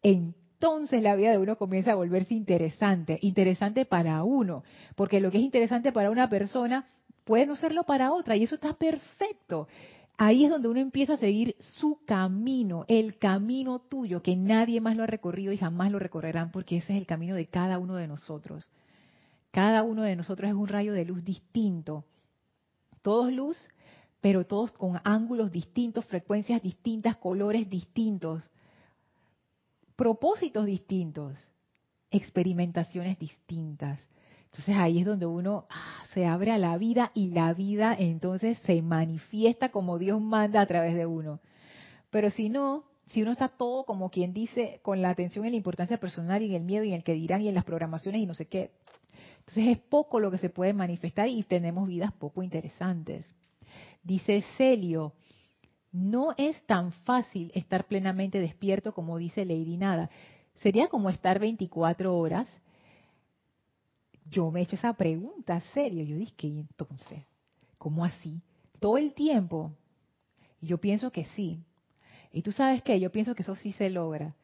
entonces 0.01 1.03
la 1.03 1.15
vida 1.15 1.31
de 1.31 1.39
uno 1.39 1.57
comienza 1.57 1.91
a 1.91 1.95
volverse 1.95 2.33
interesante, 2.33 3.19
interesante 3.21 3.83
para 3.85 4.23
uno, 4.23 4.63
porque 4.95 5.19
lo 5.19 5.29
que 5.29 5.39
es 5.39 5.43
interesante 5.43 5.91
para 5.91 6.09
una 6.09 6.29
persona 6.29 6.87
puede 7.25 7.45
no 7.45 7.57
serlo 7.57 7.83
para 7.83 8.13
otra 8.13 8.37
y 8.37 8.43
eso 8.43 8.55
está 8.55 8.73
perfecto. 8.73 9.67
Ahí 10.17 10.45
es 10.45 10.49
donde 10.49 10.69
uno 10.69 10.79
empieza 10.79 11.15
a 11.15 11.17
seguir 11.17 11.57
su 11.59 11.99
camino, 12.05 12.85
el 12.87 13.17
camino 13.17 13.79
tuyo, 13.79 14.23
que 14.23 14.35
nadie 14.35 14.79
más 14.79 14.95
lo 14.95 15.03
ha 15.03 15.07
recorrido 15.07 15.51
y 15.51 15.57
jamás 15.57 15.91
lo 15.91 15.99
recorrerán, 15.99 16.49
porque 16.51 16.77
ese 16.77 16.93
es 16.93 16.99
el 16.99 17.05
camino 17.05 17.35
de 17.35 17.47
cada 17.47 17.77
uno 17.77 17.95
de 17.95 18.07
nosotros. 18.07 18.69
Cada 19.57 19.81
uno 19.81 20.03
de 20.03 20.15
nosotros 20.15 20.51
es 20.51 20.55
un 20.55 20.67
rayo 20.67 20.93
de 20.93 21.03
luz 21.03 21.25
distinto. 21.25 22.05
Todos 23.01 23.33
luz, 23.33 23.57
pero 24.21 24.45
todos 24.45 24.71
con 24.71 25.01
ángulos 25.03 25.51
distintos, 25.51 26.05
frecuencias 26.05 26.61
distintas, 26.61 27.15
colores 27.15 27.67
distintos, 27.67 28.47
propósitos 29.95 30.67
distintos, 30.67 31.33
experimentaciones 32.11 33.17
distintas. 33.17 33.99
Entonces 34.43 34.75
ahí 34.77 34.99
es 34.99 35.07
donde 35.07 35.25
uno 35.25 35.65
ah, 35.71 36.03
se 36.13 36.27
abre 36.27 36.51
a 36.51 36.59
la 36.59 36.77
vida 36.77 37.11
y 37.15 37.29
la 37.29 37.51
vida 37.55 37.95
entonces 37.97 38.59
se 38.59 38.83
manifiesta 38.83 39.69
como 39.69 39.97
Dios 39.97 40.21
manda 40.21 40.61
a 40.61 40.67
través 40.67 40.93
de 40.93 41.07
uno. 41.07 41.39
Pero 42.11 42.29
si 42.29 42.49
no, 42.49 42.83
si 43.07 43.23
uno 43.23 43.31
está 43.31 43.47
todo 43.47 43.85
como 43.85 44.11
quien 44.11 44.33
dice, 44.33 44.81
con 44.83 45.01
la 45.01 45.09
atención 45.09 45.45
en 45.45 45.53
la 45.53 45.57
importancia 45.57 45.97
personal 45.99 46.43
y 46.43 46.49
en 46.49 46.61
el 46.61 46.63
miedo 46.63 46.83
y 46.83 46.89
en 46.89 46.97
el 46.97 47.03
que 47.03 47.13
dirán 47.13 47.41
y 47.41 47.47
en 47.47 47.55
las 47.55 47.65
programaciones 47.65 48.21
y 48.21 48.27
no 48.27 48.35
sé 48.35 48.45
qué, 48.45 48.69
entonces 49.47 49.77
es 49.77 49.83
poco 49.83 50.19
lo 50.19 50.29
que 50.29 50.37
se 50.37 50.49
puede 50.49 50.73
manifestar 50.73 51.29
y 51.29 51.41
tenemos 51.43 51.87
vidas 51.87 52.11
poco 52.11 52.43
interesantes. 52.43 53.33
Dice 54.03 54.43
Celio, 54.57 55.13
no 55.93 56.35
es 56.37 56.61
tan 56.65 56.91
fácil 56.91 57.51
estar 57.55 57.85
plenamente 57.87 58.41
despierto 58.41 58.93
como 58.93 59.17
dice 59.17 59.45
Lady 59.45 59.77
Nada. 59.77 60.09
Sería 60.55 60.89
como 60.89 61.09
estar 61.09 61.39
24 61.39 62.17
horas. 62.17 62.45
Yo 64.29 64.51
me 64.51 64.59
he 64.59 64.63
hecho 64.63 64.75
esa 64.75 64.91
pregunta, 64.93 65.61
serio. 65.73 66.03
Yo 66.03 66.17
dije, 66.17 66.47
¿y 66.47 66.59
entonces? 66.59 67.23
¿Cómo 67.77 68.03
así? 68.03 68.41
¿Todo 68.81 68.97
el 68.97 69.13
tiempo? 69.13 69.71
Yo 70.59 70.77
pienso 70.77 71.09
que 71.11 71.23
sí. 71.23 71.63
Y 72.33 72.41
tú 72.41 72.51
sabes 72.51 72.83
qué, 72.83 72.99
yo 72.99 73.13
pienso 73.13 73.33
que 73.33 73.43
eso 73.43 73.55
sí 73.55 73.71
se 73.71 73.89
logra. 73.89 74.35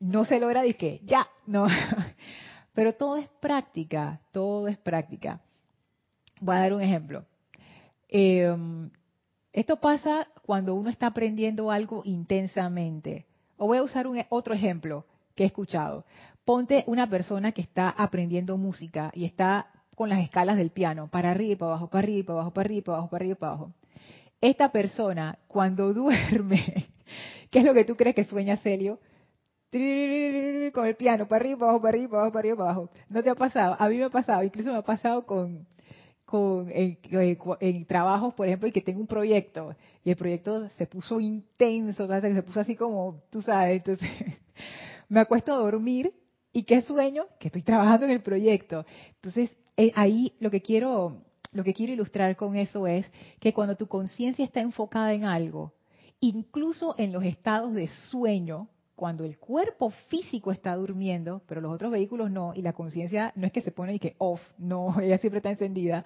No 0.00 0.24
se 0.24 0.40
logra 0.40 0.62
de 0.62 0.74
que 0.74 1.00
ya, 1.04 1.28
no. 1.46 1.68
Pero 2.74 2.94
todo 2.94 3.16
es 3.16 3.28
práctica, 3.40 4.20
todo 4.32 4.68
es 4.68 4.78
práctica. 4.78 5.40
Voy 6.40 6.56
a 6.56 6.60
dar 6.60 6.72
un 6.72 6.82
ejemplo. 6.82 7.24
Em, 8.08 8.90
esto 9.52 9.76
pasa 9.76 10.28
cuando 10.44 10.74
uno 10.74 10.90
está 10.90 11.06
aprendiendo 11.06 11.70
algo 11.70 12.02
intensamente. 12.04 13.26
O 13.56 13.66
voy 13.66 13.78
a 13.78 13.82
usar 13.82 14.06
un, 14.06 14.22
otro 14.30 14.54
ejemplo 14.54 15.04
que 15.34 15.44
he 15.44 15.46
escuchado. 15.46 16.04
Ponte 16.44 16.84
una 16.86 17.08
persona 17.08 17.52
que 17.52 17.60
está 17.60 17.90
aprendiendo 17.90 18.56
música 18.56 19.10
y 19.14 19.24
está 19.24 19.68
con 19.94 20.08
las 20.08 20.20
escalas 20.20 20.56
del 20.56 20.70
piano, 20.70 21.08
para 21.08 21.30
arriba 21.30 21.58
para 21.58 21.70
abajo, 21.72 21.88
para 21.88 22.02
arriba 22.02 22.26
para 22.26 22.38
abajo, 22.38 22.52
para 22.52 22.66
arriba 22.66 22.84
para 22.84 22.96
abajo, 22.96 23.10
para 23.10 23.22
arriba 23.22 23.36
para 23.36 23.52
abajo. 23.52 23.72
esta 24.40 24.72
persona 24.72 25.38
cuando 25.46 25.92
duerme, 25.94 26.88
¿qué 27.50 27.60
es 27.60 27.64
lo 27.64 27.74
que 27.74 27.84
tú 27.84 27.94
crees 27.94 28.16
que 28.16 28.24
sueña 28.24 28.56
Celio? 28.56 28.98
Con 29.72 30.86
el 30.86 30.96
piano, 30.96 31.26
para 31.26 31.40
arriba, 31.40 31.66
abajo, 31.66 31.80
para 31.80 31.96
arriba, 31.96 32.18
abajo, 32.18 32.32
para 32.32 32.40
arriba, 32.40 32.64
abajo. 32.64 32.90
¿No 33.08 33.22
te 33.22 33.30
ha 33.30 33.34
pasado? 33.34 33.74
A 33.78 33.88
mí 33.88 33.96
me 33.96 34.04
ha 34.04 34.10
pasado, 34.10 34.42
incluso 34.42 34.70
me 34.70 34.76
ha 34.76 34.82
pasado 34.82 35.24
con, 35.24 35.66
con 36.26 36.68
en, 36.70 37.86
trabajos, 37.86 38.34
por 38.34 38.46
ejemplo, 38.46 38.68
y 38.68 38.72
que 38.72 38.82
tengo 38.82 39.00
un 39.00 39.06
proyecto 39.06 39.74
y 40.04 40.10
el 40.10 40.16
proyecto 40.16 40.68
se 40.70 40.86
puso 40.86 41.20
intenso, 41.20 42.06
¿sabes? 42.06 42.34
se 42.34 42.42
puso 42.42 42.60
así 42.60 42.76
como, 42.76 43.22
tú 43.30 43.40
sabes, 43.40 43.78
entonces 43.78 44.10
me 45.08 45.20
acuesto 45.20 45.54
a 45.54 45.56
dormir 45.56 46.12
y 46.52 46.64
qué 46.64 46.82
sueño 46.82 47.24
que 47.40 47.48
estoy 47.48 47.62
trabajando 47.62 48.04
en 48.04 48.12
el 48.12 48.20
proyecto. 48.20 48.84
Entonces 49.14 49.56
eh, 49.78 49.92
ahí 49.94 50.34
lo 50.38 50.50
que 50.50 50.60
quiero 50.60 51.22
lo 51.52 51.64
que 51.64 51.74
quiero 51.74 51.92
ilustrar 51.92 52.36
con 52.36 52.56
eso 52.56 52.86
es 52.86 53.10
que 53.38 53.52
cuando 53.52 53.76
tu 53.76 53.86
conciencia 53.86 54.44
está 54.44 54.60
enfocada 54.60 55.12
en 55.12 55.24
algo, 55.24 55.72
incluso 56.20 56.94
en 56.98 57.12
los 57.12 57.24
estados 57.24 57.74
de 57.74 57.88
sueño, 57.88 58.68
cuando 58.94 59.24
el 59.24 59.38
cuerpo 59.38 59.90
físico 60.08 60.52
está 60.52 60.74
durmiendo, 60.76 61.42
pero 61.46 61.60
los 61.60 61.72
otros 61.72 61.90
vehículos 61.90 62.30
no, 62.30 62.52
y 62.54 62.62
la 62.62 62.72
conciencia 62.72 63.32
no 63.36 63.46
es 63.46 63.52
que 63.52 63.62
se 63.62 63.72
pone 63.72 63.94
y 63.94 63.98
que 63.98 64.14
off, 64.18 64.40
no, 64.58 64.94
ella 65.00 65.18
siempre 65.18 65.38
está 65.38 65.50
encendida. 65.50 66.04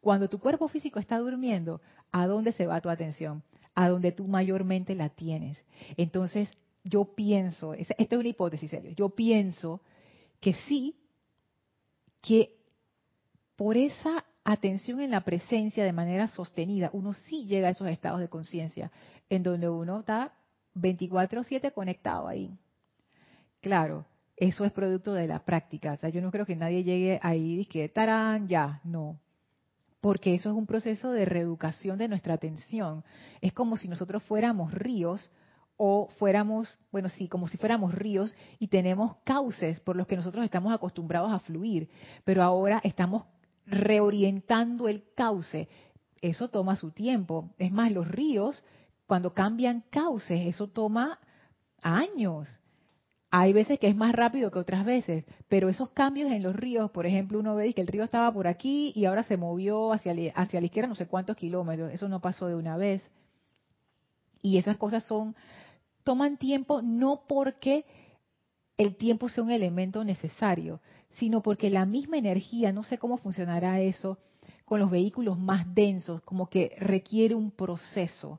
Cuando 0.00 0.28
tu 0.28 0.38
cuerpo 0.38 0.68
físico 0.68 0.98
está 0.98 1.18
durmiendo, 1.18 1.80
¿a 2.12 2.26
dónde 2.26 2.52
se 2.52 2.66
va 2.66 2.80
tu 2.80 2.88
atención? 2.88 3.42
A 3.74 3.88
donde 3.88 4.12
tú 4.12 4.26
mayormente 4.26 4.94
la 4.94 5.08
tienes. 5.08 5.62
Entonces, 5.96 6.48
yo 6.84 7.04
pienso, 7.04 7.74
esto 7.74 7.94
es 7.98 8.12
una 8.12 8.28
hipótesis, 8.28 8.70
serio, 8.70 8.92
yo 8.96 9.10
pienso 9.10 9.82
que 10.40 10.54
sí, 10.54 10.96
que 12.22 12.56
por 13.56 13.76
esa 13.76 14.24
atención 14.44 15.00
en 15.00 15.10
la 15.10 15.22
presencia 15.22 15.84
de 15.84 15.92
manera 15.92 16.28
sostenida, 16.28 16.90
uno 16.92 17.12
sí 17.12 17.44
llega 17.44 17.68
a 17.68 17.72
esos 17.72 17.88
estados 17.88 18.20
de 18.20 18.28
conciencia 18.28 18.90
en 19.28 19.42
donde 19.42 19.68
uno 19.68 20.00
está 20.00 20.32
24/7 20.80 21.72
conectado 21.72 22.28
ahí. 22.28 22.56
Claro, 23.60 24.06
eso 24.36 24.64
es 24.64 24.72
producto 24.72 25.12
de 25.12 25.26
la 25.26 25.40
práctica. 25.44 25.92
O 25.92 25.96
sea, 25.96 26.10
yo 26.10 26.20
no 26.20 26.30
creo 26.30 26.46
que 26.46 26.56
nadie 26.56 26.84
llegue 26.84 27.18
ahí 27.22 27.60
y 27.60 27.64
que 27.66 27.88
tarán, 27.88 28.46
ya, 28.46 28.80
no. 28.84 29.18
Porque 30.00 30.34
eso 30.34 30.50
es 30.50 30.56
un 30.56 30.66
proceso 30.66 31.10
de 31.10 31.24
reeducación 31.24 31.98
de 31.98 32.08
nuestra 32.08 32.34
atención. 32.34 33.04
Es 33.40 33.52
como 33.52 33.76
si 33.76 33.88
nosotros 33.88 34.22
fuéramos 34.22 34.72
ríos 34.72 35.30
o 35.76 36.08
fuéramos, 36.18 36.78
bueno, 36.92 37.08
sí, 37.08 37.28
como 37.28 37.48
si 37.48 37.56
fuéramos 37.56 37.94
ríos 37.94 38.36
y 38.58 38.68
tenemos 38.68 39.16
cauces 39.24 39.80
por 39.80 39.96
los 39.96 40.06
que 40.06 40.16
nosotros 40.16 40.44
estamos 40.44 40.72
acostumbrados 40.72 41.32
a 41.32 41.38
fluir, 41.38 41.88
pero 42.24 42.42
ahora 42.42 42.80
estamos 42.84 43.24
reorientando 43.66 44.88
el 44.88 45.04
cauce. 45.14 45.68
Eso 46.20 46.48
toma 46.48 46.74
su 46.76 46.90
tiempo. 46.90 47.50
Es 47.58 47.70
más, 47.70 47.92
los 47.92 48.08
ríos, 48.08 48.64
cuando 49.08 49.32
cambian 49.32 49.82
cauces, 49.88 50.46
eso 50.46 50.68
toma 50.68 51.18
años. 51.80 52.60
Hay 53.30 53.54
veces 53.54 53.80
que 53.80 53.88
es 53.88 53.96
más 53.96 54.14
rápido 54.14 54.50
que 54.50 54.58
otras 54.58 54.84
veces, 54.84 55.24
pero 55.48 55.70
esos 55.70 55.88
cambios 55.90 56.30
en 56.30 56.42
los 56.42 56.54
ríos, 56.54 56.90
por 56.90 57.06
ejemplo, 57.06 57.38
uno 57.38 57.54
ve 57.54 57.72
que 57.72 57.80
el 57.80 57.86
río 57.86 58.04
estaba 58.04 58.30
por 58.30 58.46
aquí 58.46 58.92
y 58.94 59.06
ahora 59.06 59.22
se 59.22 59.38
movió 59.38 59.94
hacia, 59.94 60.12
hacia 60.34 60.60
la 60.60 60.66
izquierda 60.66 60.88
no 60.88 60.94
sé 60.94 61.06
cuántos 61.06 61.38
kilómetros. 61.38 61.90
Eso 61.90 62.06
no 62.10 62.20
pasó 62.20 62.48
de 62.48 62.54
una 62.54 62.76
vez. 62.76 63.02
Y 64.42 64.58
esas 64.58 64.76
cosas 64.76 65.04
son, 65.04 65.34
toman 66.04 66.36
tiempo 66.36 66.82
no 66.82 67.22
porque 67.26 67.86
el 68.76 68.94
tiempo 68.96 69.30
sea 69.30 69.42
un 69.42 69.50
elemento 69.50 70.04
necesario, 70.04 70.80
sino 71.12 71.40
porque 71.40 71.70
la 71.70 71.86
misma 71.86 72.18
energía, 72.18 72.72
no 72.72 72.82
sé 72.82 72.98
cómo 72.98 73.16
funcionará 73.16 73.80
eso 73.80 74.18
con 74.66 74.80
los 74.80 74.90
vehículos 74.90 75.38
más 75.38 75.74
densos, 75.74 76.20
como 76.22 76.50
que 76.50 76.76
requiere 76.78 77.34
un 77.34 77.50
proceso. 77.50 78.38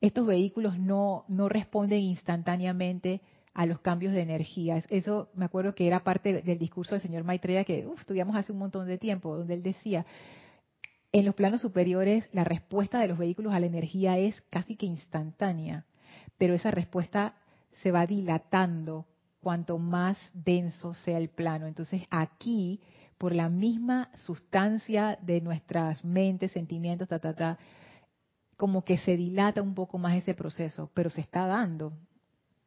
Estos 0.00 0.26
vehículos 0.26 0.78
no, 0.78 1.24
no 1.28 1.48
responden 1.48 2.02
instantáneamente 2.02 3.22
a 3.54 3.64
los 3.64 3.80
cambios 3.80 4.12
de 4.12 4.20
energía. 4.20 4.82
Eso 4.90 5.30
me 5.34 5.46
acuerdo 5.46 5.74
que 5.74 5.86
era 5.86 6.04
parte 6.04 6.42
del 6.42 6.58
discurso 6.58 6.94
del 6.94 7.00
señor 7.00 7.24
Maitreya 7.24 7.64
que 7.64 7.88
estudiamos 7.98 8.36
hace 8.36 8.52
un 8.52 8.58
montón 8.58 8.86
de 8.86 8.98
tiempo, 8.98 9.34
donde 9.34 9.54
él 9.54 9.62
decía, 9.62 10.04
en 11.12 11.24
los 11.24 11.34
planos 11.34 11.62
superiores 11.62 12.28
la 12.32 12.44
respuesta 12.44 12.98
de 12.98 13.08
los 13.08 13.16
vehículos 13.16 13.54
a 13.54 13.60
la 13.60 13.66
energía 13.66 14.18
es 14.18 14.42
casi 14.50 14.76
que 14.76 14.84
instantánea, 14.84 15.86
pero 16.36 16.52
esa 16.52 16.70
respuesta 16.70 17.34
se 17.82 17.90
va 17.90 18.06
dilatando 18.06 19.06
cuanto 19.40 19.78
más 19.78 20.18
denso 20.34 20.92
sea 20.92 21.16
el 21.16 21.30
plano. 21.30 21.66
Entonces 21.66 22.02
aquí, 22.10 22.80
por 23.16 23.34
la 23.34 23.48
misma 23.48 24.10
sustancia 24.18 25.18
de 25.22 25.40
nuestras 25.40 26.04
mentes, 26.04 26.52
sentimientos, 26.52 27.08
ta, 27.08 27.18
ta, 27.18 27.34
ta, 27.34 27.58
como 28.56 28.84
que 28.84 28.98
se 28.98 29.16
dilata 29.16 29.62
un 29.62 29.74
poco 29.74 29.98
más 29.98 30.16
ese 30.16 30.34
proceso, 30.34 30.90
pero 30.94 31.10
se 31.10 31.20
está 31.20 31.46
dando, 31.46 31.92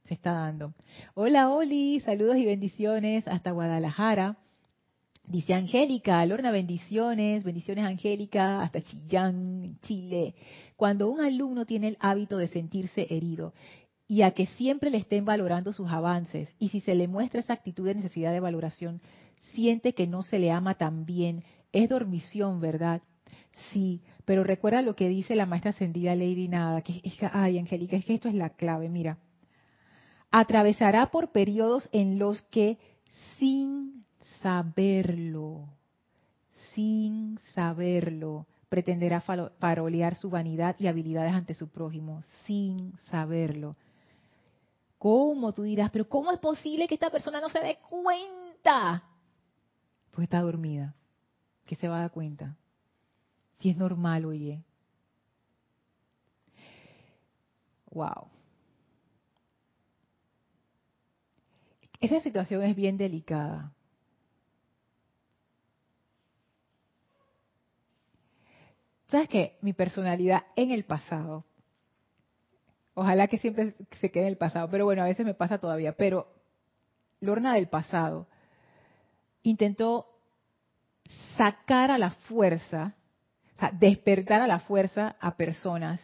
se 0.05 0.13
está 0.13 0.33
dando. 0.33 0.73
Hola 1.15 1.49
Oli, 1.49 1.99
saludos 2.01 2.37
y 2.37 2.45
bendiciones 2.45 3.27
hasta 3.27 3.51
Guadalajara. 3.51 4.37
Dice 5.25 5.53
Angélica, 5.53 6.25
Lorna, 6.25 6.49
bendiciones, 6.49 7.43
bendiciones 7.43 7.85
Angélica, 7.85 8.61
hasta 8.61 8.81
Chillán, 8.81 9.77
Chile. 9.81 10.33
Cuando 10.75 11.09
un 11.09 11.21
alumno 11.21 11.65
tiene 11.65 11.89
el 11.89 11.97
hábito 11.99 12.37
de 12.37 12.47
sentirse 12.47 13.05
herido 13.11 13.53
y 14.07 14.23
a 14.23 14.31
que 14.31 14.47
siempre 14.47 14.89
le 14.89 14.97
estén 14.97 15.25
valorando 15.25 15.71
sus 15.71 15.89
avances. 15.91 16.49
Y 16.57 16.69
si 16.69 16.81
se 16.81 16.95
le 16.95 17.07
muestra 17.07 17.39
esa 17.39 17.53
actitud 17.53 17.85
de 17.85 17.93
necesidad 17.93 18.31
de 18.31 18.39
valoración, 18.39 19.01
siente 19.53 19.93
que 19.93 20.07
no 20.07 20.23
se 20.23 20.39
le 20.39 20.51
ama 20.51 20.73
tan 20.75 21.05
bien. 21.05 21.43
Es 21.71 21.89
dormición, 21.89 22.59
¿verdad? 22.59 23.03
Sí, 23.71 24.01
pero 24.25 24.43
recuerda 24.43 24.81
lo 24.81 24.95
que 24.95 25.09
dice 25.09 25.35
la 25.35 25.45
maestra 25.45 25.71
ascendida 25.71 26.15
Lady 26.15 26.47
Nada, 26.47 26.81
que 26.81 27.01
es, 27.03 27.17
ay, 27.31 27.57
Angélica, 27.57 27.97
es 27.97 28.05
que 28.05 28.15
esto 28.15 28.29
es 28.29 28.35
la 28.35 28.51
clave, 28.51 28.89
mira. 28.89 29.17
Atravesará 30.31 31.11
por 31.11 31.31
periodos 31.31 31.89
en 31.91 32.19
los 32.19 32.41
que 32.43 32.77
sin 33.37 34.05
saberlo, 34.41 35.69
sin 36.73 37.39
saberlo, 37.53 38.47
pretenderá 38.69 39.21
farolear 39.21 40.15
su 40.15 40.29
vanidad 40.29 40.75
y 40.79 40.87
habilidades 40.87 41.33
ante 41.33 41.53
su 41.53 41.69
prójimo, 41.69 42.21
sin 42.45 42.93
saberlo. 43.09 43.75
¿Cómo? 44.99 45.53
Tú 45.53 45.63
dirás, 45.63 45.89
pero 45.91 46.07
¿cómo 46.07 46.31
es 46.31 46.39
posible 46.39 46.87
que 46.87 46.93
esta 46.93 47.09
persona 47.09 47.41
no 47.41 47.49
se 47.49 47.59
dé 47.59 47.79
cuenta? 47.89 49.03
Pues 50.11 50.25
está 50.25 50.41
dormida. 50.41 50.93
¿Qué 51.65 51.75
se 51.75 51.87
va 51.87 51.97
a 51.97 52.01
dar 52.01 52.11
cuenta? 52.11 52.58
Si 53.59 53.69
es 53.69 53.77
normal, 53.77 54.25
oye. 54.25 54.63
Wow. 57.91 58.27
Esa 61.99 62.21
situación 62.21 62.63
es 62.63 62.75
bien 62.75 62.97
delicada. 62.97 63.73
¿Sabes 69.07 69.27
qué? 69.27 69.57
Mi 69.61 69.73
personalidad 69.73 70.43
en 70.55 70.71
el 70.71 70.85
pasado 70.85 71.45
Ojalá 72.99 73.29
que 73.29 73.37
siempre 73.37 73.75
se 74.01 74.11
quede 74.11 74.23
en 74.23 74.29
el 74.31 74.37
pasado, 74.37 74.69
pero 74.69 74.83
bueno, 74.83 75.01
a 75.01 75.05
veces 75.05 75.25
me 75.25 75.33
pasa 75.33 75.57
todavía. 75.57 75.93
Pero 75.93 76.27
Lorna 77.21 77.53
del 77.53 77.69
pasado 77.69 78.27
intentó 79.41 80.05
sacar 81.37 81.91
a 81.91 81.97
la 81.97 82.11
fuerza, 82.11 82.95
sea, 83.59 83.71
despertar 83.71 84.41
a 84.41 84.47
la 84.47 84.59
fuerza 84.59 85.15
a 85.19 85.35
personas 85.35 86.01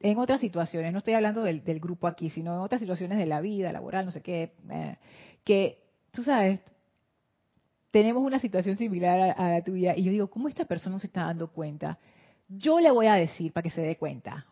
en 0.00 0.18
otras 0.18 0.40
situaciones, 0.40 0.92
no 0.92 0.98
estoy 0.98 1.14
hablando 1.14 1.42
del, 1.44 1.62
grupo 1.78 2.08
aquí, 2.08 2.28
sino 2.30 2.54
en 2.54 2.60
otras 2.60 2.80
situaciones 2.80 3.18
de 3.18 3.26
la 3.26 3.40
vida, 3.40 3.72
laboral, 3.72 4.04
no 4.04 4.10
sé 4.10 4.20
qué, 4.20 4.52
eh, 4.70 4.96
que 5.44 5.78
tú 6.10 6.24
sabes, 6.24 6.60
tenemos 7.92 8.22
una 8.22 8.40
situación 8.40 8.76
similar 8.76 9.20
a, 9.20 9.32
a, 9.32 9.50
la 9.50 9.62
tuya 9.62 9.94
y 9.96 10.02
yo 10.02 10.10
digo, 10.10 10.28
¿cómo 10.28 10.48
esta 10.48 10.64
persona 10.64 10.96
no 10.96 11.00
se 11.00 11.06
está 11.06 11.24
dando 11.26 11.52
cuenta? 11.52 11.98
Yo 12.48 12.80
le 12.80 12.90
voy 12.90 13.06
a 13.06 13.14
decir 13.14 13.52
para 13.52 13.62
que 13.62 13.70
se 13.70 13.80
dé 13.80 13.96
cuenta. 13.96 14.46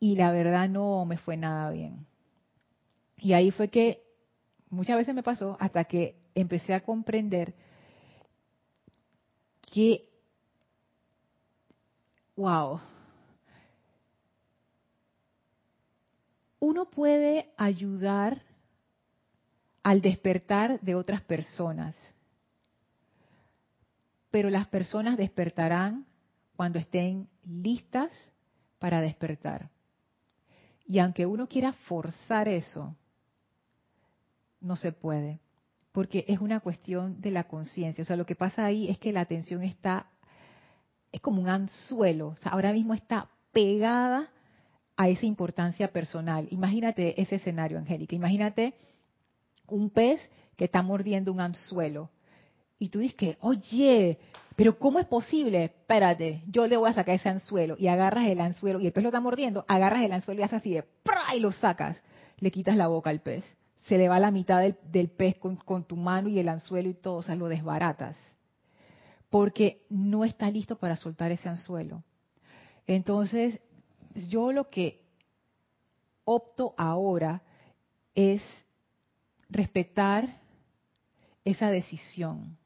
Y 0.00 0.16
la 0.16 0.32
verdad 0.32 0.68
no 0.68 1.04
me 1.04 1.18
fue 1.18 1.36
nada 1.36 1.70
bien. 1.70 2.06
Y 3.16 3.32
ahí 3.32 3.50
fue 3.50 3.68
que 3.68 4.02
muchas 4.70 4.96
veces 4.96 5.14
me 5.14 5.22
pasó 5.22 5.56
hasta 5.60 5.84
que 5.84 6.16
empecé 6.34 6.74
a 6.74 6.84
comprender 6.84 7.54
que, 9.72 10.08
wow, 12.36 12.80
uno 16.60 16.90
puede 16.90 17.52
ayudar 17.56 18.42
al 19.82 20.00
despertar 20.00 20.80
de 20.80 20.94
otras 20.94 21.22
personas 21.22 21.94
pero 24.30 24.50
las 24.50 24.66
personas 24.68 25.16
despertarán 25.16 26.06
cuando 26.56 26.78
estén 26.78 27.28
listas 27.44 28.10
para 28.78 29.00
despertar. 29.00 29.70
Y 30.86 30.98
aunque 30.98 31.26
uno 31.26 31.46
quiera 31.46 31.72
forzar 31.72 32.48
eso, 32.48 32.96
no 34.60 34.76
se 34.76 34.92
puede, 34.92 35.40
porque 35.92 36.24
es 36.28 36.40
una 36.40 36.60
cuestión 36.60 37.20
de 37.20 37.30
la 37.30 37.44
conciencia. 37.44 38.02
O 38.02 38.04
sea, 38.04 38.16
lo 38.16 38.26
que 38.26 38.34
pasa 38.34 38.64
ahí 38.64 38.88
es 38.88 38.98
que 38.98 39.12
la 39.12 39.20
atención 39.20 39.62
está, 39.62 40.06
es 41.12 41.20
como 41.20 41.40
un 41.40 41.48
anzuelo, 41.48 42.28
o 42.28 42.36
sea, 42.36 42.52
ahora 42.52 42.72
mismo 42.72 42.94
está 42.94 43.28
pegada 43.52 44.30
a 44.96 45.08
esa 45.08 45.26
importancia 45.26 45.92
personal. 45.92 46.48
Imagínate 46.50 47.20
ese 47.20 47.36
escenario, 47.36 47.78
Angélica. 47.78 48.16
Imagínate 48.16 48.74
un 49.68 49.90
pez 49.90 50.20
que 50.56 50.64
está 50.64 50.82
mordiendo 50.82 51.32
un 51.32 51.40
anzuelo. 51.40 52.10
Y 52.80 52.88
tú 52.88 52.98
dices 52.98 53.16
que, 53.16 53.38
oye, 53.40 54.18
pero 54.56 54.78
¿cómo 54.78 54.98
es 54.98 55.06
posible? 55.06 55.64
Espérate, 55.64 56.42
yo 56.48 56.66
le 56.66 56.76
voy 56.76 56.90
a 56.90 56.94
sacar 56.94 57.14
ese 57.14 57.28
anzuelo. 57.28 57.76
Y 57.78 57.86
agarras 57.86 58.26
el 58.26 58.40
anzuelo, 58.40 58.80
y 58.80 58.86
el 58.86 58.92
pez 58.92 59.02
lo 59.02 59.10
está 59.10 59.20
mordiendo, 59.20 59.64
agarras 59.68 60.02
el 60.02 60.12
anzuelo 60.12 60.40
y 60.40 60.44
haces 60.44 60.60
así 60.60 60.70
de, 60.74 60.84
y 61.34 61.40
lo 61.40 61.52
sacas. 61.52 61.96
Le 62.38 62.50
quitas 62.50 62.76
la 62.76 62.88
boca 62.88 63.10
al 63.10 63.20
pez. 63.20 63.44
Se 63.86 63.96
le 63.96 64.08
va 64.08 64.18
la 64.18 64.30
mitad 64.30 64.62
del, 64.62 65.08
pez 65.08 65.36
con, 65.36 65.56
con, 65.56 65.84
tu 65.84 65.96
mano 65.96 66.28
y 66.28 66.38
el 66.38 66.48
anzuelo 66.48 66.88
y 66.88 66.94
todo, 66.94 67.16
o 67.16 67.22
sea, 67.22 67.34
lo 67.34 67.48
desbaratas. 67.48 68.16
Porque 69.30 69.86
no 69.88 70.24
está 70.24 70.50
listo 70.50 70.78
para 70.78 70.96
soltar 70.96 71.30
ese 71.30 71.48
anzuelo. 71.48 72.02
Entonces, 72.86 73.60
yo 74.14 74.52
lo 74.52 74.68
que 74.68 75.04
opto 76.24 76.74
ahora 76.76 77.42
es 78.14 78.42
respetar 79.48 80.40
esa 81.44 81.70
decisión. 81.70 82.58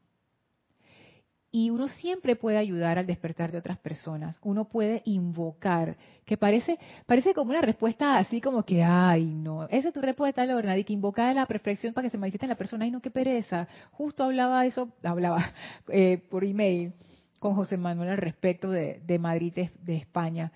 Y 1.54 1.68
uno 1.68 1.86
siempre 1.86 2.34
puede 2.34 2.56
ayudar 2.56 2.98
al 2.98 3.06
despertar 3.06 3.52
de 3.52 3.58
otras 3.58 3.78
personas. 3.78 4.38
Uno 4.42 4.68
puede 4.68 5.02
invocar, 5.04 5.98
que 6.24 6.38
parece, 6.38 6.78
parece 7.04 7.34
como 7.34 7.50
una 7.50 7.60
respuesta 7.60 8.16
así 8.16 8.40
como 8.40 8.64
que, 8.64 8.82
ay, 8.82 9.26
no. 9.26 9.68
Esa 9.68 9.88
es 9.88 9.94
tu 9.94 10.00
respuesta, 10.00 10.46
Lorna, 10.46 10.74
de 10.74 10.82
que 10.82 10.94
invocar 10.94 11.28
a 11.28 11.34
la 11.34 11.46
perfección 11.46 11.92
para 11.92 12.06
que 12.06 12.10
se 12.10 12.16
manifieste 12.16 12.46
en 12.46 12.50
la 12.50 12.56
persona. 12.56 12.86
Ay, 12.86 12.90
no, 12.90 13.02
qué 13.02 13.10
pereza. 13.10 13.68
Justo 13.90 14.24
hablaba 14.24 14.64
eso, 14.64 14.94
hablaba 15.02 15.52
eh, 15.88 16.22
por 16.30 16.42
email 16.42 16.94
con 17.38 17.54
José 17.54 17.76
Manuel 17.76 18.08
al 18.08 18.16
respecto 18.16 18.70
de, 18.70 19.02
de 19.04 19.18
Madrid, 19.18 19.52
de, 19.52 19.70
de 19.82 19.96
España, 19.96 20.52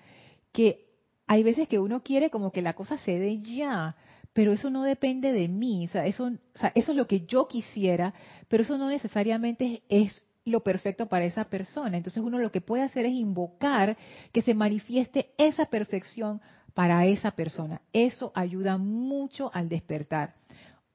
que 0.51 0.87
hay 1.27 1.43
veces 1.43 1.67
que 1.67 1.77
uno 1.77 2.01
quiere 2.01 2.31
como 2.31 2.51
que 2.51 2.63
la 2.63 2.73
cosa 2.73 2.97
se 2.97 3.19
dé 3.19 3.37
ya, 3.39 3.95
pero 4.33 4.53
eso 4.53 4.69
no 4.69 4.83
depende 4.83 5.31
de 5.31 5.47
mí, 5.47 5.85
o 5.85 5.87
sea, 5.89 6.05
eso, 6.07 6.31
eso 6.75 6.91
es 6.91 6.97
lo 6.97 7.07
que 7.07 7.25
yo 7.25 7.47
quisiera, 7.47 8.13
pero 8.47 8.63
eso 8.63 8.77
no 8.77 8.87
necesariamente 8.87 9.83
es 9.89 10.23
lo 10.47 10.61
perfecto 10.61 11.07
para 11.07 11.25
esa 11.25 11.45
persona. 11.45 11.97
Entonces 11.97 12.23
uno 12.23 12.39
lo 12.39 12.51
que 12.51 12.61
puede 12.61 12.83
hacer 12.83 13.05
es 13.05 13.13
invocar 13.13 13.97
que 14.31 14.41
se 14.41 14.53
manifieste 14.53 15.31
esa 15.37 15.65
perfección 15.65 16.41
para 16.73 17.05
esa 17.05 17.31
persona. 17.31 17.81
Eso 17.91 18.31
ayuda 18.33 18.77
mucho 18.77 19.51
al 19.53 19.67
despertar. 19.67 20.35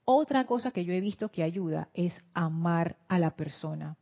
Otra 0.04 0.44
cosa 0.46 0.70
que 0.70 0.84
yo 0.84 0.92
he 0.92 1.00
visto 1.00 1.28
que 1.28 1.42
ayuda 1.42 1.88
es 1.94 2.12
amar 2.34 2.96
a 3.08 3.18
la 3.18 3.36
persona. 3.36 3.96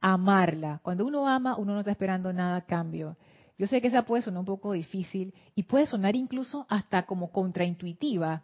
Amarla. 0.00 0.80
Cuando 0.82 1.06
uno 1.06 1.28
ama, 1.28 1.56
uno 1.56 1.74
no 1.74 1.80
está 1.80 1.92
esperando 1.92 2.32
nada 2.32 2.56
a 2.56 2.64
cambio. 2.66 3.16
Yo 3.58 3.66
sé 3.66 3.82
que 3.82 3.88
esa 3.88 4.04
puede 4.04 4.22
sonar 4.22 4.40
un 4.40 4.46
poco 4.46 4.72
difícil 4.72 5.34
y 5.54 5.64
puede 5.64 5.84
sonar 5.84 6.16
incluso 6.16 6.66
hasta 6.70 7.04
como 7.04 7.30
contraintuitiva. 7.30 8.42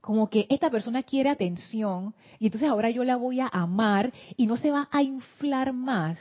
Como 0.00 0.30
que 0.30 0.46
esta 0.48 0.70
persona 0.70 1.02
quiere 1.02 1.28
atención 1.30 2.14
y 2.38 2.46
entonces 2.46 2.68
ahora 2.68 2.90
yo 2.90 3.04
la 3.04 3.16
voy 3.16 3.40
a 3.40 3.48
amar 3.48 4.12
y 4.36 4.46
no 4.46 4.56
se 4.56 4.70
va 4.70 4.88
a 4.90 5.02
inflar 5.02 5.72
más. 5.72 6.18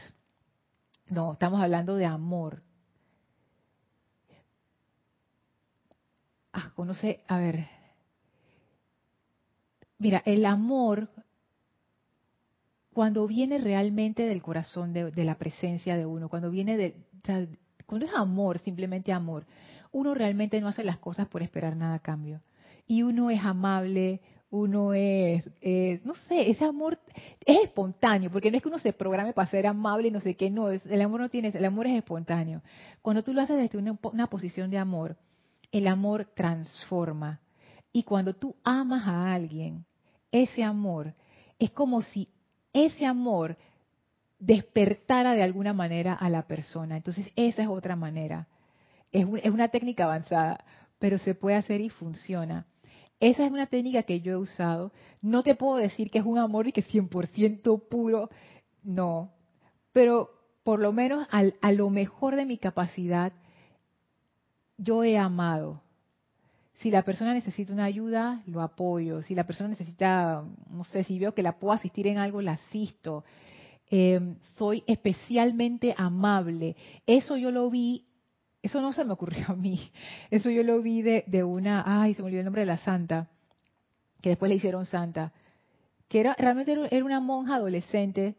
No, 1.09 1.34
estamos 1.34 1.61
hablando 1.61 1.95
de 1.95 2.05
amor. 2.05 2.63
Ah, 6.51 6.71
conoce, 6.75 7.23
a 7.28 7.38
ver. 7.38 7.67
Mira, 9.99 10.21
el 10.25 10.45
amor, 10.45 11.09
cuando 12.93 13.28
viene 13.28 13.57
realmente 13.57 14.23
del 14.23 14.41
corazón, 14.41 14.93
de, 14.93 15.11
la 15.23 15.38
presencia 15.38 15.97
de 15.97 16.05
uno, 16.05 16.30
cuando 16.30 16.51
viene 16.51 16.78
de, 16.78 16.95
cuando 17.86 18.05
es 18.05 18.13
amor, 18.13 18.59
simplemente 18.59 19.11
amor, 19.13 19.45
uno 19.91 20.13
realmente 20.13 20.59
no 20.61 20.67
hace 20.67 20.84
las 20.84 20.97
cosas 20.97 21.28
por 21.28 21.41
esperar 21.41 21.75
nada 21.75 21.95
a 21.95 21.99
cambio. 21.99 22.41
Y 22.88 23.03
uno 23.03 23.29
es 23.29 23.43
amable, 23.43 24.21
uno 24.49 24.93
es, 24.93 25.45
no 26.05 26.15
sé, 26.27 26.49
ese 26.49 26.63
amor 26.63 26.97
es 27.45 27.63
espontáneo, 27.63 28.31
porque 28.31 28.49
no 28.49 28.57
es 28.57 28.63
que 28.63 28.69
uno 28.69 28.79
se 28.79 28.93
programe 28.93 29.33
para 29.33 29.49
ser 29.49 29.67
amable 29.67 30.07
y 30.07 30.11
no 30.11 30.21
sé 30.21 30.35
qué, 30.35 30.49
no, 30.49 30.69
el 30.69 31.01
amor 31.01 31.21
no 31.21 31.29
tiene, 31.29 31.49
el 31.49 31.65
amor 31.65 31.88
es 31.88 31.97
espontáneo. 31.97 32.61
Cuando 33.01 33.23
tú 33.23 33.33
lo 33.33 33.41
haces 33.41 33.57
desde 33.57 33.77
una, 33.77 33.97
una 34.03 34.27
posición 34.27 34.71
de 34.71 34.77
amor, 34.77 35.17
el 35.71 35.88
amor 35.88 36.29
transforma. 36.33 37.41
Y 37.91 38.03
cuando 38.03 38.33
tú 38.33 38.55
amas 38.63 39.07
a 39.07 39.33
alguien, 39.33 39.85
ese 40.31 40.63
amor 40.63 41.13
es 41.59 41.71
como 41.71 42.01
si 42.01 42.29
ese 42.73 43.05
amor 43.05 43.57
despertara 44.39 45.33
de 45.33 45.43
alguna 45.43 45.73
manera 45.73 46.13
a 46.13 46.29
la 46.29 46.43
persona. 46.43 46.97
Entonces, 46.97 47.27
esa 47.35 47.63
es 47.63 47.67
otra 47.67 47.95
manera. 47.95 48.47
Es, 49.11 49.25
una 49.25 49.69
técnica 49.69 50.03
avanzada, 50.03 50.63
pero 50.99 51.17
se 51.17 51.35
puede 51.35 51.57
hacer 51.57 51.81
y 51.81 51.89
funciona. 51.89 52.65
Esa 53.20 53.45
es 53.45 53.51
una 53.51 53.68
técnica 53.68 54.03
que 54.03 54.22
yo 54.22 54.34
he 54.34 54.38
usado. 54.38 54.91
No 55.22 55.43
te 55.43 55.55
puedo 55.55 55.78
decir 55.78 56.11
que 56.11 56.20
es 56.20 56.26
un 56.26 56.38
amor 56.38 56.68
y 56.68 56.72
que 56.72 56.84
100% 56.84 57.88
puro, 57.89 58.30
no. 58.84 59.32
Pero 59.91 60.30
por 60.63 60.80
lo 60.80 60.91
menos 60.91 61.28
a 61.32 61.72
lo 61.72 61.89
mejor 61.89 62.36
de 62.36 62.45
mi 62.45 62.57
capacidad, 62.57 63.34
yo 64.78 65.03
he 65.03 65.18
amado. 65.18 65.82
Si 66.76 66.91
la 66.91 67.01
persona 67.01 67.34
necesita 67.34 67.74
una 67.74 67.86
ayuda, 67.86 68.43
lo 68.45 68.61
apoyo. 68.61 69.24
Si 69.24 69.34
la 69.34 69.45
persona 69.45 69.70
necesita, 69.70 70.43
no 70.70 70.84
sé, 70.84 71.03
si 71.03 71.18
veo 71.18 71.34
que 71.34 71.41
la 71.41 71.57
puedo 71.57 71.74
asistir 71.74 72.05
en 72.05 72.20
algo, 72.20 72.41
la 72.41 72.53
asisto. 72.53 73.24
Em, 73.89 74.36
soy 74.57 74.84
especialmente 74.86 75.95
amable. 75.97 76.76
Eso 77.07 77.36
yo 77.36 77.51
lo 77.51 77.70
vi, 77.72 78.05
eso 78.68 78.82
no 78.82 78.93
se 78.93 79.03
me 79.05 79.13
ocurrió 79.13 79.45
a 79.49 79.55
mí, 79.55 79.91
eso 80.32 80.49
yo 80.49 80.63
lo 80.63 80.82
vi 80.82 81.01
de, 81.01 81.24
de 81.28 81.43
una, 81.43 81.84
ay, 81.86 82.13
se 82.13 82.22
me 82.22 82.28
olvidó 82.28 82.41
el 82.41 82.45
nombre 82.45 82.61
de 82.61 82.68
la 82.68 82.78
santa, 82.78 83.30
que 84.22 84.30
después 84.30 84.49
le 84.49 84.55
hicieron 84.55 84.86
santa, 84.86 85.34
que 86.07 86.20
era 86.20 86.36
realmente 86.38 86.78
era 86.91 87.05
una 87.05 87.20
monja 87.20 87.55
adolescente, 87.55 88.36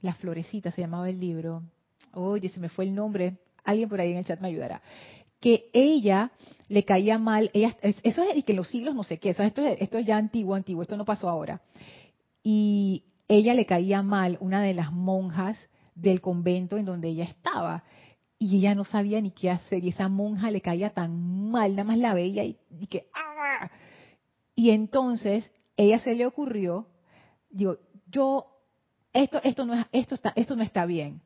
La 0.00 0.14
Florecita 0.14 0.70
se 0.70 0.80
llamaba 0.80 1.08
el 1.08 1.20
libro, 1.20 1.62
oye, 2.12 2.48
se 2.48 2.60
me 2.60 2.68
fue 2.68 2.84
el 2.84 2.94
nombre, 2.94 3.38
alguien 3.64 3.88
por 3.88 4.00
ahí 4.00 4.12
en 4.12 4.18
el 4.18 4.24
chat 4.24 4.40
me 4.40 4.48
ayudará. 4.48 4.82
Que 5.40 5.70
ella 5.72 6.30
le 6.68 6.84
caía 6.84 7.18
mal, 7.18 7.50
eso 7.52 8.22
es 8.22 8.44
que 8.44 8.52
los 8.52 8.68
siglos 8.68 8.94
no 8.94 9.02
sé 9.02 9.18
qué, 9.18 9.30
esto, 9.30 9.42
esto 9.44 9.98
es 9.98 10.06
ya 10.06 10.16
antiguo, 10.16 10.54
antiguo, 10.54 10.82
esto 10.82 10.96
no 10.96 11.04
pasó 11.04 11.28
ahora. 11.28 11.60
Y 12.44 13.04
ella 13.26 13.54
le 13.54 13.66
caía 13.66 14.02
mal 14.02 14.36
una 14.40 14.62
de 14.62 14.74
las 14.74 14.92
monjas 14.92 15.58
del 15.94 16.20
convento 16.20 16.76
en 16.76 16.84
donde 16.84 17.08
ella 17.08 17.24
estaba. 17.24 17.84
Y 18.42 18.56
ella 18.56 18.74
no 18.74 18.84
sabía 18.84 19.20
ni 19.20 19.30
qué 19.30 19.52
hacer. 19.52 19.84
Y 19.84 19.90
esa 19.90 20.08
monja 20.08 20.50
le 20.50 20.60
caía 20.60 20.90
tan 20.90 21.48
mal, 21.52 21.76
nada 21.76 21.84
más 21.84 21.96
la 21.96 22.12
veía 22.12 22.42
y, 22.42 22.56
que... 22.90 23.06
¡ah! 23.14 23.70
Y 24.56 24.70
entonces 24.70 25.48
ella 25.76 26.00
se 26.00 26.16
le 26.16 26.26
ocurrió, 26.26 26.88
digo, 27.50 27.76
yo, 28.10 28.48
esto, 29.12 29.40
esto, 29.44 29.64
no, 29.64 29.74
es, 29.74 29.86
esto, 29.92 30.16
está, 30.16 30.32
esto 30.34 30.56
no 30.56 30.64
está 30.64 30.86
bien. 30.86 31.22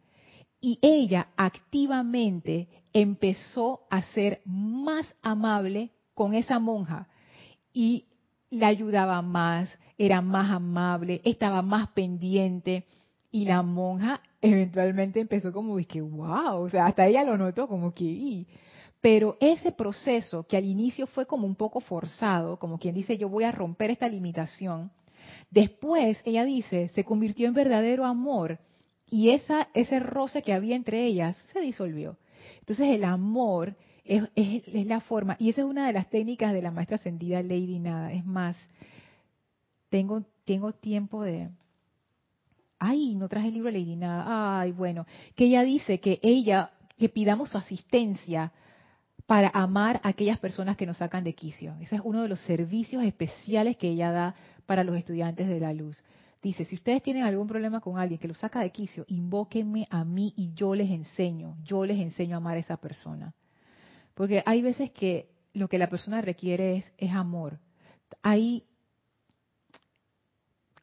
Y 0.60 0.78
ella 0.82 1.28
activamente 1.38 2.68
empezó 2.92 3.86
a 3.88 4.02
ser 4.02 4.42
más 4.44 5.06
amable 5.22 5.92
con 6.12 6.34
esa 6.34 6.58
monja. 6.58 7.08
Y 7.72 8.08
la 8.50 8.66
ayudaba 8.66 9.22
más, 9.22 9.70
era 9.96 10.20
más 10.20 10.50
amable, 10.50 11.22
estaba 11.24 11.62
más 11.62 11.88
pendiente 11.92 12.84
y 13.30 13.44
la 13.44 13.62
monja 13.62 14.20
eventualmente 14.40 15.20
empezó 15.20 15.52
como 15.52 15.76
que 15.86 16.00
wow, 16.00 16.62
o 16.62 16.68
sea, 16.68 16.86
hasta 16.86 17.06
ella 17.06 17.24
lo 17.24 17.36
notó 17.36 17.68
como 17.68 17.92
que 17.92 18.46
pero 19.00 19.36
ese 19.40 19.72
proceso 19.72 20.44
que 20.44 20.56
al 20.56 20.64
inicio 20.64 21.06
fue 21.06 21.26
como 21.26 21.46
un 21.46 21.54
poco 21.54 21.80
forzado, 21.80 22.58
como 22.58 22.78
quien 22.78 22.94
dice 22.94 23.18
yo 23.18 23.28
voy 23.28 23.44
a 23.44 23.52
romper 23.52 23.90
esta 23.90 24.08
limitación, 24.08 24.90
después 25.50 26.18
ella 26.24 26.44
dice 26.44 26.88
se 26.90 27.04
convirtió 27.04 27.48
en 27.48 27.54
verdadero 27.54 28.04
amor 28.04 28.58
y 29.08 29.30
esa 29.30 29.68
ese 29.74 30.00
roce 30.00 30.42
que 30.42 30.52
había 30.52 30.76
entre 30.76 31.04
ellas 31.04 31.36
se 31.52 31.60
disolvió. 31.60 32.16
Entonces 32.60 32.88
el 32.88 33.04
amor 33.04 33.76
es, 34.06 34.22
es, 34.34 34.86
la 34.86 35.00
forma, 35.00 35.36
y 35.38 35.50
esa 35.50 35.62
es 35.62 35.66
una 35.66 35.86
de 35.86 35.92
las 35.92 36.08
técnicas 36.08 36.52
de 36.52 36.62
la 36.62 36.70
maestra 36.70 36.96
ascendida 36.96 37.42
Lady 37.42 37.78
Nada. 37.78 38.12
Es 38.12 38.24
más, 38.24 38.56
tengo, 39.88 40.22
tengo 40.44 40.72
tiempo 40.72 41.22
de... 41.22 41.50
Ay, 42.78 43.14
no 43.14 43.28
traje 43.28 43.48
el 43.48 43.54
libro 43.54 43.72
de 43.72 43.78
Lady 43.78 43.96
Nada. 43.96 44.60
Ay, 44.60 44.72
bueno, 44.72 45.06
que 45.34 45.44
ella 45.44 45.62
dice 45.62 46.00
que 46.00 46.18
ella, 46.22 46.70
que 46.98 47.08
pidamos 47.08 47.50
su 47.50 47.58
asistencia 47.58 48.52
para 49.26 49.48
amar 49.48 50.00
a 50.04 50.08
aquellas 50.08 50.38
personas 50.38 50.76
que 50.76 50.86
nos 50.86 50.98
sacan 50.98 51.24
de 51.24 51.34
quicio. 51.34 51.74
Ese 51.80 51.96
es 51.96 52.02
uno 52.04 52.22
de 52.22 52.28
los 52.28 52.40
servicios 52.40 53.02
especiales 53.02 53.76
que 53.76 53.88
ella 53.88 54.12
da 54.12 54.34
para 54.66 54.84
los 54.84 54.96
estudiantes 54.96 55.48
de 55.48 55.60
la 55.60 55.72
luz. 55.72 56.02
Dice, 56.42 56.64
si 56.64 56.76
ustedes 56.76 57.02
tienen 57.02 57.24
algún 57.24 57.48
problema 57.48 57.80
con 57.80 57.98
alguien 57.98 58.20
que 58.20 58.28
los 58.28 58.38
saca 58.38 58.60
de 58.60 58.70
quicio, 58.70 59.04
invóquenme 59.08 59.88
a 59.90 60.04
mí 60.04 60.32
y 60.36 60.52
yo 60.54 60.74
les 60.74 60.90
enseño, 60.90 61.56
yo 61.64 61.84
les 61.84 61.98
enseño 61.98 62.36
a 62.36 62.38
amar 62.38 62.56
a 62.56 62.60
esa 62.60 62.76
persona. 62.76 63.34
Porque 64.14 64.42
hay 64.46 64.62
veces 64.62 64.92
que 64.92 65.28
lo 65.54 65.68
que 65.68 65.78
la 65.78 65.88
persona 65.88 66.20
requiere 66.20 66.76
es, 66.76 66.92
es 66.98 67.12
amor. 67.12 67.58
Hay, 68.22 68.64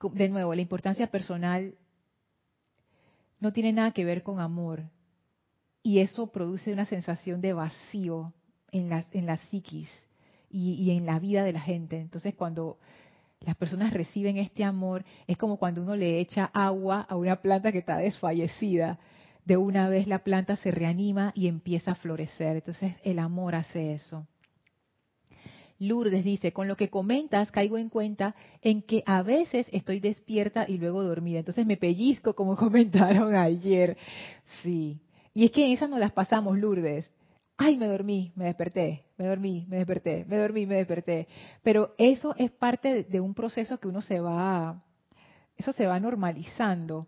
de 0.02 0.30
nuevo, 0.30 0.54
la 0.54 0.62
importancia 0.62 1.08
personal 1.08 1.76
no 3.44 3.52
tiene 3.52 3.74
nada 3.74 3.92
que 3.92 4.06
ver 4.06 4.24
con 4.24 4.40
amor. 4.40 4.84
Y 5.84 6.00
eso 6.00 6.28
produce 6.28 6.72
una 6.72 6.86
sensación 6.86 7.42
de 7.42 7.52
vacío 7.52 8.34
en 8.72 8.90
la, 8.90 9.04
en 9.12 9.26
la 9.26 9.36
psiquis 9.36 9.90
y, 10.50 10.76
y 10.76 10.92
en 10.92 11.06
la 11.06 11.20
vida 11.20 11.44
de 11.44 11.52
la 11.52 11.60
gente. 11.60 12.00
Entonces, 12.00 12.36
cuando 12.36 12.78
las 13.42 13.58
personas 13.58 13.92
reciben 13.92 14.38
este 14.38 14.64
amor, 14.64 15.04
es 15.28 15.38
como 15.38 15.58
cuando 15.58 15.82
uno 15.82 15.98
le 15.98 16.20
echa 16.20 16.50
agua 16.54 17.02
a 17.02 17.18
una 17.18 17.42
planta 17.42 17.74
que 17.74 17.80
está 17.80 17.98
desfallecida. 17.98 18.98
De 19.44 19.58
una 19.58 19.90
vez 19.90 20.08
la 20.08 20.20
planta 20.20 20.56
se 20.56 20.72
reanima 20.72 21.34
y 21.36 21.50
empieza 21.50 21.92
a 21.92 21.96
florecer. 21.96 22.56
Entonces, 22.56 22.96
el 23.04 23.20
amor 23.20 23.56
hace 23.56 23.94
eso. 23.94 24.26
Lourdes 25.80 26.24
dice, 26.24 26.54
con 26.54 26.68
lo 26.68 26.78
que 26.78 26.90
comentas 26.90 27.52
caigo 27.52 27.78
en 27.78 27.90
cuenta 27.90 28.36
en 28.62 28.82
que 28.82 29.04
a 29.06 29.22
veces 29.22 29.68
estoy 29.72 30.00
despierta 30.00 30.66
y 30.68 30.78
luego 30.78 31.04
dormida. 31.04 31.40
Entonces 31.40 31.66
me 31.66 31.78
pellizco 31.78 32.34
como 32.36 32.56
comentaron 32.58 33.36
ayer. 33.36 33.98
Sí. 34.62 35.00
Y 35.34 35.46
es 35.46 35.52
que 35.52 35.66
en 35.66 35.74
esa 35.74 35.88
nos 35.88 36.00
las 36.00 36.12
pasamos, 36.12 36.58
Lourdes. 36.58 37.10
Ay, 37.58 37.78
me 37.78 37.88
dormí, 37.88 38.32
me 38.36 38.46
desperté, 38.46 39.06
me 39.18 39.28
dormí, 39.28 39.66
me 39.70 39.78
desperté, 39.78 40.26
me 40.28 40.38
dormí, 40.38 40.66
me 40.66 40.76
desperté. 40.76 41.28
Pero 41.62 41.94
eso 41.98 42.36
es 42.38 42.52
parte 42.52 43.04
de 43.04 43.20
un 43.20 43.34
proceso 43.36 43.80
que 43.80 43.88
uno 43.88 44.02
se 44.02 44.20
va, 44.20 44.84
eso 45.56 45.72
se 45.72 45.86
va 45.86 46.00
normalizando. 46.00 47.08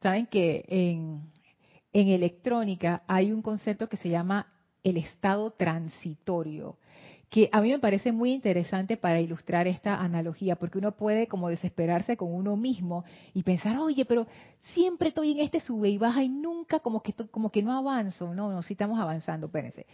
Saben 0.00 0.26
que 0.26 0.64
en 0.68 2.08
electrónica 2.08 3.02
hay 3.06 3.32
un 3.32 3.40
concepto 3.40 3.88
que 3.88 3.96
se 3.96 4.10
llama 4.10 4.46
el 4.84 4.98
estado 4.98 5.52
transitorio 5.52 6.76
que 7.32 7.48
a 7.50 7.62
mí 7.62 7.70
me 7.70 7.78
parece 7.78 8.12
muy 8.12 8.30
interesante 8.34 8.98
para 8.98 9.18
ilustrar 9.18 9.66
esta 9.66 9.98
analogía, 9.98 10.56
porque 10.56 10.76
uno 10.76 10.92
puede 10.92 11.28
como 11.28 11.48
desesperarse 11.48 12.14
con 12.14 12.30
uno 12.30 12.56
mismo 12.56 13.06
y 13.32 13.42
pensar, 13.42 13.78
oye, 13.78 14.04
pero 14.04 14.26
siempre 14.74 15.08
estoy 15.08 15.32
en 15.32 15.38
este 15.38 15.58
sube 15.58 15.88
y 15.88 15.96
baja 15.96 16.22
y 16.22 16.28
nunca 16.28 16.80
como 16.80 17.02
que, 17.02 17.14
como 17.30 17.50
que 17.50 17.62
no 17.62 17.72
avanzo. 17.72 18.34
No, 18.34 18.52
no, 18.52 18.60
sí 18.60 18.74
estamos 18.74 19.00
avanzando, 19.00 19.46
espérense. 19.46 19.86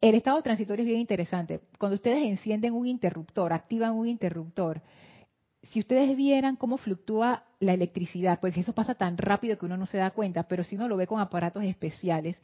El 0.00 0.16
estado 0.16 0.42
transitorio 0.42 0.82
es 0.82 0.88
bien 0.88 1.00
interesante. 1.00 1.60
Cuando 1.78 1.94
ustedes 1.94 2.24
encienden 2.24 2.74
un 2.74 2.88
interruptor, 2.88 3.52
activan 3.52 3.92
un 3.94 4.08
interruptor, 4.08 4.82
si 5.70 5.80
ustedes 5.80 6.16
vieran 6.16 6.56
cómo 6.56 6.76
fluctúa 6.76 7.44
la 7.60 7.72
electricidad, 7.72 8.40
porque 8.40 8.60
eso 8.60 8.72
pasa 8.72 8.94
tan 8.94 9.16
rápido 9.16 9.58
que 9.58 9.66
uno 9.66 9.76
no 9.76 9.86
se 9.86 9.98
da 9.98 10.10
cuenta, 10.10 10.44
pero 10.44 10.64
si 10.64 10.76
uno 10.76 10.88
lo 10.88 10.96
ve 10.96 11.06
con 11.06 11.20
aparatos 11.20 11.64
especiales, 11.64 12.36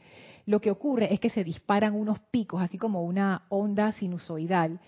lo 0.47 0.61
que 0.61 0.71
ocurre 0.71 1.12
es 1.12 1.21
que 1.21 1.31
se 1.31 1.45
disparan 1.45 1.95
unos 1.95 2.18
picos, 2.31 2.62
así 2.62 2.79
como 2.79 3.05
una 3.05 3.45
onda 3.49 3.93
sinusoidal, 3.93 4.81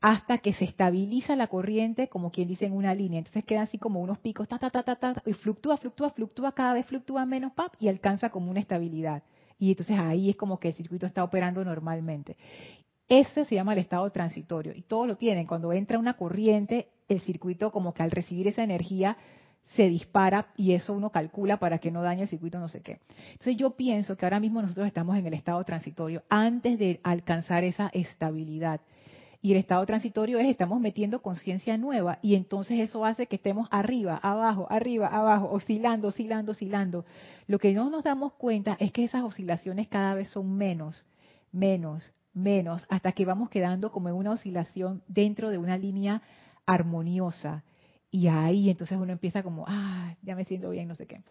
hasta 0.00 0.38
que 0.38 0.52
se 0.52 0.64
estabiliza 0.64 1.34
la 1.34 1.48
corriente, 1.48 2.08
como 2.08 2.30
quien 2.30 2.48
dice 2.48 2.66
en 2.66 2.72
una 2.72 2.94
línea. 2.94 3.18
Entonces 3.18 3.44
quedan 3.44 3.64
así 3.64 3.78
como 3.78 4.00
unos 4.00 4.18
picos, 4.18 4.46
ta, 4.46 4.58
ta, 4.58 4.70
ta, 4.70 4.82
ta, 4.82 4.96
ta, 4.96 5.22
y 5.26 5.32
fluctúa, 5.32 5.76
fluctúa, 5.76 6.10
fluctúa, 6.10 6.52
cada 6.52 6.74
vez 6.74 6.86
fluctúa 6.86 7.26
menos, 7.26 7.52
pap, 7.52 7.74
y 7.80 7.88
alcanza 7.88 8.30
como 8.30 8.50
una 8.50 8.60
estabilidad. 8.60 9.22
Y 9.58 9.70
entonces 9.70 9.98
ahí 9.98 10.30
es 10.30 10.36
como 10.36 10.60
que 10.60 10.68
el 10.68 10.74
circuito 10.74 11.06
está 11.06 11.24
operando 11.24 11.64
normalmente. 11.64 12.36
Ese 13.08 13.44
se 13.46 13.54
llama 13.54 13.72
el 13.72 13.78
estado 13.78 14.10
transitorio 14.10 14.72
y 14.74 14.82
todos 14.82 15.06
lo 15.06 15.16
tienen. 15.16 15.46
Cuando 15.46 15.72
entra 15.72 15.98
una 15.98 16.14
corriente, 16.14 16.88
el 17.08 17.20
circuito 17.20 17.72
como 17.72 17.94
que 17.94 18.02
al 18.02 18.10
recibir 18.10 18.48
esa 18.48 18.62
energía 18.62 19.16
se 19.74 19.88
dispara 19.88 20.48
y 20.56 20.72
eso 20.72 20.92
uno 20.92 21.10
calcula 21.10 21.58
para 21.58 21.78
que 21.78 21.90
no 21.90 22.02
dañe 22.02 22.22
el 22.22 22.28
circuito 22.28 22.58
no 22.58 22.68
sé 22.68 22.80
qué. 22.80 23.00
Entonces 23.32 23.56
yo 23.56 23.70
pienso 23.70 24.16
que 24.16 24.26
ahora 24.26 24.40
mismo 24.40 24.60
nosotros 24.62 24.86
estamos 24.86 25.16
en 25.16 25.26
el 25.26 25.34
estado 25.34 25.62
transitorio 25.64 26.22
antes 26.28 26.78
de 26.78 27.00
alcanzar 27.02 27.64
esa 27.64 27.88
estabilidad. 27.92 28.80
Y 29.40 29.52
el 29.52 29.58
estado 29.58 29.86
transitorio 29.86 30.38
es 30.38 30.46
estamos 30.46 30.80
metiendo 30.80 31.22
conciencia 31.22 31.76
nueva 31.78 32.18
y 32.22 32.34
entonces 32.34 32.80
eso 32.80 33.04
hace 33.04 33.26
que 33.26 33.36
estemos 33.36 33.68
arriba, 33.70 34.16
abajo, 34.16 34.66
arriba, 34.68 35.06
abajo, 35.06 35.48
oscilando, 35.52 36.08
oscilando, 36.08 36.52
oscilando. 36.52 37.04
Lo 37.46 37.58
que 37.58 37.72
no 37.72 37.88
nos 37.88 38.02
damos 38.02 38.32
cuenta 38.32 38.76
es 38.80 38.90
que 38.90 39.04
esas 39.04 39.22
oscilaciones 39.22 39.86
cada 39.86 40.14
vez 40.14 40.28
son 40.28 40.56
menos, 40.56 41.06
menos, 41.52 42.12
menos, 42.38 42.86
hasta 42.88 43.12
que 43.12 43.24
vamos 43.24 43.50
quedando 43.50 43.92
como 43.92 44.08
en 44.08 44.14
una 44.14 44.32
oscilación 44.32 45.02
dentro 45.08 45.50
de 45.50 45.58
una 45.58 45.76
línea 45.76 46.22
armoniosa. 46.66 47.64
Y 48.10 48.28
ahí 48.28 48.70
entonces 48.70 48.98
uno 48.98 49.12
empieza 49.12 49.42
como, 49.42 49.64
ah, 49.68 50.14
ya 50.22 50.34
me 50.34 50.44
siento 50.44 50.70
bien, 50.70 50.88
no 50.88 50.94
sé 50.94 51.06
qué. 51.06 51.22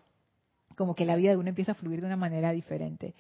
Como 0.75 0.93
que 0.93 1.05
la 1.05 1.15
vida 1.15 1.31
de 1.31 1.37
uno 1.37 1.49
empieza 1.49 1.71
a 1.71 1.75
fluir 1.75 2.01
de 2.01 2.07
una 2.07 2.17
manera 2.17 2.51
diferente. 2.51 3.15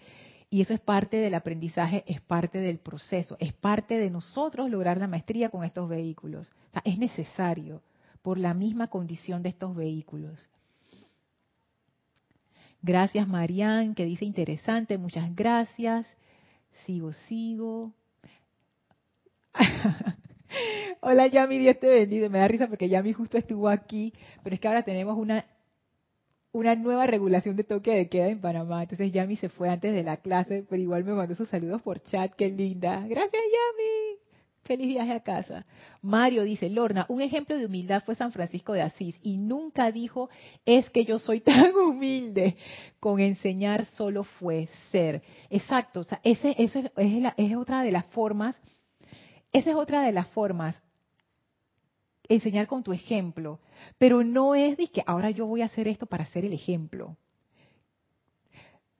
Y 0.49 0.61
eso 0.61 0.73
es 0.73 0.79
parte 0.79 1.17
del 1.17 1.33
aprendizaje, 1.33 2.03
es 2.07 2.21
parte 2.21 2.59
del 2.59 2.79
proceso, 2.79 3.35
es 3.39 3.53
parte 3.53 3.97
de 3.97 4.09
nosotros 4.09 4.69
lograr 4.69 4.97
la 4.97 5.07
maestría 5.07 5.49
con 5.49 5.63
estos 5.63 5.89
vehículos. 5.89 6.51
Es 6.83 6.97
necesario 6.97 7.81
por 8.21 8.37
la 8.37 8.53
misma 8.53 8.87
condición 8.87 9.43
de 9.43 9.49
estos 9.49 9.75
vehículos. 9.75 10.49
Gracias, 12.81 13.27
Marian, 13.27 13.95
que 13.95 14.05
dice 14.05 14.23
interesante, 14.23 14.97
muchas 14.97 15.35
gracias. 15.35 16.05
Sigo, 16.85 17.13
sigo. 17.13 17.93
Hola 21.01 21.27
Yami, 21.27 21.57
Dios 21.57 21.79
te 21.79 21.87
bendiga. 21.87 22.29
Me 22.29 22.39
da 22.39 22.47
risa 22.47 22.67
porque 22.67 22.89
Yami 22.89 23.13
justo 23.13 23.37
estuvo 23.37 23.69
aquí, 23.69 24.13
pero 24.43 24.53
es 24.53 24.59
que 24.59 24.67
ahora 24.67 24.83
tenemos 24.83 25.17
una 25.17 25.45
una 26.53 26.75
nueva 26.75 27.05
regulación 27.05 27.55
de 27.55 27.63
toque 27.63 27.93
de 27.93 28.09
queda 28.09 28.27
en 28.29 28.41
Panamá. 28.41 28.83
Entonces 28.83 29.11
Yami 29.11 29.35
se 29.37 29.49
fue 29.49 29.69
antes 29.69 29.93
de 29.93 30.03
la 30.03 30.17
clase, 30.17 30.65
pero 30.69 30.81
igual 30.81 31.03
me 31.03 31.13
mandó 31.13 31.35
sus 31.35 31.49
saludos 31.49 31.81
por 31.81 32.01
chat. 32.03 32.33
Qué 32.35 32.49
linda. 32.49 33.05
Gracias 33.07 33.31
Yami. 33.31 34.06
Feliz 34.67 34.87
viaje 34.89 35.13
a 35.13 35.21
casa. 35.21 35.65
Mario 36.01 36.43
dice, 36.43 36.69
Lorna, 36.69 37.05
un 37.07 37.21
ejemplo 37.21 37.57
de 37.57 37.65
humildad 37.65 38.03
fue 38.03 38.15
San 38.15 38.33
Francisco 38.33 38.73
de 38.73 38.81
Asís 38.81 39.17
y 39.23 39.37
nunca 39.37 39.91
dijo, 39.93 40.29
es 40.65 40.89
que 40.89 41.05
yo 41.05 41.19
soy 41.19 41.39
tan 41.41 41.73
humilde. 41.73 42.57
Con 42.99 43.21
enseñar 43.21 43.85
solo 43.85 44.25
fue 44.25 44.67
ser. 44.91 45.23
Exacto, 45.49 46.01
o 46.01 46.03
sea, 46.03 46.19
ese, 46.21 46.53
ese 46.57 46.91
es, 46.97 47.33
es 47.37 47.55
otra 47.55 47.81
de 47.81 47.93
las 47.93 48.05
formas, 48.07 48.61
esa 49.53 49.69
es 49.69 49.75
otra 49.77 50.01
de 50.01 50.11
las 50.11 50.27
formas, 50.27 50.81
enseñar 52.27 52.67
con 52.67 52.83
tu 52.83 52.91
ejemplo, 52.91 53.61
pero 53.97 54.21
no 54.21 54.53
es 54.53 54.75
de 54.75 54.87
que 54.87 55.01
ahora 55.05 55.29
yo 55.31 55.45
voy 55.45 55.61
a 55.61 55.65
hacer 55.65 55.87
esto 55.87 56.07
para 56.07 56.25
ser 56.25 56.43
el 56.43 56.51
ejemplo. 56.51 57.15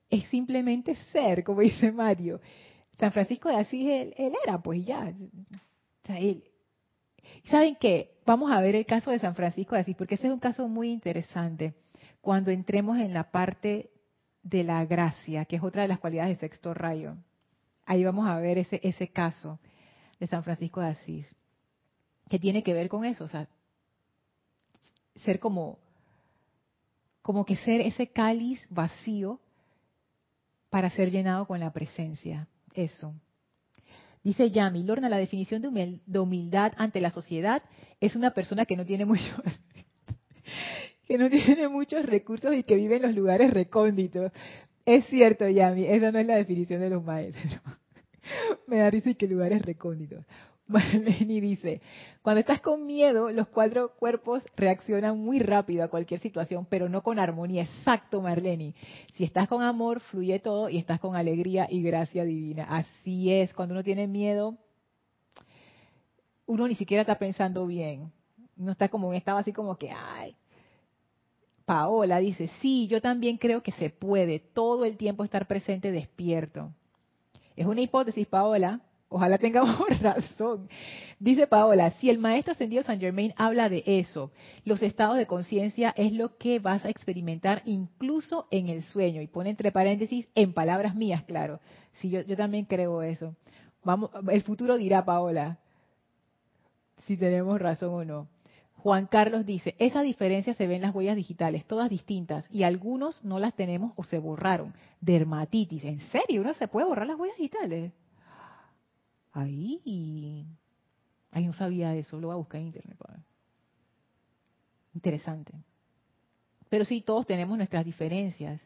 Es 0.10 0.24
simplemente 0.30 0.96
ser, 1.12 1.44
como 1.44 1.60
dice 1.60 1.92
Mario. 1.92 2.40
San 2.98 3.12
Francisco 3.12 3.50
de 3.50 3.58
Asís, 3.58 3.88
él, 3.88 4.34
era, 4.44 4.58
pues 4.60 4.84
ya. 4.86 5.14
¿Saben 7.46 7.76
qué? 7.80 8.18
Vamos 8.26 8.52
a 8.52 8.60
ver 8.60 8.76
el 8.76 8.86
caso 8.86 9.12
de 9.12 9.20
San 9.20 9.36
Francisco 9.36 9.76
de 9.76 9.82
Asís, 9.82 9.96
porque 9.96 10.16
ese 10.16 10.28
es 10.28 10.34
un 10.34 10.40
caso 10.40 10.68
muy 10.68 10.92
interesante. 10.92 11.76
Cuando 12.22 12.52
entremos 12.52 12.98
en 12.98 13.14
la 13.14 13.32
parte 13.32 13.92
de 14.42 14.64
la 14.64 14.84
gracia, 14.86 15.46
que 15.46 15.58
es 15.58 15.64
otra 15.64 15.84
de 15.84 15.88
las 15.88 16.00
cualidades 16.00 16.30
del 16.30 16.50
sexto 16.50 16.74
rayo. 16.74 17.16
Ahí 17.86 18.04
vamos 18.04 18.28
a 18.28 18.40
ver 18.40 18.58
ese, 18.58 18.80
ese 18.84 19.10
caso 19.10 19.60
de 20.20 20.28
San 20.28 20.44
Francisco 20.44 20.82
de 20.82 20.88
Asís, 20.88 21.36
que 22.30 22.40
tiene 22.40 22.64
que 22.64 22.74
ver 22.74 22.90
con 22.90 23.06
eso, 23.06 23.26
o 23.26 23.28
sea, 23.28 23.48
ser 25.18 25.40
como, 25.40 25.78
como 27.22 27.46
que 27.46 27.58
ser 27.58 27.82
ese 27.82 28.08
cáliz 28.08 28.66
vacío 28.70 29.40
para 30.70 30.90
ser 30.90 31.12
llenado 31.12 31.46
con 31.46 31.60
la 31.60 31.72
presencia 31.72 32.48
eso. 32.78 33.14
Dice 34.24 34.52
Yami, 34.52 34.84
Lorna, 34.84 35.10
la 35.10 35.18
definición 35.18 35.62
de 35.62 36.20
humildad 36.20 36.74
ante 36.78 37.02
la 37.02 37.12
sociedad 37.12 37.64
es 38.02 38.16
una 38.16 38.32
persona 38.32 38.66
que 38.66 38.76
no 38.76 38.86
tiene 38.86 39.06
muchos 39.06 39.42
que 41.08 41.18
no 41.18 41.30
tiene 41.30 41.68
muchos 41.70 42.06
recursos 42.06 42.54
y 42.54 42.64
que 42.64 42.76
vive 42.76 42.98
en 42.98 43.04
los 43.04 43.16
lugares 43.16 43.54
recónditos. 43.54 44.32
Es 44.86 45.06
cierto, 45.06 45.48
Yami, 45.48 45.86
esa 45.86 46.12
no 46.12 46.20
es 46.20 46.28
la 46.28 46.36
definición 46.36 46.82
de 46.82 46.90
los 46.90 47.04
maestros. 47.04 47.46
Me 48.68 48.78
da 48.78 48.90
risa 48.90 49.14
que 49.14 49.28
lugares 49.28 49.62
recónditos. 49.62 50.26
Marlene 50.70 51.40
dice, 51.40 51.82
cuando 52.22 52.42
estás 52.42 52.60
con 52.60 52.86
miedo, 52.86 53.32
los 53.32 53.48
cuatro 53.48 53.94
cuerpos 53.96 54.44
reaccionan 54.58 55.18
muy 55.18 55.40
rápido 55.40 55.84
a 55.84 55.88
cualquier 55.88 56.20
situación, 56.20 56.68
pero 56.70 56.90
no 56.90 57.02
con 57.04 57.20
armonía. 57.20 57.64
Exacto, 57.64 58.22
Marlene. 58.22 58.76
Si 59.14 59.24
estás 59.24 59.48
con 59.48 59.64
amor, 59.64 60.02
fluye 60.02 60.40
todo 60.40 60.70
y 60.70 60.78
estás 60.78 61.00
con 61.00 61.16
alegría 61.16 61.68
y 61.70 61.82
gracia 61.82 62.26
divina. 62.26 62.66
Así 62.66 63.32
es, 63.32 63.54
cuando 63.54 63.76
uno 63.76 63.84
tiene 63.84 64.08
miedo, 64.08 64.58
uno 66.46 66.68
ni 66.68 66.76
siquiera 66.76 67.02
está 67.02 67.18
pensando 67.18 67.66
bien. 67.66 68.12
No 68.58 68.72
está 68.72 68.90
como, 68.90 69.14
estaba 69.14 69.40
así 69.40 69.54
como 69.54 69.78
que, 69.78 69.90
ay. 69.92 70.36
Paola 71.64 72.20
dice, 72.20 72.50
sí, 72.62 72.88
yo 72.88 73.02
también 73.02 73.38
creo 73.38 73.62
que 73.62 73.72
se 73.74 73.90
puede 73.90 74.40
todo 74.40 74.84
el 74.84 74.98
tiempo 74.98 75.24
estar 75.24 75.48
presente 75.48 75.92
despierto. 75.92 76.74
Es 77.56 77.66
una 77.66 77.82
hipótesis, 77.82 78.28
Paola, 78.28 78.82
Ojalá 79.10 79.38
tengamos 79.38 79.78
razón. 80.02 80.68
Dice 81.20 81.48
Paola, 81.48 81.92
si 81.92 82.10
el 82.10 82.20
maestro 82.20 82.52
ascendido 82.52 82.84
San 82.84 83.00
Germain 83.00 83.34
habla 83.38 83.70
de 83.70 83.84
eso, 83.86 84.32
los 84.66 84.82
estados 84.82 85.18
de 85.18 85.26
conciencia 85.26 85.94
es 85.96 86.12
lo 86.12 86.38
que 86.38 86.60
vas 86.60 86.84
a 86.84 86.90
experimentar 86.90 87.62
incluso 87.66 88.48
en 88.52 88.68
el 88.68 88.84
sueño. 88.84 89.22
Y 89.22 89.28
pone 89.28 89.50
entre 89.50 89.72
paréntesis, 89.72 90.28
en 90.36 90.54
palabras 90.54 90.96
mías, 90.96 91.24
claro. 91.24 91.60
Sí, 91.94 92.10
yo, 92.10 92.22
yo 92.22 92.36
también 92.36 92.66
creo 92.66 93.02
eso. 93.02 93.36
Vamos, 93.84 94.10
el 94.30 94.42
futuro 94.42 94.78
dirá 94.78 95.06
Paola 95.06 95.60
si 97.06 97.16
tenemos 97.16 97.60
razón 97.60 97.94
o 97.94 98.04
no. 98.04 98.28
Juan 98.76 99.08
Carlos 99.08 99.46
dice, 99.46 99.76
esa 99.80 100.02
diferencia 100.02 100.54
se 100.54 100.68
ve 100.68 100.76
en 100.76 100.82
las 100.82 100.94
huellas 100.94 101.16
digitales, 101.16 101.66
todas 101.66 101.90
distintas, 101.90 102.46
y 102.52 102.64
algunos 102.64 103.24
no 103.24 103.40
las 103.40 103.56
tenemos 103.56 103.94
o 103.96 104.04
se 104.04 104.20
borraron. 104.20 104.74
Dermatitis, 105.02 105.84
¿en 105.84 106.00
serio? 106.12 106.42
¿Uno 106.42 106.54
se 106.54 106.68
puede 106.68 106.86
borrar 106.86 107.08
las 107.08 107.18
huellas 107.18 107.38
digitales? 107.38 107.92
Ahí, 109.38 110.48
ahí 111.30 111.46
no 111.46 111.54
sabía 111.54 111.94
eso, 111.94 112.20
lo 112.20 112.30
voy 112.30 112.34
a 112.34 112.38
buscar 112.38 112.60
en 112.60 112.68
internet. 112.68 112.98
Interesante. 114.96 115.54
Pero 116.70 116.84
sí, 116.86 117.02
todos 117.02 117.28
tenemos 117.28 117.56
nuestras 117.56 117.86
diferencias. 117.86 118.60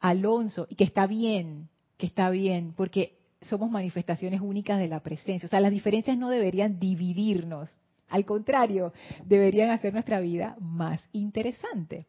Alonso, 0.00 0.66
y 0.68 0.74
que 0.74 0.82
está 0.82 1.06
bien, 1.06 1.68
que 1.96 2.06
está 2.06 2.28
bien, 2.28 2.74
porque 2.76 3.20
somos 3.42 3.70
manifestaciones 3.70 4.40
únicas 4.40 4.80
de 4.80 4.88
la 4.88 4.98
presencia. 4.98 5.46
O 5.46 5.48
sea, 5.48 5.60
las 5.60 5.70
diferencias 5.70 6.18
no 6.18 6.28
deberían 6.28 6.80
dividirnos. 6.80 7.70
Al 8.08 8.24
contrario, 8.24 8.92
deberían 9.26 9.70
hacer 9.70 9.92
nuestra 9.92 10.18
vida 10.18 10.56
más 10.58 11.00
interesante. 11.12 12.06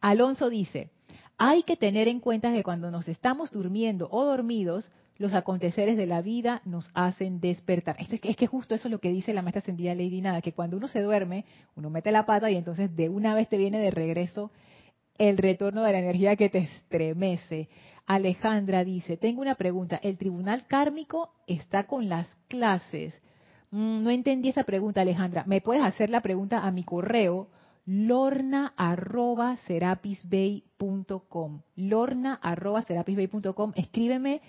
Alonso 0.00 0.48
dice, 0.48 0.88
hay 1.36 1.64
que 1.64 1.76
tener 1.76 2.08
en 2.08 2.20
cuenta 2.20 2.50
que 2.50 2.62
cuando 2.62 2.90
nos 2.90 3.08
estamos 3.08 3.50
durmiendo 3.50 4.08
o 4.10 4.24
dormidos, 4.24 4.90
los 5.22 5.32
aconteceres 5.32 5.96
de 5.96 6.06
la 6.06 6.20
vida 6.20 6.60
nos 6.64 6.90
hacen 6.94 7.40
despertar. 7.40 7.96
Es 7.98 8.08
que, 8.20 8.28
es 8.28 8.36
que 8.36 8.46
justo 8.46 8.74
eso 8.74 8.88
es 8.88 8.92
lo 8.92 8.98
que 8.98 9.10
dice 9.10 9.32
la 9.32 9.40
maestra 9.40 9.60
ascendida 9.60 9.94
Lady 9.94 10.20
Nada, 10.20 10.42
que 10.42 10.52
cuando 10.52 10.76
uno 10.76 10.88
se 10.88 11.00
duerme, 11.00 11.46
uno 11.76 11.88
mete 11.88 12.12
la 12.12 12.26
pata 12.26 12.50
y 12.50 12.56
entonces 12.56 12.94
de 12.94 13.08
una 13.08 13.34
vez 13.34 13.48
te 13.48 13.56
viene 13.56 13.78
de 13.78 13.90
regreso 13.90 14.50
el 15.16 15.38
retorno 15.38 15.82
de 15.82 15.92
la 15.92 16.00
energía 16.00 16.36
que 16.36 16.48
te 16.48 16.58
estremece. 16.58 17.68
Alejandra 18.06 18.84
dice, 18.84 19.16
tengo 19.16 19.40
una 19.40 19.54
pregunta, 19.54 20.00
¿el 20.02 20.18
tribunal 20.18 20.66
kármico 20.66 21.32
está 21.46 21.84
con 21.84 22.08
las 22.08 22.28
clases? 22.48 23.14
Mm, 23.70 24.02
no 24.02 24.10
entendí 24.10 24.48
esa 24.48 24.64
pregunta, 24.64 25.00
Alejandra. 25.00 25.44
¿Me 25.46 25.60
puedes 25.60 25.84
hacer 25.84 26.10
la 26.10 26.20
pregunta 26.20 26.66
a 26.66 26.70
mi 26.70 26.84
correo? 26.84 27.48
lorna 27.84 28.72
arroba 28.76 29.56
lorna 31.74 32.38
arroba 32.40 32.84
escríbeme 33.74 34.40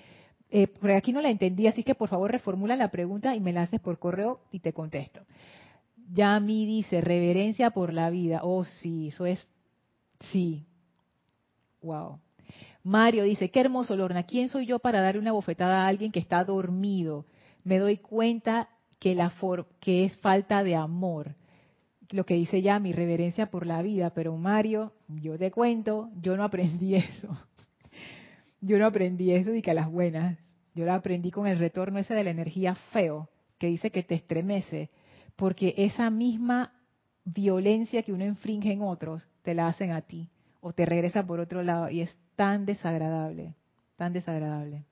eh, 0.55 0.67
porque 0.67 0.95
aquí 0.95 1.11
no 1.11 1.21
la 1.21 1.31
entendí 1.31 1.65
así 1.65 1.83
que 1.83 1.95
por 1.95 2.09
favor 2.09 2.31
reformula 2.31 2.75
la 2.75 2.91
pregunta 2.91 3.35
y 3.35 3.39
me 3.39 3.51
la 3.51 3.63
haces 3.63 3.81
por 3.81 3.97
correo 3.97 4.41
y 4.51 4.59
te 4.59 4.71
contesto. 4.71 5.21
Yami 6.13 6.67
dice 6.67 7.01
reverencia 7.01 7.71
por 7.71 7.91
la 7.91 8.11
vida 8.11 8.41
oh 8.43 8.63
sí 8.63 9.07
eso 9.07 9.25
es 9.25 9.47
sí. 10.31 10.65
Wow 11.81 12.19
Mario 12.83 13.23
dice 13.23 13.49
qué 13.49 13.61
hermoso 13.61 13.95
Lorna. 13.95 14.23
Quién 14.23 14.47
soy 14.47 14.67
yo 14.67 14.77
para 14.77 15.01
darle 15.01 15.19
una 15.21 15.31
bofetada 15.31 15.83
a 15.83 15.87
alguien 15.87 16.11
que 16.11 16.19
está 16.19 16.43
dormido 16.43 17.25
me 17.63 17.79
doy 17.79 17.97
cuenta 17.97 18.69
que, 18.99 19.15
la 19.15 19.33
que 19.79 20.05
es 20.05 20.17
falta 20.17 20.63
de 20.63 20.75
amor. 20.75 21.35
Lo 22.11 22.25
que 22.25 22.35
dice 22.35 22.61
ya 22.61 22.79
mi 22.79 22.93
reverencia 22.93 23.49
por 23.49 23.65
la 23.65 23.81
vida, 23.81 24.11
pero 24.11 24.35
Mario, 24.37 24.93
yo 25.07 25.37
te 25.37 25.49
cuento, 25.49 26.11
yo 26.21 26.37
no 26.37 26.43
aprendí 26.43 26.95
eso. 26.95 27.29
Yo 28.65 28.79
no 28.79 28.85
aprendí 28.85 29.33
eso 29.33 29.53
y 29.53 29.61
que 29.61 29.71
a 29.71 29.73
las 29.73 29.91
buenas. 29.91 30.39
Yo 30.73 30.85
lo 30.85 30.93
aprendí 30.93 31.31
con 31.31 31.47
el 31.47 31.59
retorno 31.59 31.99
ese 31.99 32.13
de 32.13 32.23
la 32.23 32.29
energía 32.29 32.75
feo, 32.75 33.29
que 33.57 33.67
dice 33.67 33.91
que 33.91 34.03
te 34.03 34.15
estremece, 34.15 34.89
porque 35.35 35.73
esa 35.75 36.09
misma 36.09 36.71
violencia 37.25 38.03
que 38.03 38.13
uno 38.13 38.23
infringe 38.25 38.71
en 38.71 38.81
otros, 38.81 39.27
te 39.41 39.53
la 39.53 39.67
hacen 39.67 39.91
a 39.91 40.01
ti, 40.01 40.29
o 40.61 40.71
te 40.71 40.85
regresa 40.85 41.25
por 41.25 41.41
otro 41.41 41.61
lado, 41.61 41.89
y 41.89 41.99
es 41.99 42.17
tan 42.37 42.65
desagradable, 42.65 43.53
tan 43.97 44.13
desagradable. 44.13 44.85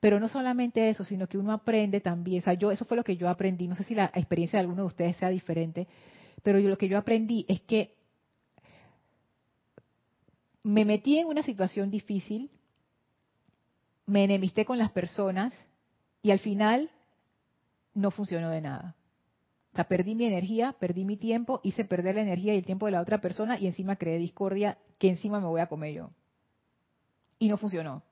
Pero 0.00 0.18
no 0.18 0.28
solamente 0.28 0.88
eso, 0.88 1.04
sino 1.04 1.26
que 1.26 1.36
uno 1.36 1.52
aprende 1.52 2.00
también, 2.00 2.40
o 2.40 2.44
sea, 2.44 2.54
yo 2.54 2.70
eso 2.70 2.86
fue 2.86 2.96
lo 2.96 3.04
que 3.04 3.18
yo 3.18 3.28
aprendí, 3.28 3.68
no 3.68 3.76
sé 3.76 3.84
si 3.84 3.94
la 3.94 4.10
experiencia 4.14 4.58
de 4.58 4.62
alguno 4.62 4.84
de 4.84 4.88
ustedes 4.88 5.18
sea 5.18 5.28
diferente, 5.28 5.86
pero 6.42 6.58
yo 6.58 6.70
lo 6.70 6.78
que 6.78 6.88
yo 6.88 6.96
aprendí 6.96 7.44
es 7.46 7.60
que 7.60 7.97
me 10.68 10.84
metí 10.84 11.16
en 11.18 11.28
una 11.28 11.42
situación 11.42 11.90
difícil, 11.90 12.50
me 14.04 14.24
enemisté 14.24 14.66
con 14.66 14.76
las 14.76 14.90
personas 14.92 15.54
y 16.20 16.30
al 16.30 16.40
final 16.40 16.90
no 17.94 18.10
funcionó 18.10 18.50
de 18.50 18.60
nada. 18.60 18.94
O 19.72 19.76
sea, 19.76 19.88
perdí 19.88 20.14
mi 20.14 20.26
energía, 20.26 20.74
perdí 20.78 21.06
mi 21.06 21.16
tiempo, 21.16 21.60
hice 21.62 21.86
perder 21.86 22.16
la 22.16 22.20
energía 22.20 22.52
y 22.52 22.58
el 22.58 22.66
tiempo 22.66 22.84
de 22.84 22.92
la 22.92 23.00
otra 23.00 23.18
persona 23.18 23.58
y 23.58 23.66
encima 23.66 23.96
creé 23.96 24.18
discordia 24.18 24.76
que 24.98 25.08
encima 25.08 25.40
me 25.40 25.46
voy 25.46 25.62
a 25.62 25.68
comer 25.68 25.94
yo. 25.94 26.10
Y 27.38 27.48
no 27.48 27.56
funcionó. 27.56 28.02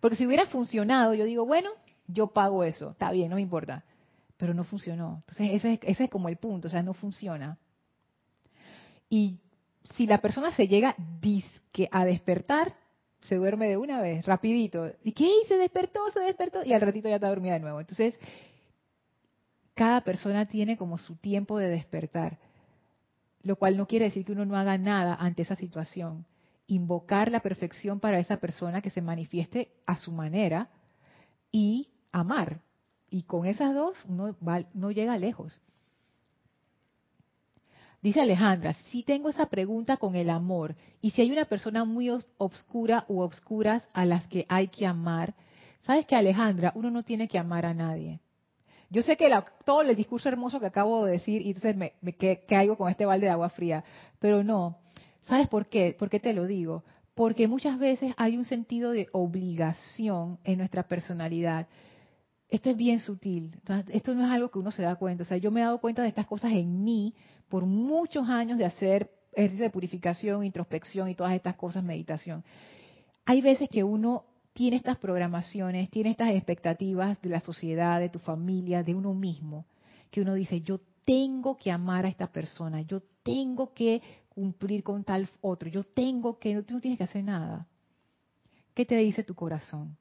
Porque 0.00 0.16
si 0.16 0.24
hubiera 0.24 0.46
funcionado, 0.46 1.14
yo 1.14 1.24
digo, 1.24 1.44
bueno, 1.46 1.70
yo 2.06 2.28
pago 2.28 2.62
eso, 2.62 2.90
está 2.92 3.10
bien, 3.10 3.28
no 3.28 3.36
me 3.36 3.42
importa. 3.42 3.84
Pero 4.36 4.54
no 4.54 4.62
funcionó. 4.62 5.24
Entonces, 5.26 5.50
ese 5.54 5.72
es, 5.72 5.80
ese 5.82 6.04
es 6.04 6.10
como 6.10 6.28
el 6.28 6.36
punto, 6.36 6.68
o 6.68 6.70
sea, 6.70 6.84
no 6.84 6.94
funciona. 6.94 7.58
Y 9.10 9.40
si 9.94 10.06
la 10.06 10.18
persona 10.18 10.54
se 10.54 10.68
llega 10.68 10.96
a 11.90 12.04
despertar, 12.04 12.74
se 13.20 13.36
duerme 13.36 13.68
de 13.68 13.76
una 13.76 14.00
vez, 14.00 14.26
rapidito. 14.26 14.90
¿Y 15.04 15.12
qué? 15.12 15.30
Se 15.48 15.56
despertó, 15.56 16.00
se 16.12 16.20
despertó, 16.20 16.64
y 16.64 16.72
al 16.72 16.80
ratito 16.80 17.08
ya 17.08 17.16
está 17.16 17.28
dormida 17.28 17.54
de 17.54 17.60
nuevo. 17.60 17.80
Entonces, 17.80 18.18
cada 19.74 20.02
persona 20.02 20.46
tiene 20.46 20.76
como 20.76 20.98
su 20.98 21.16
tiempo 21.16 21.58
de 21.58 21.68
despertar, 21.68 22.38
lo 23.42 23.56
cual 23.56 23.76
no 23.76 23.86
quiere 23.86 24.06
decir 24.06 24.24
que 24.24 24.32
uno 24.32 24.44
no 24.44 24.56
haga 24.56 24.78
nada 24.78 25.14
ante 25.14 25.42
esa 25.42 25.56
situación 25.56 26.26
invocar 26.66 27.30
la 27.30 27.40
perfección 27.40 28.00
para 28.00 28.18
esa 28.18 28.38
persona 28.38 28.80
que 28.80 28.90
se 28.90 29.02
manifieste 29.02 29.72
a 29.86 29.96
su 29.96 30.10
manera 30.10 30.70
y 31.50 31.88
amar. 32.12 32.60
Y 33.10 33.24
con 33.24 33.46
esas 33.46 33.74
dos 33.74 33.98
uno 34.08 34.36
no 34.72 34.90
llega 34.90 35.18
lejos. 35.18 35.60
Dice 38.02 38.20
Alejandra, 38.20 38.74
si 38.90 39.02
tengo 39.04 39.28
esa 39.28 39.46
pregunta 39.46 39.96
con 39.96 40.16
el 40.16 40.28
amor, 40.28 40.74
y 41.00 41.10
si 41.12 41.22
hay 41.22 41.30
una 41.30 41.44
persona 41.44 41.84
muy 41.84 42.10
obscura 42.36 43.04
u 43.08 43.20
obscuras 43.20 43.86
a 43.92 44.04
las 44.04 44.26
que 44.26 44.44
hay 44.48 44.68
que 44.68 44.86
amar, 44.86 45.34
sabes 45.86 46.04
que 46.06 46.16
Alejandra, 46.16 46.72
uno 46.74 46.90
no 46.90 47.04
tiene 47.04 47.28
que 47.28 47.38
amar 47.38 47.64
a 47.64 47.74
nadie. 47.74 48.20
Yo 48.90 49.02
sé 49.02 49.16
que 49.16 49.32
todo 49.64 49.82
el 49.82 49.96
discurso 49.96 50.28
hermoso 50.28 50.60
que 50.60 50.66
acabo 50.66 51.06
de 51.06 51.12
decir, 51.12 51.40
y 51.40 51.48
entonces 51.48 51.76
me, 51.76 51.94
me 52.02 52.14
caigo 52.46 52.76
con 52.76 52.90
este 52.90 53.06
balde 53.06 53.26
de 53.26 53.32
agua 53.32 53.48
fría, 53.48 53.84
pero 54.18 54.42
no, 54.42 54.82
¿Sabes 55.24 55.48
por 55.48 55.68
qué? 55.68 55.94
¿Por 55.98 56.10
qué 56.10 56.20
te 56.20 56.32
lo 56.32 56.46
digo? 56.46 56.84
Porque 57.14 57.46
muchas 57.46 57.78
veces 57.78 58.12
hay 58.16 58.36
un 58.36 58.44
sentido 58.44 58.90
de 58.90 59.08
obligación 59.12 60.38
en 60.44 60.58
nuestra 60.58 60.82
personalidad. 60.84 61.68
Esto 62.48 62.70
es 62.70 62.76
bien 62.76 62.98
sutil. 62.98 63.54
Esto 63.88 64.14
no 64.14 64.24
es 64.24 64.30
algo 64.30 64.50
que 64.50 64.58
uno 64.58 64.70
se 64.70 64.82
da 64.82 64.96
cuenta. 64.96 65.22
O 65.22 65.26
sea, 65.26 65.36
yo 65.36 65.50
me 65.50 65.60
he 65.60 65.64
dado 65.64 65.78
cuenta 65.78 66.02
de 66.02 66.08
estas 66.08 66.26
cosas 66.26 66.52
en 66.52 66.82
mí 66.82 67.14
por 67.52 67.66
muchos 67.66 68.30
años 68.30 68.56
de 68.56 68.64
hacer 68.64 69.10
ejercicio 69.30 69.66
de 69.66 69.70
purificación, 69.70 70.42
introspección 70.42 71.10
y 71.10 71.14
todas 71.14 71.34
estas 71.34 71.54
cosas, 71.54 71.84
meditación. 71.84 72.42
Hay 73.26 73.42
veces 73.42 73.68
que 73.68 73.84
uno 73.84 74.24
tiene 74.54 74.78
estas 74.78 74.96
programaciones, 74.96 75.90
tiene 75.90 76.12
estas 76.12 76.30
expectativas 76.30 77.20
de 77.20 77.28
la 77.28 77.40
sociedad, 77.40 78.00
de 78.00 78.08
tu 78.08 78.18
familia, 78.20 78.82
de 78.82 78.94
uno 78.94 79.12
mismo, 79.12 79.66
que 80.10 80.22
uno 80.22 80.32
dice, 80.32 80.62
yo 80.62 80.80
tengo 81.04 81.58
que 81.58 81.70
amar 81.70 82.06
a 82.06 82.08
esta 82.08 82.26
persona, 82.26 82.80
yo 82.80 83.02
tengo 83.22 83.74
que 83.74 84.00
cumplir 84.30 84.82
con 84.82 85.04
tal 85.04 85.28
otro, 85.42 85.68
yo 85.68 85.84
tengo 85.84 86.38
que, 86.38 86.62
tú 86.62 86.72
no 86.72 86.80
tienes 86.80 86.96
que 86.96 87.04
hacer 87.04 87.22
nada. 87.22 87.66
¿Qué 88.72 88.86
te 88.86 88.96
dice 88.96 89.24
tu 89.24 89.34
corazón? 89.34 89.98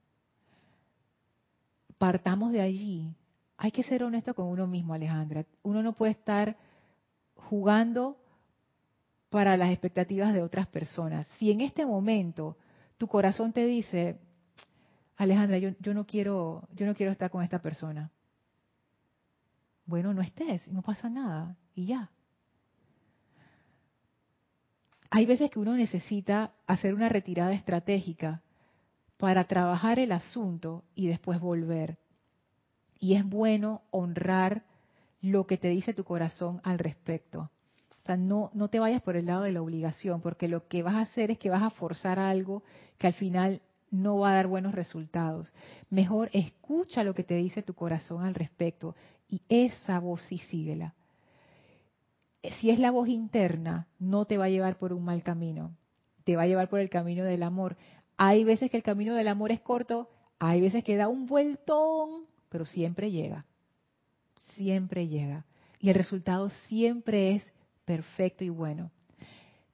Partamos 1.97 2.53
de 2.53 2.61
allí. 2.61 3.13
Hay 3.57 3.71
que 3.71 3.83
ser 3.83 4.05
honesto 4.05 4.33
con 4.33 4.47
uno 4.47 4.67
mismo, 4.67 4.93
Alejandra. 4.93 5.45
Uno 5.63 5.83
no 5.83 5.91
puede 5.91 6.13
estar 6.13 6.55
jugando 7.49 8.17
para 9.29 9.57
las 9.57 9.71
expectativas 9.71 10.33
de 10.33 10.41
otras 10.41 10.67
personas. 10.67 11.27
Si 11.37 11.51
en 11.51 11.61
este 11.61 11.85
momento 11.85 12.57
tu 12.97 13.07
corazón 13.07 13.53
te 13.53 13.65
dice, 13.65 14.19
Alejandra, 15.17 15.57
yo, 15.57 15.93
no 15.93 16.05
quiero, 16.05 16.67
yo 16.73 16.85
no 16.85 16.93
quiero 16.95 17.11
estar 17.11 17.29
con 17.29 17.43
esta 17.43 17.61
persona. 17.61 18.11
Bueno, 19.85 20.13
no 20.13 20.21
estés, 20.21 20.67
no 20.69 20.81
pasa 20.81 21.09
nada 21.09 21.55
y 21.75 21.85
ya 21.85 22.11
hay 25.13 25.25
veces 25.25 25.51
que 25.51 25.59
uno 25.59 25.75
necesita 25.75 26.53
hacer 26.65 26.93
una 26.93 27.09
retirada 27.09 27.51
estratégica 27.51 28.41
para 29.17 29.43
trabajar 29.43 29.99
el 29.99 30.13
asunto 30.13 30.85
y 30.95 31.07
después 31.07 31.39
volver. 31.41 31.99
Y 32.97 33.15
es 33.15 33.25
bueno 33.25 33.81
honrar 33.91 34.63
lo 35.21 35.45
que 35.47 35.57
te 35.57 35.69
dice 35.69 35.93
tu 35.93 36.03
corazón 36.03 36.61
al 36.63 36.79
respecto. 36.79 37.51
O 38.03 38.05
sea, 38.05 38.17
no, 38.17 38.49
no 38.53 38.67
te 38.69 38.79
vayas 38.79 39.01
por 39.01 39.15
el 39.15 39.27
lado 39.27 39.43
de 39.43 39.51
la 39.51 39.61
obligación, 39.61 40.21
porque 40.21 40.47
lo 40.47 40.67
que 40.67 40.83
vas 40.83 40.95
a 40.95 41.01
hacer 41.01 41.31
es 41.31 41.37
que 41.37 41.49
vas 41.49 41.63
a 41.63 41.69
forzar 41.69 42.17
algo 42.17 42.63
que 42.97 43.07
al 43.07 43.13
final 43.13 43.61
no 43.91 44.19
va 44.19 44.31
a 44.31 44.35
dar 44.35 44.47
buenos 44.47 44.73
resultados. 44.73 45.53
Mejor 45.89 46.29
escucha 46.33 47.03
lo 47.03 47.13
que 47.13 47.23
te 47.23 47.35
dice 47.35 47.61
tu 47.61 47.73
corazón 47.73 48.23
al 48.23 48.35
respecto 48.35 48.95
y 49.29 49.41
esa 49.49 49.99
voz 49.99 50.23
sí 50.23 50.37
síguela 50.37 50.95
si 52.59 52.71
es 52.71 52.79
la 52.79 52.91
voz 52.91 53.07
interna, 53.07 53.87
no 53.99 54.25
te 54.25 54.37
va 54.37 54.45
a 54.45 54.49
llevar 54.49 54.77
por 54.77 54.93
un 54.93 55.05
mal 55.05 55.23
camino, 55.23 55.75
te 56.23 56.35
va 56.35 56.43
a 56.43 56.47
llevar 56.47 56.69
por 56.69 56.79
el 56.79 56.89
camino 56.89 57.23
del 57.23 57.43
amor. 57.43 57.77
Hay 58.17 58.43
veces 58.43 58.71
que 58.71 58.77
el 58.77 58.83
camino 58.83 59.15
del 59.15 59.27
amor 59.27 59.51
es 59.51 59.61
corto, 59.61 60.09
hay 60.39 60.61
veces 60.61 60.83
que 60.83 60.95
da 60.95 61.07
un 61.07 61.27
vueltón, 61.27 62.25
pero 62.49 62.65
siempre 62.65 63.11
llega, 63.11 63.45
siempre 64.55 65.07
llega. 65.07 65.45
Y 65.79 65.89
el 65.89 65.95
resultado 65.95 66.49
siempre 66.67 67.35
es 67.35 67.43
perfecto 67.85 68.43
y 68.43 68.49
bueno. 68.49 68.91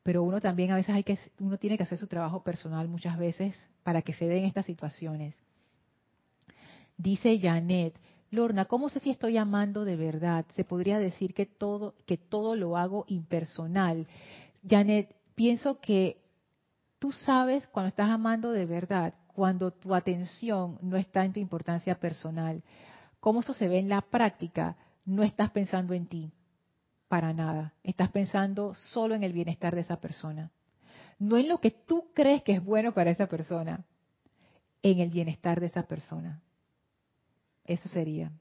Pero 0.03 0.23
uno 0.23 0.39
también 0.39 0.71
a 0.71 0.75
veces 0.75 0.95
hay 0.95 1.03
que, 1.03 1.19
uno 1.39 1.57
tiene 1.57 1.77
que 1.77 1.83
hacer 1.83 1.97
su 1.97 2.07
trabajo 2.07 2.41
personal 2.41 2.87
muchas 2.87 3.17
veces 3.17 3.69
para 3.83 4.01
que 4.01 4.13
se 4.13 4.27
den 4.27 4.45
estas 4.45 4.65
situaciones. 4.65 5.35
Dice 6.97 7.39
Janet, 7.39 7.93
Lorna, 8.31 8.65
¿cómo 8.65 8.89
sé 8.89 8.99
si 8.99 9.09
estoy 9.09 9.37
amando 9.37 9.85
de 9.85 9.95
verdad? 9.95 10.45
Se 10.55 10.63
podría 10.63 10.97
decir 10.97 11.33
que 11.33 11.45
todo, 11.45 11.93
que 12.05 12.17
todo 12.17 12.55
lo 12.55 12.77
hago 12.77 13.05
impersonal. 13.07 14.07
Janet, 14.67 15.15
pienso 15.35 15.79
que 15.79 16.21
tú 16.99 17.11
sabes 17.11 17.67
cuando 17.67 17.89
estás 17.89 18.09
amando 18.09 18.51
de 18.51 18.65
verdad, 18.65 19.13
cuando 19.27 19.71
tu 19.71 19.93
atención 19.93 20.79
no 20.81 20.97
está 20.97 21.23
en 21.23 21.33
tu 21.33 21.39
importancia 21.39 21.99
personal. 21.99 22.63
¿Cómo 23.19 23.39
esto 23.39 23.53
se 23.53 23.67
ve 23.67 23.79
en 23.79 23.89
la 23.89 24.01
práctica? 24.01 24.77
No 25.05 25.23
estás 25.23 25.51
pensando 25.51 25.93
en 25.93 26.07
ti, 26.07 26.31
para 27.07 27.33
nada. 27.33 27.73
Estás 27.83 28.09
pensando 28.09 28.75
solo 28.75 29.15
en 29.15 29.23
el 29.23 29.33
bienestar 29.33 29.73
de 29.73 29.81
esa 29.81 29.99
persona. 29.99 30.51
No 31.19 31.37
en 31.37 31.47
lo 31.47 31.59
que 31.59 31.71
tú 31.71 32.11
crees 32.13 32.43
que 32.43 32.53
es 32.53 32.63
bueno 32.63 32.93
para 32.93 33.11
esa 33.11 33.27
persona, 33.27 33.85
en 34.83 34.99
el 34.99 35.09
bienestar 35.09 35.59
de 35.59 35.67
esa 35.67 35.83
persona. 35.83 36.41
Eso 37.65 37.89
sería. 37.89 38.31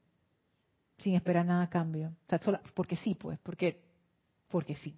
Sin 0.99 1.15
esperar 1.15 1.45
nada 1.45 1.63
a 1.63 1.69
cambio. 1.69 2.09
O 2.09 2.37
sea, 2.37 2.61
porque 2.73 2.95
sí, 2.95 3.15
pues, 3.15 3.39
porque, 3.39 3.81
porque 4.47 4.75
sí. 4.75 4.97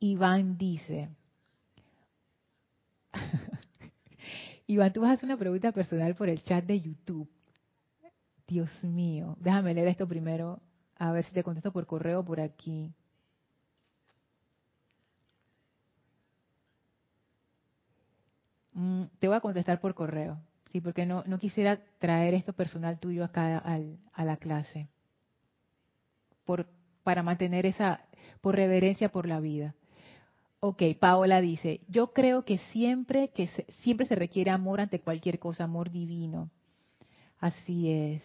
Iván 0.00 0.58
dice, 0.58 1.10
Iván, 4.66 4.92
tú 4.92 5.00
vas 5.00 5.10
a 5.10 5.12
hacer 5.14 5.26
una 5.26 5.38
pregunta 5.38 5.72
personal 5.72 6.14
por 6.14 6.28
el 6.28 6.42
chat 6.42 6.64
de 6.64 6.80
YouTube. 6.80 7.28
Dios 8.46 8.70
mío, 8.84 9.36
déjame 9.40 9.74
leer 9.74 9.88
esto 9.88 10.06
primero, 10.06 10.60
a 10.96 11.12
ver 11.12 11.24
si 11.24 11.32
te 11.32 11.42
contesto 11.42 11.72
por 11.72 11.86
correo 11.86 12.24
por 12.24 12.40
aquí. 12.40 12.94
Mm, 18.74 19.04
te 19.18 19.28
voy 19.28 19.36
a 19.36 19.40
contestar 19.40 19.80
por 19.80 19.94
correo, 19.94 20.38
sí, 20.70 20.80
porque 20.80 21.06
no, 21.06 21.24
no 21.26 21.38
quisiera 21.38 21.80
traer 21.98 22.34
esto 22.34 22.52
personal 22.52 22.98
tuyo 22.98 23.24
acá 23.24 23.58
a 23.58 24.24
la 24.24 24.36
clase, 24.36 24.88
por, 26.44 26.66
para 27.02 27.22
mantener 27.22 27.66
esa, 27.66 28.00
por 28.40 28.56
reverencia 28.56 29.10
por 29.10 29.26
la 29.26 29.40
vida. 29.40 29.74
Ok, 30.64 30.80
Paola 31.00 31.40
dice, 31.40 31.80
yo 31.88 32.12
creo 32.12 32.44
que 32.44 32.58
siempre, 32.70 33.30
que 33.30 33.48
siempre 33.80 34.06
se 34.06 34.14
requiere 34.14 34.52
amor 34.52 34.80
ante 34.80 35.00
cualquier 35.00 35.40
cosa, 35.40 35.64
amor 35.64 35.90
divino. 35.90 36.50
Así 37.40 37.90
es. 37.90 38.22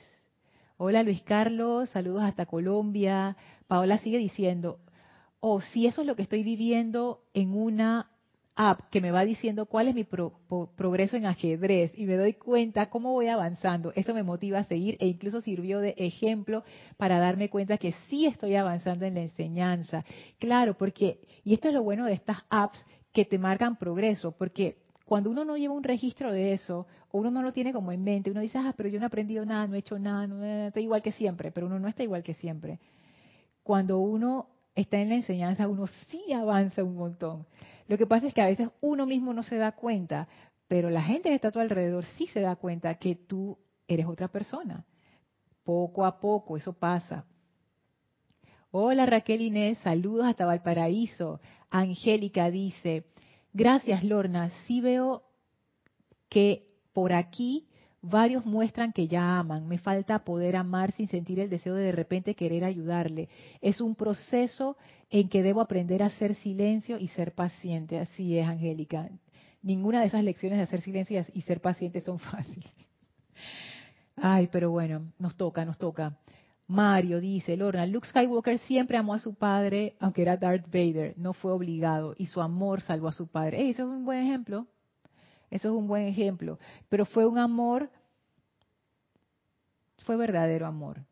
Hola 0.78 1.02
Luis 1.02 1.24
Carlos, 1.24 1.90
saludos 1.90 2.22
hasta 2.22 2.46
Colombia. 2.46 3.36
Paola 3.66 3.98
sigue 3.98 4.20
diciendo, 4.20 4.78
oh, 5.40 5.62
si 5.62 5.88
eso 5.88 6.02
es 6.02 6.08
lo 6.08 6.16
que 6.16 6.22
estoy 6.22 6.44
viviendo 6.44 7.24
en 7.34 7.56
una 7.56 8.12
app 8.58 8.89
que 8.89 8.99
me 8.99 9.12
va 9.12 9.24
diciendo 9.24 9.68
cuál 9.68 9.88
es 9.88 9.95
mi 9.95 10.03
progreso 10.03 11.16
en 11.16 11.28
ajedrez 11.28 11.91
y 11.95 12.05
me 12.05 12.18
doy 12.18 12.34
cuenta 12.34 12.89
cómo 12.89 13.14
voy 13.14 13.28
avanzando. 13.28 13.93
Eso 13.95 14.14
me 14.14 14.24
motiva 14.24 14.60
a 14.60 14.64
seguir 14.64 14.97
e 14.99 15.08
incluso 15.08 15.39
sirvió 15.39 15.80
de 15.80 15.93
ejemplo 15.97 16.64
para 16.97 17.20
darme 17.20 17.49
cuenta 17.49 17.78
que 17.78 17.93
sí 18.10 18.26
estoy 18.26 18.55
avanzando 18.55 19.05
en 19.05 19.14
la 19.14 19.22
enseñanza. 19.22 20.03
Claro, 20.39 20.76
porque, 20.76 21.20
y 21.43 21.53
esto 21.53 21.70
es 21.70 21.76
lo 21.76 21.84
bueno 21.84 22.05
de 22.05 22.14
estas 22.14 22.38
apps 22.49 22.84
que 23.14 23.26
te 23.26 23.38
marcan 23.38 23.78
progreso, 23.78 24.32
porque 24.32 24.78
cuando 25.05 25.30
uno 25.30 25.45
no 25.45 25.55
lleva 25.55 25.74
un 25.74 25.84
registro 25.84 26.34
de 26.34 26.53
eso, 26.53 26.88
o 27.12 27.20
uno 27.20 27.32
no 27.32 27.41
lo 27.41 27.53
tiene 27.53 27.72
como 27.72 27.91
en 27.91 28.03
mente, 28.03 28.32
uno 28.32 28.41
dice, 28.41 28.58
ah, 28.58 28.74
pero 28.76 28.89
yo 28.89 28.99
no 28.99 29.05
he 29.05 29.08
aprendido 29.08 29.45
nada, 29.45 29.68
no 29.68 29.76
he 29.76 29.80
hecho 29.80 29.97
nada, 29.97 30.28
no, 30.28 30.43
estoy 30.68 30.84
igual 30.84 31.01
que 31.01 31.14
siempre, 31.14 31.51
pero 31.51 31.68
uno 31.68 31.80
no 31.80 31.88
está 31.88 32.03
igual 32.03 32.24
que 32.24 32.34
siempre. 32.34 32.80
Cuando 33.64 33.99
uno 33.99 34.47
está 34.76 34.97
en 34.97 35.10
la 35.10 35.16
enseñanza, 35.16 35.68
uno 35.68 35.88
sí 36.10 36.34
avanza 36.34 36.84
un 36.84 36.95
montón. 36.95 37.45
Lo 37.88 37.98
que 37.98 38.06
pasa 38.06 38.28
es 38.28 38.34
que 38.34 38.42
a 38.42 38.48
veces 38.48 38.70
uno 38.82 39.06
mismo 39.06 39.34
no 39.34 39.44
se 39.44 39.58
da 39.58 39.72
cuenta, 39.72 40.28
pero 40.68 40.90
la 40.90 41.02
gente 41.02 41.30
que 41.30 41.36
está 41.36 41.50
a 41.50 41.52
tu 41.52 41.60
alrededor 41.60 42.06
sí 42.18 42.28
se 42.28 42.42
da 42.42 42.56
cuenta 42.56 42.96
que 42.96 43.16
tú 43.16 43.58
eres 43.88 44.06
otra 44.08 44.28
persona. 44.28 44.86
Poco 45.64 46.06
a 46.06 46.20
poco, 46.20 46.58
eso 46.58 46.74
pasa. 46.74 47.26
Hola 48.72 49.06
Raquel 49.06 49.42
Inés, 49.42 49.78
saludos 49.80 50.26
hasta 50.26 50.46
Valparaíso. 50.46 51.40
Angélica 51.70 52.52
dice, 52.52 53.06
gracias 53.54 54.04
Lorna, 54.04 54.50
sí 54.66 54.82
veo 54.82 55.24
que 56.30 56.68
por 56.94 57.14
aquí 57.14 57.66
Varios 58.10 58.45
muestran 58.45 58.93
que 58.93 59.08
ya 59.08 59.39
aman. 59.39 59.68
Me 59.68 59.78
falta 59.78 60.20
poder 60.20 60.55
amar 60.55 60.93
sin 60.93 61.08
sentir 61.08 61.39
el 61.39 61.49
deseo 61.49 61.76
de 61.76 61.84
de 61.84 61.91
repente 61.91 62.36
querer 62.36 62.64
ayudarle. 62.64 63.28
Es 63.62 63.82
un 63.82 63.95
proceso 63.95 64.78
en 65.10 65.28
que 65.30 65.43
debo 65.43 65.62
aprender 65.62 66.01
a 66.01 66.08
hacer 66.08 66.36
silencio 66.36 66.97
y 66.97 67.10
ser 67.10 67.34
paciente. 67.34 67.99
Así 67.99 68.38
es, 68.38 68.47
Angélica. 68.47 69.10
Ninguna 69.62 70.01
de 70.01 70.08
esas 70.08 70.24
lecciones 70.24 70.58
de 70.58 70.64
hacer 70.64 70.82
silencio 70.82 71.22
y 71.34 71.41
ser 71.41 71.60
paciente 71.60 72.01
son 72.01 72.20
fáciles. 72.32 72.72
Ay, 74.16 74.47
pero 74.51 74.72
bueno, 74.72 75.12
nos 75.20 75.36
toca, 75.36 75.66
nos 75.66 75.78
toca. 75.78 76.18
Mario 76.68 77.20
dice, 77.20 77.55
Lorna, 77.55 77.86
Luke 77.86 78.08
Skywalker 78.08 78.60
siempre 78.60 78.97
amó 78.97 79.14
a 79.14 79.20
su 79.20 79.36
padre, 79.36 79.95
aunque 79.99 80.22
era 80.22 80.36
Darth 80.36 80.66
Vader, 80.66 81.14
no 81.18 81.34
fue 81.34 81.51
obligado, 81.53 82.14
y 82.18 82.26
su 82.26 82.41
amor 82.41 82.82
salvó 82.82 83.08
a 83.08 83.14
su 83.14 83.28
padre. 83.28 83.70
eso 83.70 83.84
es 83.84 83.89
un 83.89 84.03
buen 84.03 84.20
ejemplo. 84.20 84.68
Eso 85.49 85.70
es 85.70 85.74
un 85.74 85.88
buen 85.88 86.03
ejemplo. 86.03 86.60
Pero 86.89 87.05
fue 87.05 87.26
un 87.26 87.38
amor, 87.38 87.89
fue 90.08 90.16
verdadero 90.16 90.66
amor. 90.66 91.05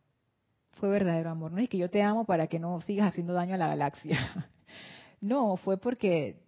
Fue 0.80 0.90
verdadero 0.90 1.30
amor. 1.30 1.52
No 1.52 1.62
es 1.62 1.68
que 1.70 1.78
yo 1.78 1.90
te 1.90 2.02
amo 2.02 2.26
para 2.26 2.48
que 2.48 2.60
no 2.60 2.80
sigas 2.82 3.10
haciendo 3.10 3.34
daño 3.34 3.54
a 3.54 3.58
la 3.60 3.68
galaxia. 3.68 4.18
No, 5.22 5.56
fue 5.58 5.78
porque, 5.78 6.44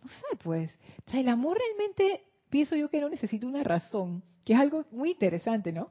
no 0.00 0.08
sé, 0.08 0.36
pues, 0.42 0.72
o 1.04 1.10
sea, 1.10 1.20
el 1.20 1.28
amor 1.28 1.58
realmente 1.58 2.24
pienso 2.48 2.74
yo 2.74 2.88
que 2.88 3.02
no 3.02 3.10
necesita 3.10 3.46
una 3.46 3.64
razón, 3.64 4.22
que 4.46 4.54
es 4.54 4.58
algo 4.58 4.86
muy 4.92 5.10
interesante, 5.10 5.72
¿no? 5.72 5.90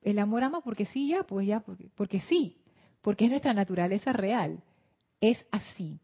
El 0.00 0.18
amor 0.18 0.42
ama 0.42 0.62
porque 0.62 0.86
sí, 0.86 1.10
ya, 1.10 1.22
pues 1.22 1.46
ya, 1.46 1.60
porque, 1.60 1.90
porque 1.94 2.22
sí, 2.22 2.64
porque 3.02 3.26
es 3.26 3.30
nuestra 3.30 3.54
naturaleza 3.54 4.12
real. 4.12 4.64
Es 5.20 5.46
así. 5.52 6.00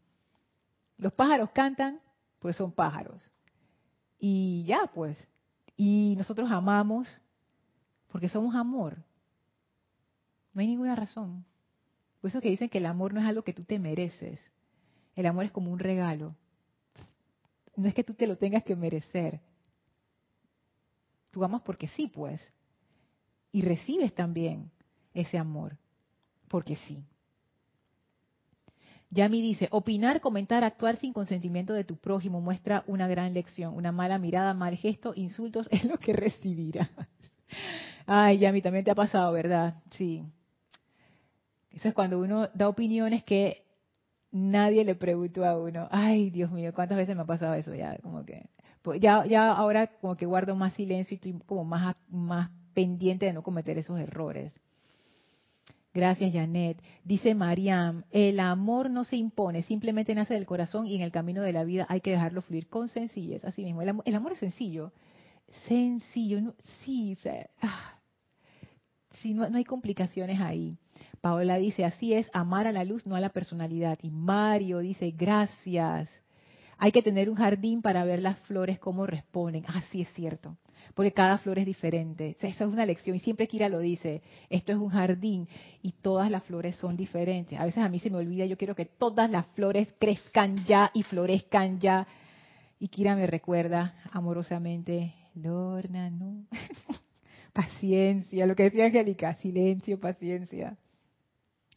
Los 0.95 1.11
pájaros 1.11 1.49
cantan, 1.49 1.99
pues 2.37 2.55
son 2.55 2.71
pájaros. 2.71 3.29
Y 4.19 4.63
ya, 4.65 4.89
pues. 4.93 5.17
Y 5.75 6.13
nosotros 6.17 6.49
amamos 6.49 7.09
porque 8.11 8.29
somos 8.29 8.55
amor. 8.55 8.97
No 10.53 10.61
hay 10.61 10.67
ninguna 10.67 10.95
razón. 10.95 11.45
Por 12.21 12.29
eso 12.29 12.41
que 12.41 12.49
dicen 12.49 12.69
que 12.69 12.79
el 12.79 12.85
amor 12.85 13.13
no 13.13 13.21
es 13.21 13.25
algo 13.25 13.43
que 13.43 13.53
tú 13.53 13.63
te 13.63 13.79
mereces. 13.79 14.39
El 15.15 15.25
amor 15.25 15.45
es 15.45 15.51
como 15.51 15.71
un 15.71 15.79
regalo. 15.79 16.35
No 17.75 17.87
es 17.87 17.93
que 17.93 18.03
tú 18.03 18.13
te 18.13 18.27
lo 18.27 18.37
tengas 18.37 18.63
que 18.63 18.75
merecer. 18.75 19.39
Tú 21.31 21.43
amas 21.43 21.61
porque 21.61 21.87
sí, 21.87 22.07
pues. 22.07 22.41
Y 23.51 23.61
recibes 23.61 24.13
también 24.13 24.69
ese 25.13 25.37
amor 25.37 25.77
porque 26.49 26.75
sí. 26.75 27.05
Yami 29.11 29.41
dice, 29.41 29.69
opinar, 29.71 30.21
comentar, 30.21 30.63
actuar 30.63 30.97
sin 30.97 31.13
consentimiento 31.13 31.73
de 31.73 31.83
tu 31.83 31.95
prójimo 31.95 32.41
muestra 32.41 32.83
una 32.85 33.07
gran 33.07 33.33
lección. 33.33 33.73
Una 33.75 33.91
mala 33.91 34.19
mirada, 34.19 34.53
mal 34.53 34.75
gesto, 34.75 35.13
insultos 35.15 35.67
es 35.71 35.85
lo 35.85 35.97
que 35.97 36.13
recibirás. 36.13 36.89
Ay, 38.11 38.39
Yami, 38.39 38.63
también 38.63 38.83
te 38.83 38.89
ha 38.89 38.95
pasado, 38.95 39.31
¿verdad? 39.31 39.75
Sí. 39.91 40.23
Eso 41.71 41.89
es 41.89 41.93
cuando 41.93 42.17
uno 42.17 42.49
da 42.55 42.67
opiniones 42.67 43.23
que 43.23 43.67
nadie 44.31 44.83
le 44.83 44.95
preguntó 44.95 45.45
a 45.45 45.55
uno. 45.59 45.87
Ay, 45.91 46.31
Dios 46.31 46.49
mío, 46.49 46.71
¿cuántas 46.73 46.97
veces 46.97 47.15
me 47.15 47.21
ha 47.21 47.25
pasado 47.25 47.53
eso? 47.53 47.75
Ya, 47.75 47.99
como 47.99 48.25
que, 48.25 48.49
pues 48.81 48.99
ya, 48.99 49.27
ya 49.27 49.51
ahora 49.51 49.85
como 50.01 50.15
que 50.15 50.25
guardo 50.25 50.55
más 50.55 50.73
silencio 50.73 51.13
y 51.13 51.17
estoy 51.17 51.39
como 51.45 51.63
más, 51.63 51.95
más 52.09 52.49
pendiente 52.73 53.27
de 53.27 53.33
no 53.33 53.43
cometer 53.43 53.77
esos 53.77 53.99
errores. 53.99 54.59
Gracias, 55.93 56.33
Janet. 56.33 56.81
Dice 57.03 57.35
Mariam, 57.35 58.05
el 58.09 58.39
amor 58.39 58.89
no 58.89 59.03
se 59.03 59.17
impone, 59.17 59.61
simplemente 59.61 60.15
nace 60.15 60.33
del 60.33 60.47
corazón 60.47 60.87
y 60.87 60.95
en 60.95 61.03
el 61.03 61.11
camino 61.11 61.43
de 61.43 61.53
la 61.53 61.63
vida 61.63 61.85
hay 61.89 62.01
que 62.01 62.09
dejarlo 62.09 62.41
fluir 62.41 62.69
con 62.69 62.87
sencillez. 62.87 63.45
Así 63.45 63.63
mismo, 63.63 63.83
el 63.83 64.15
amor, 64.15 64.31
es 64.31 64.39
sencillo. 64.39 64.93
Sencillo, 65.67 66.55
sí, 66.83 67.15
ah, 67.61 67.98
sí 69.21 69.33
no, 69.33 69.49
no 69.49 69.57
hay 69.57 69.65
complicaciones 69.65 70.39
ahí. 70.41 70.77
Paola 71.21 71.57
dice, 71.57 71.85
así 71.85 72.13
es, 72.13 72.29
amar 72.33 72.67
a 72.67 72.71
la 72.71 72.83
luz, 72.83 73.05
no 73.05 73.15
a 73.15 73.19
la 73.19 73.29
personalidad. 73.29 73.99
Y 74.01 74.09
Mario 74.09 74.79
dice, 74.79 75.11
gracias. 75.11 76.09
Hay 76.77 76.91
que 76.91 77.01
tener 77.01 77.29
un 77.29 77.35
jardín 77.35 77.81
para 77.81 78.05
ver 78.05 78.21
las 78.21 78.39
flores 78.39 78.79
cómo 78.79 79.05
responden. 79.05 79.65
Así 79.67 80.01
es 80.01 80.09
cierto 80.13 80.57
porque 80.93 81.11
cada 81.11 81.37
flor 81.37 81.59
es 81.59 81.65
diferente. 81.65 82.35
Esa 82.39 82.47
es 82.47 82.69
una 82.69 82.85
lección 82.85 83.15
y 83.15 83.19
siempre 83.19 83.47
Kira 83.47 83.69
lo 83.69 83.79
dice, 83.79 84.21
esto 84.49 84.71
es 84.71 84.77
un 84.77 84.89
jardín 84.89 85.47
y 85.81 85.93
todas 85.93 86.29
las 86.31 86.43
flores 86.43 86.75
son 86.75 86.95
diferentes. 86.95 87.59
A 87.59 87.65
veces 87.65 87.83
a 87.83 87.89
mí 87.89 87.99
se 87.99 88.09
me 88.09 88.17
olvida, 88.17 88.45
yo 88.45 88.57
quiero 88.57 88.75
que 88.75 88.85
todas 88.85 89.29
las 89.29 89.47
flores 89.47 89.87
crezcan 89.99 90.65
ya 90.65 90.91
y 90.93 91.03
florezcan 91.03 91.79
ya. 91.79 92.07
Y 92.79 92.87
Kira 92.87 93.15
me 93.15 93.27
recuerda 93.27 93.95
amorosamente, 94.11 95.13
Lorna, 95.35 96.09
no. 96.09 96.45
Paciencia, 97.59 98.45
lo 98.45 98.55
que 98.55 98.63
decía 98.63 98.85
Angélica, 98.85 99.33
silencio, 99.33 99.99
paciencia. 99.99 100.77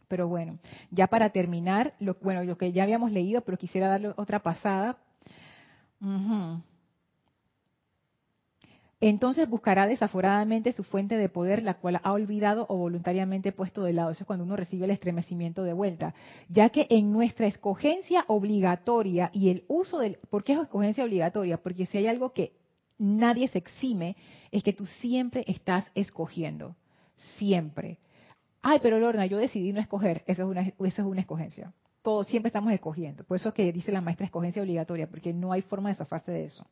Pero 0.07 0.29
bueno, 0.29 0.61
ya 0.93 1.09
para 1.09 1.31
terminar, 1.31 1.95
lo, 1.99 2.15
bueno, 2.23 2.45
lo 2.45 2.57
que 2.57 2.71
ya 2.71 2.85
habíamos 2.85 3.11
leído, 3.11 3.41
pero 3.41 3.59
quisiera 3.59 3.89
darle 3.89 4.13
otra 4.15 4.39
pasada. 4.45 4.97
Entonces 9.01 9.49
buscará 9.49 9.89
desaforadamente 9.89 10.73
su 10.73 10.85
fuente 10.85 11.17
de 11.17 11.29
poder, 11.29 11.65
la 11.65 11.75
cual 11.75 12.01
ha 12.05 12.13
olvidado 12.13 12.65
o 12.69 12.77
voluntariamente 12.77 13.51
puesto 13.51 13.83
de 13.83 13.93
lado. 13.93 14.13
Eso 14.13 14.23
es 14.23 14.27
cuando 14.29 14.45
uno 14.45 14.55
recibe 14.55 14.85
el 14.85 14.93
estremecimiento 14.93 15.65
de 15.65 15.73
vuelta. 15.73 16.15
Ya 16.49 16.69
que 16.69 16.87
en 16.91 17.11
nuestra 17.11 17.49
escogencia 17.49 18.25
obligatoria 18.29 19.31
y 19.35 19.49
el 19.49 19.65
uso 19.67 19.99
del... 19.99 20.19
¿Por 20.31 20.45
qué 20.45 20.53
es 20.53 20.61
escogencia 20.61 21.03
obligatoria? 21.03 21.57
Porque 21.57 21.87
si 21.87 21.99
hay 21.99 22.07
algo 22.07 22.33
que 22.33 22.62
nadie 23.03 23.49
se 23.49 23.59
exime, 23.59 24.17
es 24.51 24.63
que 24.63 24.73
tú 24.73 24.87
siempre 24.87 25.45
estás 25.47 25.91
escogiendo. 25.95 26.77
Siempre. 27.37 27.99
Ay, 28.63 28.79
pero 28.83 28.99
Lorna, 28.99 29.27
yo 29.27 29.39
decidí 29.39 29.73
no 29.73 29.81
escoger. 29.81 30.23
Eso 30.27 30.45
es 30.45 30.49
una, 30.49 30.61
eso 30.63 30.77
es 30.79 30.99
una 30.99 31.21
escogencia. 31.21 31.73
Todos 32.03 32.27
siempre 32.29 32.49
estamos 32.49 32.73
escogiendo. 32.73 33.25
Por 33.25 33.37
eso 33.37 33.51
es 33.51 33.55
que 33.55 33.73
dice 33.73 33.93
la 33.93 34.01
maestra 34.01 34.27
escogencia 34.27 34.63
obligatoria, 34.63 35.09
porque 35.09 35.33
no 35.33 35.53
hay 35.53 35.63
forma 35.63 35.89
de 35.89 35.97
zafarse 35.97 36.33
de 36.33 36.45
eso. 36.45 36.67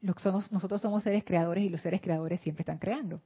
nosotros 0.00 0.80
somos 0.80 1.02
seres 1.02 1.24
creadores 1.24 1.64
y 1.64 1.68
los 1.68 1.80
seres 1.80 2.00
creadores 2.00 2.40
siempre 2.40 2.62
están 2.62 2.78
creando. 2.78 3.20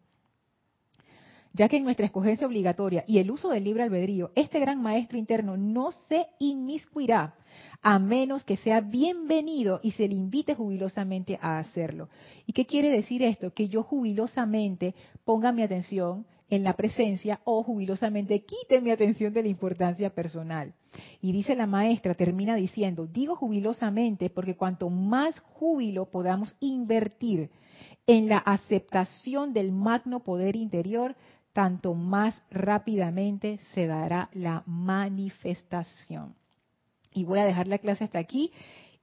Ya 1.56 1.70
que 1.70 1.78
en 1.78 1.84
nuestra 1.84 2.04
escogencia 2.04 2.46
obligatoria 2.46 3.02
y 3.06 3.16
el 3.16 3.30
uso 3.30 3.48
del 3.48 3.64
libre 3.64 3.84
albedrío, 3.84 4.30
este 4.34 4.60
gran 4.60 4.82
maestro 4.82 5.16
interno 5.16 5.56
no 5.56 5.90
se 5.90 6.26
inmiscuirá 6.38 7.34
a 7.80 7.98
menos 7.98 8.44
que 8.44 8.58
sea 8.58 8.82
bienvenido 8.82 9.80
y 9.82 9.92
se 9.92 10.06
le 10.06 10.14
invite 10.14 10.54
jubilosamente 10.54 11.38
a 11.40 11.58
hacerlo. 11.58 12.10
¿Y 12.44 12.52
qué 12.52 12.66
quiere 12.66 12.90
decir 12.90 13.22
esto? 13.22 13.54
Que 13.54 13.68
yo 13.68 13.82
jubilosamente 13.84 14.94
ponga 15.24 15.50
mi 15.50 15.62
atención 15.62 16.26
en 16.50 16.62
la 16.62 16.74
presencia 16.74 17.40
o 17.44 17.62
jubilosamente 17.62 18.44
quite 18.44 18.82
mi 18.82 18.90
atención 18.90 19.32
de 19.32 19.42
la 19.42 19.48
importancia 19.48 20.10
personal. 20.10 20.74
Y 21.22 21.32
dice 21.32 21.56
la 21.56 21.66
maestra, 21.66 22.14
termina 22.14 22.54
diciendo, 22.54 23.06
digo 23.06 23.34
jubilosamente 23.34 24.28
porque 24.28 24.56
cuanto 24.56 24.90
más 24.90 25.40
júbilo 25.40 26.10
podamos 26.10 26.54
invertir 26.60 27.48
en 28.06 28.28
la 28.28 28.38
aceptación 28.38 29.52
del 29.52 29.72
magno 29.72 30.20
poder 30.20 30.56
interior, 30.56 31.16
tanto 31.56 31.94
más 31.94 32.42
rápidamente 32.50 33.56
se 33.72 33.86
dará 33.86 34.28
la 34.34 34.62
manifestación. 34.66 36.34
Y 37.14 37.24
voy 37.24 37.38
a 37.38 37.46
dejar 37.46 37.66
la 37.66 37.78
clase 37.78 38.04
hasta 38.04 38.18
aquí 38.18 38.52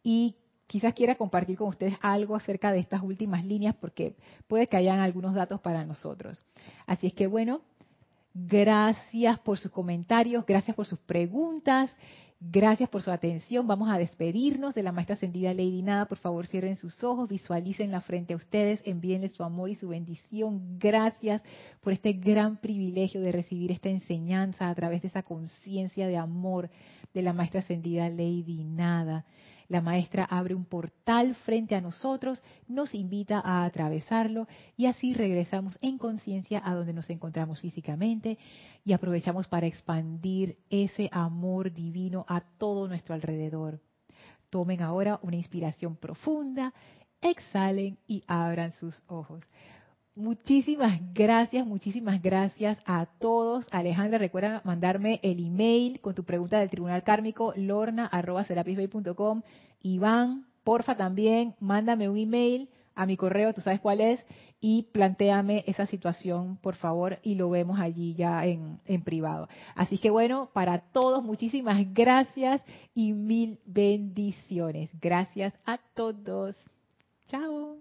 y 0.04 0.36
quizás 0.68 0.94
quiera 0.94 1.16
compartir 1.16 1.58
con 1.58 1.70
ustedes 1.70 1.96
algo 2.00 2.36
acerca 2.36 2.72
de 2.72 2.78
estas 2.78 3.02
últimas 3.02 3.44
líneas 3.44 3.76
porque 3.82 4.16
puede 4.48 4.68
que 4.68 4.78
hayan 4.78 5.00
algunos 5.00 5.34
datos 5.34 5.62
para 5.62 5.84
nosotros. 5.84 6.44
Así 6.86 7.08
es 7.08 7.16
que 7.16 7.26
bueno, 7.26 7.62
gracias 8.36 9.40
por 9.40 9.58
sus 9.58 9.72
comentarios, 9.72 10.46
gracias 10.46 10.76
por 10.76 10.86
sus 10.86 11.00
preguntas, 11.00 11.96
gracias 12.52 12.90
por 12.90 13.02
su 13.02 13.12
atención. 13.12 13.68
Vamos 13.68 13.90
a 13.92 13.98
despedirnos 13.98 14.76
de 14.76 14.84
la 14.84 14.92
maestra 14.92 15.16
ascendida 15.16 15.54
Lady 15.54 15.82
Nada. 15.82 16.06
Por 16.06 16.18
favor, 16.18 16.48
cierren 16.48 16.76
sus 16.76 17.04
ojos, 17.04 17.30
visualicen 17.30 17.92
la 17.92 18.02
frente 18.02 18.34
a 18.34 18.38
ustedes, 18.38 18.82
envíenle 18.86 19.30
su 19.30 19.44
amor 19.44 19.70
y 19.70 19.76
su 19.76 19.90
bendición. 19.90 20.78
Gracias 20.80 21.42
por 21.82 21.94
este 21.94 22.14
gran 22.14 22.58
privilegio 22.58 23.22
de 23.22 23.32
recibir 23.32 23.72
esta 23.72 23.90
enseñanza 23.90 24.70
a 24.70 24.76
través 24.76 25.02
de 25.02 25.08
esa 25.08 25.24
conciencia 25.24 26.08
de 26.08 26.18
amor 26.18 26.70
de 27.14 27.22
la 27.22 27.34
maestra 27.34 27.60
ascendida 27.60 28.10
Lady 28.10 28.64
Nada. 28.64 29.26
La 29.68 29.82
maestra 29.82 30.26
abre 30.26 30.56
un 30.56 30.66
portal 30.66 31.36
frente 31.36 31.76
a 31.76 31.82
nosotros, 31.82 32.42
nos 32.68 32.94
invita 32.94 33.42
a 33.44 33.66
atravesarlo 33.66 34.48
y 34.78 34.86
así 34.86 35.14
regresamos 35.14 35.78
en 35.82 35.98
conciencia 35.98 36.62
a 36.64 36.74
donde 36.76 36.94
nos 36.94 37.10
encontramos 37.10 37.62
físicamente 37.62 38.38
y 38.84 38.94
aprovechamos 38.94 39.48
para 39.48 39.68
expandir 39.68 40.58
ese 40.70 41.10
amor 41.12 41.74
divino 41.74 42.26
a 42.28 42.42
todo 42.42 42.88
nuestro 42.88 43.16
alrededor. 43.16 43.80
Tomen 44.50 44.82
ahora 44.82 45.20
una 45.24 45.38
inspiración 45.38 45.96
profunda, 45.96 46.74
exhalen 47.22 47.98
y 48.08 48.24
abran 48.28 48.74
sus 48.74 49.02
ojos. 49.08 49.44
Muchísimas 50.16 51.00
gracias, 51.16 51.66
muchísimas 51.66 52.22
gracias 52.22 52.78
a 52.86 53.08
todos. 53.20 53.68
Alejandra, 53.72 54.20
recuerda 54.20 54.62
mandarme 54.64 55.20
el 55.24 55.44
email 55.44 56.00
con 56.02 56.14
tu 56.14 56.24
pregunta 56.24 56.60
del 56.60 56.70
Tribunal 56.70 57.02
Kármico, 57.02 57.52
lorna.com. 57.56 59.42
Iván, 59.82 60.46
porfa 60.64 60.96
también, 60.96 61.56
mándame 61.60 62.10
un 62.10 62.18
email 62.18 62.70
a 62.94 63.08
mi 63.08 63.18
correo, 63.18 63.56
tú 63.56 63.62
sabes 63.62 63.80
cuál 63.80 64.02
es, 64.02 64.24
y 64.62 64.84
planteame 64.94 65.64
esa 65.66 65.88
situación, 65.88 66.58
por 66.58 66.76
favor, 66.76 67.18
y 67.24 67.34
lo 67.34 67.50
vemos 67.50 67.80
allí 67.80 68.14
ya 68.14 68.46
en, 68.46 68.80
en 68.86 69.02
privado. 69.02 69.50
Así 69.74 69.98
que 69.98 70.12
bueno, 70.12 70.52
para 70.54 70.78
todos, 70.92 71.24
muchísimas 71.24 71.92
gracias 71.92 72.62
y 72.94 73.14
mil 73.14 73.60
bendiciones. 73.66 74.92
Gracias 75.02 75.56
a 75.66 75.80
todos. 75.96 76.56
Chao. 77.28 77.78